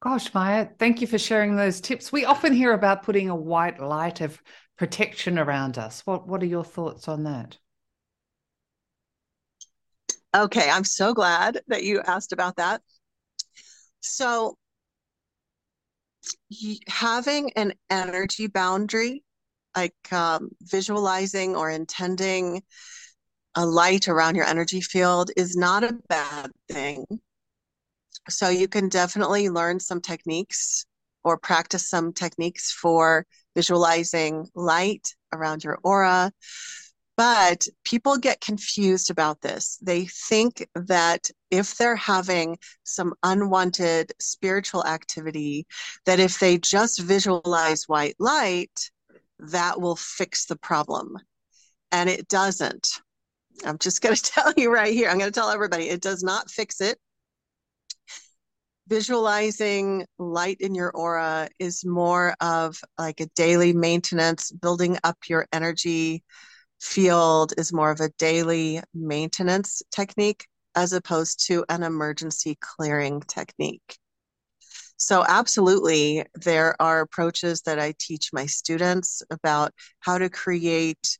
Gosh, 0.00 0.32
Maya, 0.34 0.68
thank 0.78 1.00
you 1.00 1.06
for 1.06 1.18
sharing 1.18 1.56
those 1.56 1.80
tips. 1.80 2.12
We 2.12 2.24
often 2.24 2.52
hear 2.52 2.72
about 2.72 3.02
putting 3.02 3.30
a 3.30 3.36
white 3.36 3.80
light 3.80 4.20
of 4.20 4.40
protection 4.76 5.38
around 5.38 5.78
us. 5.78 6.02
What 6.04 6.28
what 6.28 6.42
are 6.42 6.46
your 6.46 6.64
thoughts 6.64 7.08
on 7.08 7.24
that? 7.24 7.56
Okay, 10.34 10.68
I'm 10.68 10.84
so 10.84 11.14
glad 11.14 11.60
that 11.68 11.82
you 11.82 12.02
asked 12.02 12.32
about 12.32 12.56
that. 12.56 12.82
So, 14.00 14.58
having 16.88 17.52
an 17.52 17.74
energy 17.90 18.46
boundary, 18.46 19.22
like 19.76 20.12
um, 20.12 20.50
visualizing 20.62 21.56
or 21.56 21.70
intending 21.70 22.62
a 23.54 23.64
light 23.64 24.08
around 24.08 24.36
your 24.36 24.44
energy 24.44 24.80
field, 24.80 25.30
is 25.36 25.56
not 25.56 25.84
a 25.84 25.98
bad 26.08 26.50
thing. 26.70 27.04
So 28.28 28.48
you 28.48 28.68
can 28.68 28.88
definitely 28.88 29.48
learn 29.48 29.80
some 29.80 30.00
techniques 30.00 30.84
or 31.24 31.38
practice 31.38 31.88
some 31.88 32.12
techniques 32.12 32.72
for 32.72 33.26
visualizing 33.54 34.48
light 34.54 35.08
around 35.32 35.64
your 35.64 35.78
aura. 35.82 36.32
But 37.16 37.66
people 37.82 38.18
get 38.18 38.42
confused 38.42 39.10
about 39.10 39.40
this. 39.40 39.78
They 39.80 40.04
think 40.04 40.68
that 40.74 41.30
if 41.50 41.76
they're 41.76 41.96
having 41.96 42.58
some 42.84 43.14
unwanted 43.22 44.12
spiritual 44.20 44.84
activity, 44.84 45.66
that 46.04 46.20
if 46.20 46.38
they 46.38 46.58
just 46.58 47.00
visualize 47.00 47.84
white 47.84 48.16
light, 48.18 48.90
that 49.38 49.80
will 49.80 49.96
fix 49.96 50.44
the 50.44 50.56
problem. 50.56 51.16
And 51.90 52.10
it 52.10 52.28
doesn't. 52.28 53.00
I'm 53.64 53.78
just 53.78 54.02
going 54.02 54.14
to 54.16 54.22
tell 54.22 54.52
you 54.54 54.72
right 54.72 54.92
here. 54.92 55.08
I'm 55.08 55.18
going 55.18 55.32
to 55.32 55.40
tell 55.40 55.50
everybody 55.50 55.88
it 55.88 56.02
does 56.02 56.22
not 56.22 56.50
fix 56.50 56.82
it. 56.82 56.98
Visualizing 58.88 60.04
light 60.18 60.58
in 60.60 60.74
your 60.74 60.90
aura 60.90 61.48
is 61.58 61.84
more 61.84 62.36
of 62.40 62.78
like 62.98 63.20
a 63.20 63.26
daily 63.34 63.72
maintenance, 63.72 64.52
building 64.52 64.98
up 65.02 65.16
your 65.28 65.46
energy 65.52 66.22
field 66.80 67.52
is 67.56 67.72
more 67.72 67.90
of 67.90 68.00
a 68.00 68.10
daily 68.18 68.80
maintenance 68.94 69.82
technique 69.90 70.46
as 70.74 70.92
opposed 70.92 71.46
to 71.46 71.64
an 71.68 71.82
emergency 71.82 72.56
clearing 72.60 73.20
technique. 73.22 73.98
So, 74.98 75.24
absolutely, 75.26 76.24
there 76.34 76.80
are 76.80 77.00
approaches 77.00 77.62
that 77.62 77.78
I 77.78 77.94
teach 77.98 78.30
my 78.32 78.46
students 78.46 79.22
about 79.30 79.72
how 80.00 80.18
to 80.18 80.30
create 80.30 81.18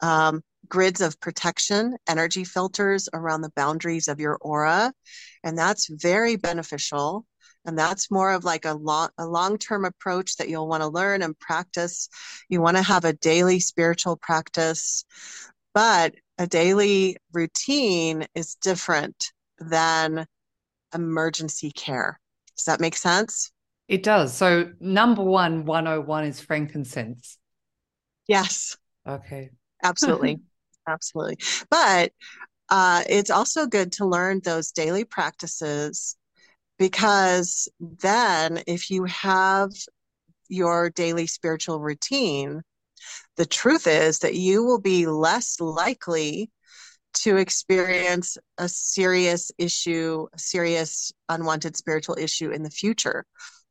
um, 0.00 0.42
grids 0.68 1.00
of 1.00 1.20
protection, 1.20 1.96
energy 2.08 2.44
filters 2.44 3.08
around 3.12 3.42
the 3.42 3.52
boundaries 3.56 4.08
of 4.08 4.20
your 4.20 4.36
aura. 4.40 4.92
And 5.44 5.58
that's 5.58 5.88
very 5.88 6.36
beneficial 6.36 7.26
and 7.64 7.78
that's 7.78 8.10
more 8.10 8.32
of 8.32 8.44
like 8.44 8.64
a 8.64 8.74
long 8.74 9.10
a 9.18 9.26
long-term 9.26 9.84
approach 9.84 10.36
that 10.36 10.48
you'll 10.48 10.68
want 10.68 10.82
to 10.82 10.88
learn 10.88 11.22
and 11.22 11.38
practice. 11.38 12.08
You 12.48 12.60
want 12.60 12.76
to 12.76 12.82
have 12.82 13.04
a 13.04 13.12
daily 13.12 13.60
spiritual 13.60 14.16
practice. 14.16 15.04
But 15.74 16.14
a 16.38 16.46
daily 16.46 17.16
routine 17.32 18.26
is 18.34 18.56
different 18.56 19.32
than 19.58 20.26
emergency 20.94 21.70
care. 21.70 22.18
Does 22.56 22.64
that 22.64 22.80
make 22.80 22.96
sense? 22.96 23.52
It 23.88 24.02
does. 24.02 24.36
So 24.36 24.72
number 24.80 25.22
one 25.22 25.64
101 25.64 26.24
is 26.24 26.40
frankincense. 26.40 27.38
Yes. 28.26 28.76
Okay. 29.06 29.50
Absolutely. 29.82 30.38
Absolutely. 30.88 31.38
But 31.70 32.12
uh, 32.68 33.02
it's 33.08 33.30
also 33.30 33.66
good 33.66 33.92
to 33.92 34.06
learn 34.06 34.40
those 34.44 34.72
daily 34.72 35.04
practices 35.04 36.16
because 36.80 37.68
then 37.78 38.62
if 38.66 38.90
you 38.90 39.04
have 39.04 39.70
your 40.48 40.88
daily 40.88 41.26
spiritual 41.26 41.78
routine, 41.78 42.62
the 43.36 43.44
truth 43.44 43.86
is 43.86 44.20
that 44.20 44.34
you 44.34 44.64
will 44.64 44.80
be 44.80 45.04
less 45.04 45.60
likely 45.60 46.50
to 47.12 47.36
experience 47.36 48.38
a 48.56 48.66
serious 48.66 49.52
issue, 49.58 50.26
a 50.32 50.38
serious 50.38 51.12
unwanted 51.28 51.76
spiritual 51.76 52.16
issue 52.18 52.50
in 52.50 52.62
the 52.62 52.70
future. 52.70 53.26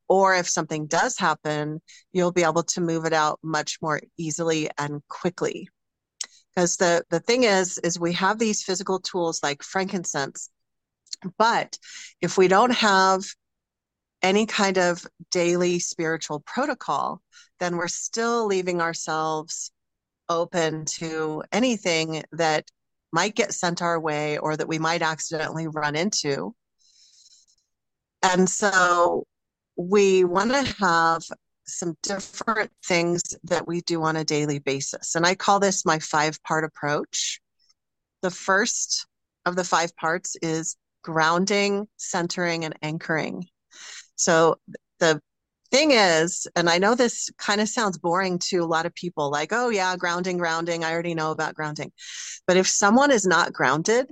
Or 0.07 0.35
if 0.35 0.47
something 0.47 0.85
does 0.85 1.17
happen, 1.17 1.81
you'll 2.13 2.31
be 2.31 2.43
able 2.43 2.63
to 2.63 2.81
move 2.81 3.05
it 3.05 3.13
out 3.13 3.39
much 3.41 3.79
more 3.81 4.01
easily 4.17 4.69
and 4.77 5.01
quickly. 5.07 5.67
Because 6.53 6.77
the, 6.77 7.03
the 7.09 7.19
thing 7.19 7.43
is, 7.43 7.79
is 7.79 7.99
we 7.99 8.13
have 8.13 8.37
these 8.37 8.61
physical 8.61 8.99
tools 8.99 9.41
like 9.41 9.63
frankincense 9.63 10.51
but 11.37 11.77
if 12.21 12.37
we 12.37 12.47
don't 12.47 12.73
have 12.73 13.23
any 14.21 14.45
kind 14.45 14.77
of 14.77 15.05
daily 15.31 15.79
spiritual 15.79 16.41
protocol, 16.41 17.21
then 17.59 17.77
we're 17.77 17.87
still 17.87 18.45
leaving 18.45 18.81
ourselves 18.81 19.71
open 20.27 20.85
to 20.85 21.43
anything 21.51 22.23
that 22.31 22.65
might 23.11 23.35
get 23.35 23.53
sent 23.53 23.81
our 23.81 23.99
way 23.99 24.37
or 24.37 24.55
that 24.55 24.67
we 24.67 24.77
might 24.77 25.01
accidentally 25.01 25.67
run 25.67 25.95
into. 25.95 26.53
And 28.21 28.49
so 28.49 29.25
we 29.75 30.23
want 30.23 30.51
to 30.51 30.75
have 30.79 31.23
some 31.65 31.95
different 32.03 32.71
things 32.85 33.21
that 33.43 33.67
we 33.67 33.81
do 33.81 34.03
on 34.03 34.15
a 34.15 34.23
daily 34.23 34.59
basis. 34.59 35.15
And 35.15 35.25
I 35.25 35.35
call 35.35 35.59
this 35.59 35.85
my 35.85 35.99
five 35.99 36.41
part 36.43 36.63
approach. 36.63 37.39
The 38.21 38.31
first 38.31 39.07
of 39.45 39.55
the 39.55 39.63
five 39.63 39.95
parts 39.95 40.35
is 40.41 40.75
grounding, 41.01 41.87
centering, 41.97 42.65
and 42.65 42.75
anchoring. 42.81 43.45
So 44.15 44.59
the 44.99 45.21
thing 45.71 45.91
is, 45.91 46.47
and 46.55 46.69
I 46.69 46.77
know 46.77 46.95
this 46.95 47.29
kind 47.37 47.61
of 47.61 47.69
sounds 47.69 47.97
boring 47.97 48.39
to 48.49 48.57
a 48.57 48.65
lot 48.65 48.85
of 48.85 48.93
people 48.95 49.29
like, 49.31 49.53
oh, 49.53 49.69
yeah, 49.69 49.95
grounding, 49.95 50.37
grounding. 50.37 50.83
I 50.83 50.91
already 50.91 51.13
know 51.13 51.31
about 51.31 51.55
grounding. 51.55 51.91
But 52.47 52.57
if 52.57 52.67
someone 52.67 53.11
is 53.11 53.25
not 53.25 53.53
grounded 53.53 54.09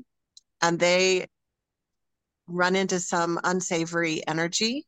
and 0.61 0.79
they 0.79 1.27
run 2.47 2.75
into 2.75 2.99
some 2.99 3.39
unsavory 3.43 4.25
energy, 4.27 4.85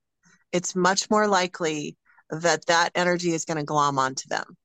it's 0.52 0.76
much 0.76 1.10
more 1.10 1.28
likely 1.28 1.98
that 2.30 2.66
that 2.68 2.92
energy 2.96 3.34
is 3.34 3.46
going 3.46 3.58
to 3.58 3.64
glom 3.64 4.00
onto 4.00 4.28
them. 4.30 4.56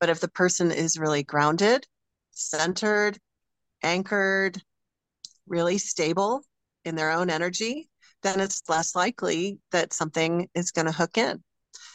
But 0.00 0.10
if 0.10 0.20
the 0.20 0.28
person 0.28 0.70
is 0.70 0.98
really 0.98 1.22
grounded, 1.22 1.86
centered, 2.30 3.18
anchored, 3.82 4.62
really 5.46 5.78
stable 5.78 6.42
in 6.84 6.94
their 6.96 7.10
own 7.10 7.30
energy, 7.30 7.88
then 8.22 8.40
it's 8.40 8.62
less 8.68 8.94
likely 8.94 9.58
that 9.72 9.92
something 9.92 10.48
is 10.54 10.70
going 10.70 10.86
to 10.86 10.92
hook 10.92 11.18
in. 11.18 11.42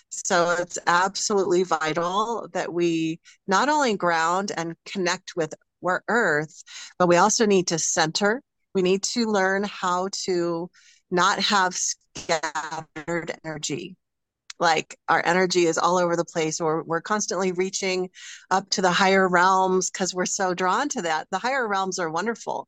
So 0.10 0.56
it's 0.60 0.78
absolutely 0.86 1.64
vital 1.64 2.48
that 2.54 2.72
we 2.72 3.20
not 3.48 3.70
only 3.70 3.98
ground 3.98 4.52
and 4.56 4.76
connect 4.86 5.36
with 5.36 5.54
our 5.86 6.04
earth, 6.08 6.64
but 7.00 7.08
we 7.08 7.18
also 7.18 7.46
need 7.46 7.68
to 7.68 7.80
center. 7.80 8.42
We 8.76 8.84
need 8.84 9.04
to 9.04 9.26
learn 9.26 9.64
how 9.64 10.10
to 10.26 10.70
not 11.10 11.40
have 11.40 11.76
scattered 11.76 13.38
energy 13.44 13.98
like 14.60 14.98
our 15.10 15.22
energy 15.26 15.66
is 15.66 15.78
all 15.78 15.98
over 15.98 16.16
the 16.16 16.26
place 16.26 16.62
or 16.62 16.84
we're 16.84 17.02
constantly 17.02 17.52
reaching 17.52 18.10
up 18.52 18.70
to 18.70 18.82
the 18.82 18.92
higher 18.92 19.28
realms 19.28 19.90
because 19.90 20.14
we're 20.14 20.26
so 20.26 20.54
drawn 20.54 20.88
to 20.90 21.02
that 21.02 21.28
the 21.32 21.38
higher 21.38 21.68
realms 21.68 22.00
are 22.00 22.10
wonderful 22.10 22.68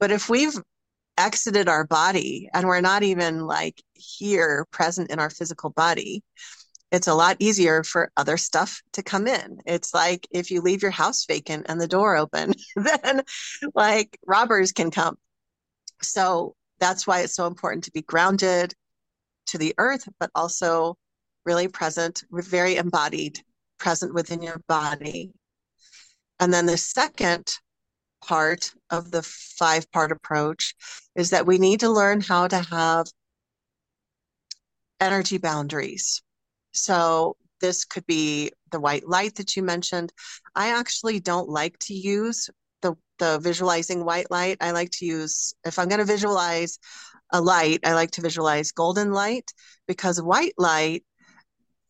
but 0.00 0.10
if 0.10 0.28
we've 0.28 0.58
exited 1.18 1.68
our 1.68 1.86
body 1.86 2.48
and 2.52 2.66
we're 2.66 2.80
not 2.80 3.02
even 3.02 3.46
like 3.46 3.82
here 3.94 4.66
present 4.70 5.10
in 5.10 5.18
our 5.18 5.30
physical 5.30 5.70
body 5.70 6.22
it's 6.92 7.08
a 7.08 7.14
lot 7.14 7.36
easier 7.40 7.82
for 7.82 8.10
other 8.16 8.36
stuff 8.36 8.80
to 8.92 9.02
come 9.02 9.26
in 9.26 9.58
it's 9.66 9.94
like 9.94 10.26
if 10.30 10.50
you 10.50 10.60
leave 10.60 10.82
your 10.82 10.90
house 10.90 11.24
vacant 11.26 11.66
and 11.68 11.80
the 11.80 11.88
door 11.88 12.16
open 12.16 12.52
then 12.76 13.22
like 13.74 14.18
robbers 14.26 14.72
can 14.72 14.90
come 14.90 15.16
so 16.02 16.54
that's 16.78 17.06
why 17.06 17.20
it's 17.20 17.34
so 17.34 17.46
important 17.46 17.84
to 17.84 17.92
be 17.92 18.02
grounded 18.02 18.74
to 19.46 19.58
the 19.58 19.74
earth 19.78 20.08
but 20.20 20.30
also 20.34 20.96
really 21.46 21.68
present, 21.68 22.24
very 22.30 22.76
embodied, 22.76 23.40
present 23.78 24.12
within 24.12 24.42
your 24.42 24.60
body. 24.68 25.32
And 26.40 26.52
then 26.52 26.66
the 26.66 26.76
second 26.76 27.54
part 28.26 28.72
of 28.90 29.10
the 29.10 29.22
five 29.22 29.90
part 29.92 30.12
approach 30.12 30.74
is 31.14 31.30
that 31.30 31.46
we 31.46 31.58
need 31.58 31.80
to 31.80 31.90
learn 31.90 32.20
how 32.20 32.48
to 32.48 32.58
have 32.58 33.06
energy 35.00 35.38
boundaries. 35.38 36.22
So 36.72 37.36
this 37.60 37.84
could 37.84 38.06
be 38.06 38.50
the 38.72 38.80
white 38.80 39.08
light 39.08 39.36
that 39.36 39.56
you 39.56 39.62
mentioned. 39.62 40.12
I 40.54 40.78
actually 40.78 41.20
don't 41.20 41.48
like 41.48 41.78
to 41.80 41.94
use 41.94 42.50
the, 42.82 42.94
the 43.18 43.38
visualizing 43.38 44.04
white 44.04 44.30
light. 44.30 44.58
I 44.60 44.72
like 44.72 44.90
to 44.92 45.06
use, 45.06 45.54
if 45.64 45.78
I'm 45.78 45.88
going 45.88 46.00
to 46.00 46.04
visualize 46.04 46.78
a 47.32 47.40
light, 47.40 47.80
I 47.84 47.94
like 47.94 48.10
to 48.12 48.20
visualize 48.20 48.72
golden 48.72 49.12
light 49.12 49.50
because 49.86 50.20
white 50.20 50.54
light 50.58 51.04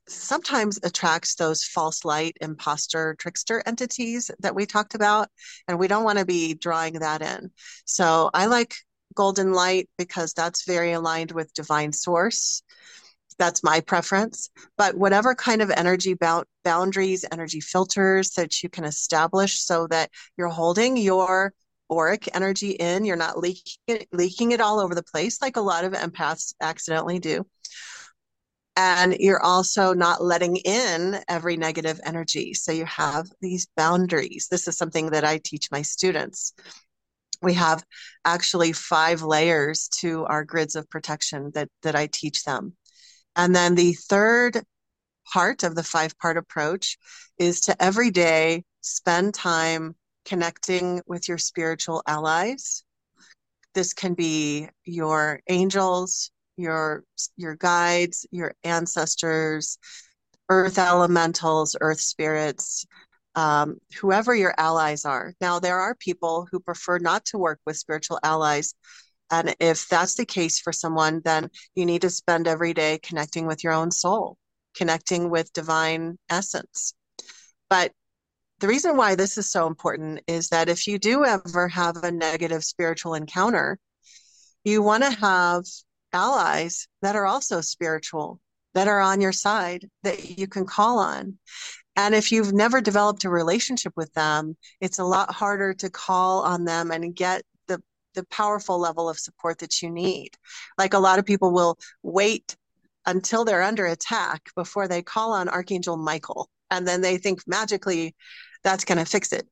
sometimes 0.09 0.79
attracts 0.83 1.35
those 1.35 1.65
false 1.65 2.05
light 2.05 2.37
imposter 2.41 3.15
trickster 3.19 3.63
entities 3.67 4.31
that 4.41 4.55
we 4.55 4.67
talked 4.67 4.95
about 4.95 5.29
and 5.69 5.79
we 5.79 5.89
don't 5.89 6.05
want 6.05 6.19
to 6.19 6.25
be 6.25 6.55
drawing 6.55 6.95
that 6.95 7.23
in. 7.23 7.51
So 7.85 8.31
i 8.35 8.47
like 8.47 8.75
golden 9.15 9.53
light 9.53 9.89
because 9.99 10.33
that's 10.33 10.65
very 10.65 10.93
aligned 10.93 11.33
with 11.33 11.53
divine 11.55 11.93
source. 11.93 12.63
That's 13.39 13.65
my 13.65 13.81
preference. 13.81 14.51
But 14.79 14.97
whatever 14.97 15.35
kind 15.35 15.61
of 15.61 15.71
energy 15.71 16.17
boundaries 16.65 17.25
energy 17.33 17.61
filters 17.61 18.31
that 18.33 18.63
you 18.63 18.69
can 18.69 18.85
establish 18.85 19.61
so 19.61 19.87
that 19.89 20.11
you're 20.37 20.49
holding 20.49 20.97
your 20.97 21.53
auric 21.91 22.29
energy 22.35 22.71
in 22.71 23.05
you're 23.05 23.15
not 23.15 23.39
leaking 23.39 23.77
it, 23.87 24.09
leaking 24.13 24.51
it 24.51 24.61
all 24.61 24.81
over 24.81 24.93
the 24.93 25.05
place 25.05 25.41
like 25.41 25.57
a 25.57 25.61
lot 25.61 25.85
of 25.85 25.93
empaths 25.93 26.53
accidentally 26.61 27.21
do 27.21 27.47
and 28.77 29.17
you're 29.19 29.43
also 29.43 29.95
not 29.95 30.23
letting 30.23 30.57
in 30.57 31.19
every 31.29 31.57
negative 31.57 31.99
energy. 32.05 32.53
So 32.53 32.73
you 32.73 32.85
have 32.85 33.27
these 33.41 33.67
boundaries. 33.77 34.49
This 34.51 34.69
is 34.69 34.77
something 34.77 35.11
that 35.11 35.25
I 35.25 35.39
teach 35.39 35.71
my 35.71 35.81
students. 35.81 36.53
We 37.43 37.55
have 37.55 37.83
actually 38.25 38.73
five 38.73 39.23
layers 39.23 39.89
to 40.01 40.27
our 40.27 40.45
grids 40.45 40.77
of 40.77 40.89
protection 40.91 41.51
that, 41.55 41.69
that 41.83 41.97
I 41.97 42.07
teach 42.07 42.45
them. 42.45 42.75
And 43.35 43.55
then 43.55 43.75
the 43.75 43.95
third 43.95 44.63
part 45.33 45.63
of 45.63 45.75
the 45.75 45.83
five 45.83 46.19
part 46.19 46.37
approach 46.37 46.99
is 47.39 47.63
to 47.63 47.83
every 47.83 48.11
day 48.11 48.65
spend 48.83 49.35
time 49.35 49.97
connecting 50.25 51.01
with 51.07 51.29
your 51.29 51.39
spiritual 51.39 52.03
allies. 52.07 52.85
This 53.75 53.93
can 53.93 54.15
be 54.15 54.69
your 54.85 55.41
angels, 55.49 56.31
your 56.57 57.05
your 57.37 57.57
guides, 57.57 58.27
your 58.31 58.55
ancestors, 58.65 59.79
earth 60.49 60.79
elementals, 60.79 61.77
earth 61.81 62.01
spirits, 62.01 62.87
um, 63.35 63.77
whoever 64.01 64.35
your 64.35 64.55
allies 64.57 65.05
are. 65.05 65.35
Now, 65.41 65.61
there 65.61 65.79
are 65.79 65.95
people 65.95 66.49
who 66.51 66.59
prefer 66.61 66.99
not 66.99 67.25
to 67.27 67.39
work 67.39 67.61
with 67.67 67.77
spiritual 67.77 68.19
allies. 68.23 68.75
And 69.31 69.55
if 69.61 69.89
that's 69.89 70.15
the 70.15 70.25
case 70.25 70.61
for 70.61 70.73
someone, 70.73 71.21
then 71.25 71.51
you 71.75 71.85
need 71.85 72.03
to 72.03 72.11
spend 72.11 72.49
every 72.49 72.73
day 72.73 72.99
connecting 73.03 73.47
with 73.47 73.63
your 73.63 73.73
own 73.73 73.91
soul, 73.91 74.39
connecting 74.75 75.31
with 75.31 75.53
divine 75.53 76.19
essence. 76.31 76.95
But 77.69 77.93
the 78.61 78.69
reason 78.69 78.97
why 78.97 79.17
this 79.17 79.37
is 79.37 79.51
so 79.51 79.67
important 79.67 80.21
is 80.27 80.49
that 80.49 80.69
if 80.69 80.87
you 80.87 80.99
do 80.99 81.25
ever 81.25 81.69
have 81.69 81.97
a 81.97 82.11
negative 82.11 82.65
spiritual 82.65 83.15
encounter, 83.15 83.79
you 84.65 84.81
want 84.81 85.03
to 85.05 85.11
have 85.11 85.65
allies 86.17 86.89
that 87.03 87.15
are 87.15 87.27
also 87.27 87.61
spiritual, 87.61 88.41
that 88.75 88.89
are 88.89 89.01
on 89.01 89.21
your 89.21 89.33
side, 89.33 89.87
that 90.03 90.39
you 90.39 90.49
can 90.49 90.65
call 90.65 90.99
on. 90.99 91.39
And 91.95 92.15
if 92.15 92.33
you've 92.33 92.53
never 92.53 92.81
developed 92.81 93.25
a 93.25 93.31
relationship 93.31 93.93
with 93.97 94.13
them, 94.15 94.57
it's 94.81 94.99
a 94.99 95.05
lot 95.05 95.31
harder 95.33 95.75
to 95.75 95.91
call 95.91 96.43
on 96.43 96.65
them 96.65 96.91
and 96.91 97.15
get 97.15 97.43
the, 97.69 97.83
the 98.15 98.25
powerful 98.27 98.79
level 98.79 99.09
of 99.09 99.19
support 99.19 99.59
that 99.59 99.83
you 99.83 99.91
need. 99.91 100.31
Like 100.79 100.95
a 100.95 100.99
lot 100.99 101.19
of 101.19 101.27
people 101.27 101.53
will 101.53 101.79
wait 102.03 102.57
until 103.05 103.45
they're 103.45 103.63
under 103.63 103.87
attack 103.87 104.41
before 104.57 104.89
they 104.89 105.03
call 105.03 105.33
on 105.33 105.49
Archangel 105.49 105.97
Michael. 105.97 106.49
And 106.71 106.89
then 106.89 107.01
they 107.01 107.19
think 107.19 107.41
magically 107.47 108.15
that's 108.65 108.85
going 108.85 108.99
to 108.99 109.11
fix 109.11 109.33
it. 109.33 109.47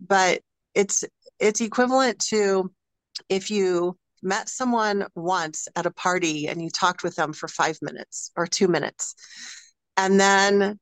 But 0.00 0.42
it's 0.74 1.04
it's 1.40 1.60
equivalent 1.60 2.18
to 2.30 2.70
if 3.28 3.50
you 3.50 3.96
met 4.22 4.48
someone 4.48 5.06
once 5.14 5.68
at 5.76 5.86
a 5.86 5.90
party 5.90 6.48
and 6.48 6.62
you 6.62 6.70
talked 6.70 7.02
with 7.02 7.16
them 7.16 7.32
for 7.32 7.48
five 7.48 7.78
minutes 7.82 8.30
or 8.36 8.46
two 8.46 8.68
minutes. 8.68 9.14
And 9.96 10.18
then 10.18 10.78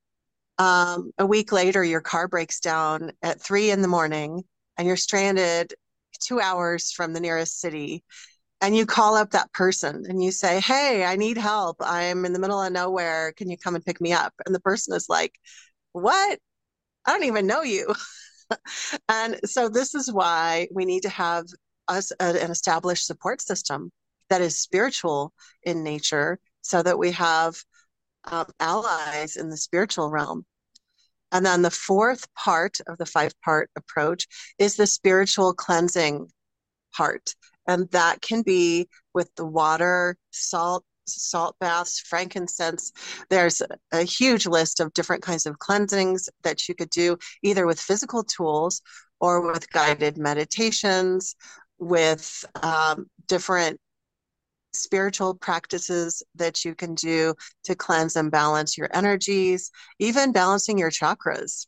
um, 0.58 1.10
a 1.18 1.26
week 1.26 1.52
later, 1.52 1.84
your 1.84 2.00
car 2.00 2.28
breaks 2.28 2.60
down 2.60 3.12
at 3.22 3.40
three 3.40 3.70
in 3.70 3.82
the 3.82 3.88
morning 3.88 4.42
and 4.78 4.86
you're 4.86 4.96
stranded 4.96 5.74
two 6.20 6.40
hours 6.40 6.92
from 6.92 7.12
the 7.12 7.20
nearest 7.20 7.60
city. 7.60 8.02
And 8.62 8.74
you 8.74 8.86
call 8.86 9.16
up 9.16 9.30
that 9.30 9.52
person 9.52 10.04
and 10.08 10.22
you 10.22 10.32
say, 10.32 10.60
Hey, 10.60 11.04
I 11.04 11.16
need 11.16 11.36
help. 11.36 11.76
I'm 11.80 12.24
in 12.24 12.32
the 12.32 12.38
middle 12.38 12.62
of 12.62 12.72
nowhere. 12.72 13.32
Can 13.36 13.50
you 13.50 13.58
come 13.58 13.74
and 13.74 13.84
pick 13.84 14.00
me 14.00 14.12
up? 14.12 14.32
And 14.46 14.54
the 14.54 14.60
person 14.60 14.94
is 14.94 15.08
like, 15.08 15.34
What? 15.92 16.38
I 17.06 17.12
don't 17.12 17.24
even 17.24 17.46
know 17.46 17.62
you. 17.62 17.94
and 19.08 19.38
so 19.44 19.68
this 19.68 19.94
is 19.94 20.12
why 20.12 20.68
we 20.72 20.84
need 20.84 21.02
to 21.02 21.08
have 21.10 21.46
us 21.88 22.12
a, 22.20 22.24
an 22.24 22.50
established 22.50 23.06
support 23.06 23.40
system 23.40 23.90
that 24.28 24.40
is 24.40 24.60
spiritual 24.60 25.32
in 25.62 25.82
nature 25.82 26.38
so 26.62 26.82
that 26.82 26.98
we 26.98 27.12
have 27.12 27.56
um, 28.24 28.46
allies 28.58 29.36
in 29.36 29.50
the 29.50 29.56
spiritual 29.56 30.10
realm. 30.10 30.44
And 31.32 31.44
then 31.44 31.62
the 31.62 31.70
fourth 31.70 32.32
part 32.34 32.78
of 32.86 32.98
the 32.98 33.06
five 33.06 33.32
part 33.44 33.70
approach 33.76 34.26
is 34.58 34.76
the 34.76 34.86
spiritual 34.86 35.54
cleansing 35.54 36.28
part. 36.96 37.34
And 37.68 37.90
that 37.90 38.22
can 38.22 38.42
be 38.42 38.88
with 39.12 39.30
the 39.36 39.44
water, 39.44 40.16
salt, 40.30 40.84
salt 41.06 41.56
baths, 41.60 42.00
frankincense. 42.00 42.92
There's 43.28 43.62
a 43.92 44.02
huge 44.02 44.46
list 44.46 44.80
of 44.80 44.92
different 44.92 45.22
kinds 45.22 45.46
of 45.46 45.58
cleansings 45.58 46.28
that 46.42 46.68
you 46.68 46.74
could 46.74 46.90
do 46.90 47.16
either 47.42 47.66
with 47.66 47.80
physical 47.80 48.22
tools 48.24 48.82
or 49.20 49.52
with 49.52 49.70
guided 49.70 50.18
meditations 50.18 51.34
with 51.78 52.44
um, 52.62 53.06
different 53.26 53.80
spiritual 54.72 55.34
practices 55.34 56.22
that 56.34 56.64
you 56.64 56.74
can 56.74 56.94
do 56.94 57.34
to 57.64 57.74
cleanse 57.74 58.16
and 58.16 58.30
balance 58.30 58.76
your 58.76 58.88
energies, 58.92 59.70
even 59.98 60.32
balancing 60.32 60.78
your 60.78 60.90
chakras. 60.90 61.66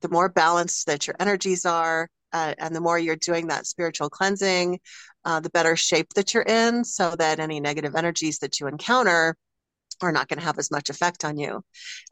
The 0.00 0.08
more 0.08 0.28
balanced 0.28 0.86
that 0.86 1.06
your 1.06 1.16
energies 1.20 1.64
are, 1.64 2.08
uh, 2.32 2.54
and 2.58 2.74
the 2.74 2.80
more 2.80 2.98
you're 2.98 3.16
doing 3.16 3.48
that 3.48 3.66
spiritual 3.66 4.10
cleansing, 4.10 4.80
uh, 5.24 5.40
the 5.40 5.50
better 5.50 5.76
shape 5.76 6.12
that 6.14 6.34
you're 6.34 6.42
in, 6.42 6.84
so 6.84 7.14
that 7.16 7.38
any 7.38 7.60
negative 7.60 7.94
energies 7.94 8.38
that 8.40 8.58
you 8.58 8.66
encounter 8.66 9.36
are 10.00 10.12
not 10.12 10.26
going 10.26 10.40
to 10.40 10.44
have 10.44 10.58
as 10.58 10.70
much 10.70 10.90
effect 10.90 11.24
on 11.24 11.36
you. 11.36 11.62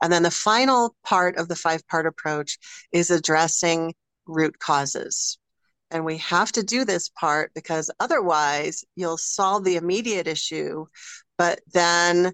And 0.01 0.13
then 0.13 0.23
the 0.23 0.31
final 0.31 0.95
part 1.03 1.37
of 1.37 1.49
the 1.49 1.57
five 1.57 1.87
part 1.89 2.07
approach 2.07 2.59
is 2.93 3.11
addressing 3.11 3.95
root 4.27 4.59
causes. 4.61 5.40
And 5.91 6.05
we 6.05 6.19
have 6.19 6.53
to 6.53 6.63
do 6.63 6.85
this 6.85 7.09
part 7.09 7.53
because 7.55 7.91
otherwise 7.99 8.85
you'll 8.97 9.19
solve 9.19 9.65
the 9.65 9.77
immediate 9.77 10.27
issue, 10.27 10.87
but 11.37 11.61
then 11.73 12.33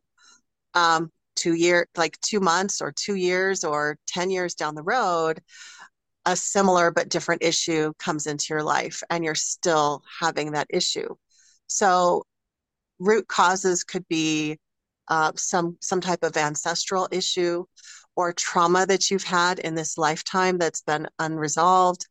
um, 0.74 1.10
two 1.36 1.54
year, 1.54 1.88
like 1.96 2.20
two 2.20 2.40
months 2.40 2.82
or 2.82 2.92
two 2.92 3.14
years 3.14 3.64
or 3.64 3.98
10 4.06 4.30
years 4.30 4.54
down 4.54 4.74
the 4.74 4.82
road, 4.82 5.40
a 6.26 6.36
similar 6.36 6.90
but 6.90 7.08
different 7.08 7.42
issue 7.42 7.92
comes 7.98 8.26
into 8.26 8.46
your 8.50 8.62
life 8.62 9.02
and 9.10 9.24
you're 9.24 9.34
still 9.34 10.02
having 10.20 10.52
that 10.52 10.66
issue. 10.70 11.14
So 11.68 12.24
root 12.98 13.28
causes 13.28 13.84
could 13.84 14.06
be 14.08 14.58
uh, 15.08 15.32
some 15.36 15.76
some 15.80 16.00
type 16.00 16.24
of 16.24 16.36
ancestral 16.36 17.08
issue 17.12 17.64
or 18.16 18.32
trauma 18.32 18.86
that 18.86 19.10
you've 19.10 19.24
had 19.24 19.58
in 19.58 19.74
this 19.74 19.98
lifetime 19.98 20.58
that's 20.58 20.82
been 20.82 21.06
unresolved, 21.18 22.06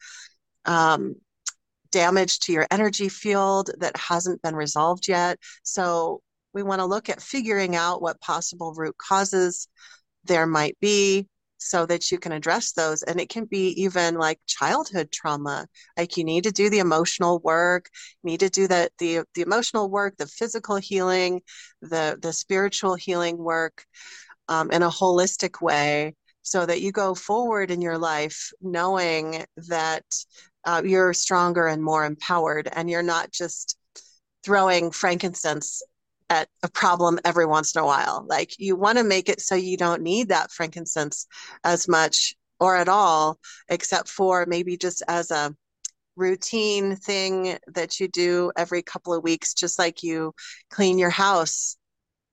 um, 0.65 1.15
damage 1.95 2.39
to 2.39 2.51
your 2.51 2.67
energy 2.71 3.07
field 3.07 3.71
that 3.79 3.95
hasn't 3.95 4.41
been 4.41 4.53
resolved 4.53 5.07
yet. 5.07 5.39
So 5.63 6.21
we 6.53 6.61
want 6.61 6.81
to 6.81 6.85
look 6.85 7.07
at 7.07 7.21
figuring 7.21 7.73
out 7.73 8.01
what 8.01 8.19
possible 8.19 8.73
root 8.75 8.97
causes 8.97 9.69
there 10.25 10.45
might 10.45 10.77
be 10.81 11.29
so 11.57 11.85
that 11.85 12.11
you 12.11 12.17
can 12.19 12.33
address 12.33 12.73
those 12.73 13.01
and 13.03 13.21
it 13.21 13.29
can 13.29 13.45
be 13.45 13.69
even 13.81 14.15
like 14.15 14.39
childhood 14.45 15.09
trauma 15.09 15.65
like 15.97 16.17
you 16.17 16.25
need 16.25 16.43
to 16.43 16.51
do 16.51 16.69
the 16.69 16.79
emotional 16.79 17.39
work 17.39 17.89
you 18.21 18.29
need 18.31 18.41
to 18.41 18.49
do 18.49 18.67
the 18.67 18.89
the, 18.99 19.23
the 19.35 19.41
emotional 19.41 19.89
work 19.89 20.15
the 20.17 20.27
physical 20.27 20.75
healing 20.75 21.41
the 21.81 22.17
the 22.21 22.33
spiritual 22.33 22.95
healing 22.95 23.37
work 23.37 23.85
um, 24.49 24.69
in 24.71 24.83
a 24.83 24.89
holistic 24.89 25.61
way 25.61 26.13
so 26.41 26.65
that 26.65 26.81
you 26.81 26.91
go 26.91 27.15
forward 27.15 27.71
in 27.71 27.81
your 27.81 27.97
life 27.97 28.51
knowing 28.61 29.45
that 29.55 30.05
uh, 30.65 30.81
you're 30.83 31.13
stronger 31.13 31.67
and 31.67 31.83
more 31.83 32.05
empowered 32.05 32.67
and 32.71 32.89
you're 32.89 33.03
not 33.03 33.31
just 33.31 33.77
throwing 34.43 34.91
frankincense 34.91 35.81
at 36.29 36.49
a 36.63 36.69
problem 36.69 37.19
every 37.23 37.45
once 37.45 37.75
in 37.75 37.81
a 37.81 37.85
while. 37.85 38.25
Like 38.27 38.59
you 38.59 38.75
want 38.75 38.97
to 38.97 39.03
make 39.03 39.29
it 39.29 39.41
so 39.41 39.55
you 39.55 39.77
don't 39.77 40.01
need 40.01 40.29
that 40.29 40.51
frankincense 40.51 41.27
as 41.63 41.87
much 41.87 42.35
or 42.59 42.75
at 42.75 42.89
all, 42.89 43.39
except 43.69 44.09
for 44.09 44.45
maybe 44.47 44.77
just 44.77 45.03
as 45.07 45.31
a 45.31 45.55
routine 46.15 46.95
thing 46.95 47.57
that 47.67 47.99
you 47.99 48.07
do 48.07 48.51
every 48.55 48.81
couple 48.81 49.13
of 49.13 49.23
weeks, 49.23 49.53
just 49.53 49.77
like 49.77 50.01
you 50.01 50.33
clean 50.69 50.97
your 50.97 51.09
house. 51.09 51.77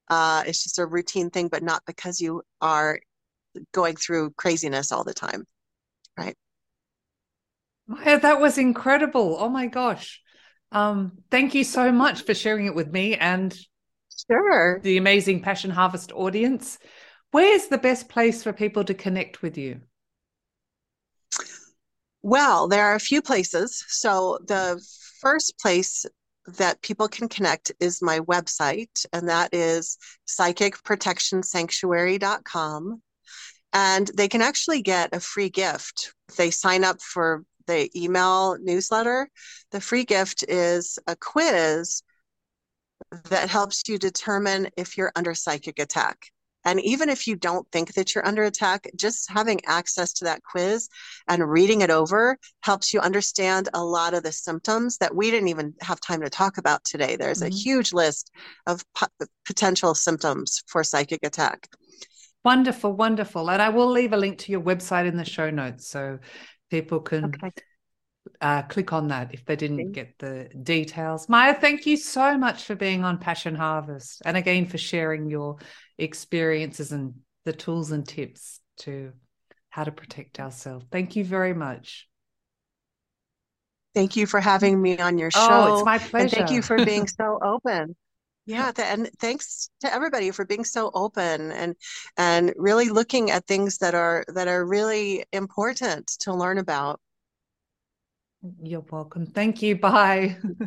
Uh, 0.08 0.44
it's 0.46 0.62
just 0.62 0.78
a 0.78 0.86
routine 0.86 1.30
thing, 1.30 1.48
but 1.48 1.62
not 1.62 1.82
because 1.86 2.20
you 2.20 2.42
are 2.60 3.00
going 3.72 3.96
through 3.96 4.30
craziness 4.36 4.92
all 4.92 5.04
the 5.04 5.14
time. 5.14 5.44
Right. 6.16 6.36
Maya, 8.04 8.20
that 8.20 8.40
was 8.40 8.58
incredible. 8.58 9.36
Oh 9.38 9.48
my 9.48 9.66
gosh. 9.66 10.20
Um, 10.70 11.18
thank 11.30 11.54
you 11.54 11.64
so 11.64 11.92
much 11.92 12.22
for 12.22 12.34
sharing 12.34 12.66
it 12.66 12.74
with 12.74 12.90
me 12.90 13.16
and 13.16 13.56
Sure. 14.30 14.78
The 14.80 14.98
amazing 14.98 15.42
Passion 15.42 15.70
Harvest 15.70 16.12
audience. 16.12 16.78
Where's 17.32 17.66
the 17.68 17.78
best 17.78 18.08
place 18.08 18.42
for 18.42 18.52
people 18.52 18.82
to 18.84 18.94
connect 18.94 19.42
with 19.42 19.58
you? 19.58 19.80
Well, 22.22 22.68
there 22.68 22.84
are 22.84 22.94
a 22.94 23.00
few 23.00 23.22
places. 23.22 23.84
So 23.88 24.38
the 24.46 24.80
first 25.20 25.58
place 25.60 26.06
that 26.46 26.80
people 26.82 27.08
can 27.08 27.28
connect 27.28 27.72
is 27.80 28.00
my 28.02 28.20
website, 28.20 29.04
and 29.12 29.28
that 29.28 29.52
is 29.52 29.98
psychicprotectionsanctuary.com. 30.28 33.02
And 33.74 34.10
they 34.16 34.28
can 34.28 34.42
actually 34.42 34.82
get 34.82 35.14
a 35.14 35.20
free 35.20 35.48
gift. 35.48 36.12
If 36.28 36.36
they 36.36 36.50
sign 36.50 36.84
up 36.84 37.00
for 37.00 37.42
the 37.66 37.90
email 37.96 38.56
newsletter, 38.60 39.28
the 39.70 39.80
free 39.80 40.04
gift 40.04 40.44
is 40.48 40.98
a 41.06 41.16
quiz 41.16 42.02
that 43.28 43.50
helps 43.50 43.82
you 43.88 43.98
determine 43.98 44.68
if 44.76 44.96
you're 44.96 45.12
under 45.16 45.34
psychic 45.34 45.78
attack. 45.78 46.26
And 46.64 46.80
even 46.80 47.08
if 47.08 47.26
you 47.26 47.34
don't 47.34 47.66
think 47.72 47.94
that 47.94 48.14
you're 48.14 48.26
under 48.26 48.44
attack, 48.44 48.88
just 48.96 49.30
having 49.30 49.60
access 49.66 50.12
to 50.14 50.24
that 50.26 50.42
quiz 50.44 50.88
and 51.28 51.48
reading 51.48 51.80
it 51.80 51.90
over 51.90 52.38
helps 52.60 52.94
you 52.94 53.00
understand 53.00 53.68
a 53.74 53.84
lot 53.84 54.14
of 54.14 54.22
the 54.22 54.32
symptoms 54.32 54.98
that 54.98 55.14
we 55.14 55.30
didn't 55.30 55.48
even 55.48 55.74
have 55.80 56.00
time 56.00 56.20
to 56.20 56.30
talk 56.30 56.58
about 56.58 56.84
today. 56.84 57.16
There's 57.16 57.40
mm-hmm. 57.40 57.52
a 57.52 57.56
huge 57.56 57.92
list 57.92 58.30
of 58.66 58.84
po- 58.94 59.26
potential 59.44 59.94
symptoms 59.94 60.62
for 60.68 60.84
psychic 60.84 61.20
attack. 61.24 61.66
Wonderful, 62.44 62.92
wonderful. 62.92 63.50
And 63.50 63.62
I 63.62 63.68
will 63.68 63.90
leave 63.90 64.12
a 64.12 64.16
link 64.16 64.38
to 64.38 64.52
your 64.52 64.60
website 64.60 65.06
in 65.06 65.16
the 65.16 65.24
show 65.24 65.50
notes 65.50 65.88
so 65.88 66.18
people 66.72 67.00
can 67.00 67.26
okay 67.26 67.52
uh, 68.40 68.62
click 68.62 68.92
on 68.92 69.08
that 69.08 69.34
if 69.34 69.44
they 69.44 69.56
didn't 69.56 69.92
get 69.92 70.18
the 70.18 70.48
details. 70.62 71.28
Maya, 71.28 71.54
thank 71.54 71.86
you 71.86 71.96
so 71.96 72.38
much 72.38 72.64
for 72.64 72.74
being 72.74 73.04
on 73.04 73.18
Passion 73.18 73.54
Harvest 73.54 74.22
and 74.24 74.36
again 74.36 74.66
for 74.66 74.78
sharing 74.78 75.28
your 75.28 75.58
experiences 75.98 76.92
and 76.92 77.14
the 77.44 77.52
tools 77.52 77.90
and 77.90 78.06
tips 78.06 78.60
to 78.78 79.12
how 79.70 79.84
to 79.84 79.92
protect 79.92 80.38
ourselves. 80.38 80.86
Thank 80.90 81.16
you 81.16 81.24
very 81.24 81.54
much. 81.54 82.08
Thank 83.94 84.16
you 84.16 84.26
for 84.26 84.40
having 84.40 84.80
me 84.80 84.98
on 84.98 85.18
your 85.18 85.30
show. 85.30 85.48
Oh, 85.48 85.76
it's 85.76 85.84
my 85.84 85.98
pleasure. 85.98 86.22
And 86.22 86.30
thank 86.30 86.50
you 86.50 86.62
for 86.62 86.84
being 86.84 87.06
so 87.20 87.38
open. 87.42 87.96
Yeah, 88.44 88.72
and 88.76 89.08
thanks 89.20 89.70
to 89.80 89.92
everybody 89.92 90.32
for 90.32 90.44
being 90.44 90.64
so 90.64 90.90
open 90.94 91.52
and 91.52 91.76
and 92.16 92.52
really 92.56 92.88
looking 92.88 93.30
at 93.30 93.46
things 93.46 93.78
that 93.78 93.94
are 93.94 94.24
that 94.28 94.48
are 94.48 94.66
really 94.66 95.24
important 95.32 96.08
to 96.20 96.34
learn 96.34 96.58
about. 96.58 97.00
You're 98.60 98.84
welcome. 98.90 99.26
Thank 99.26 99.62
you. 99.62 99.76
Bye. 99.76 100.36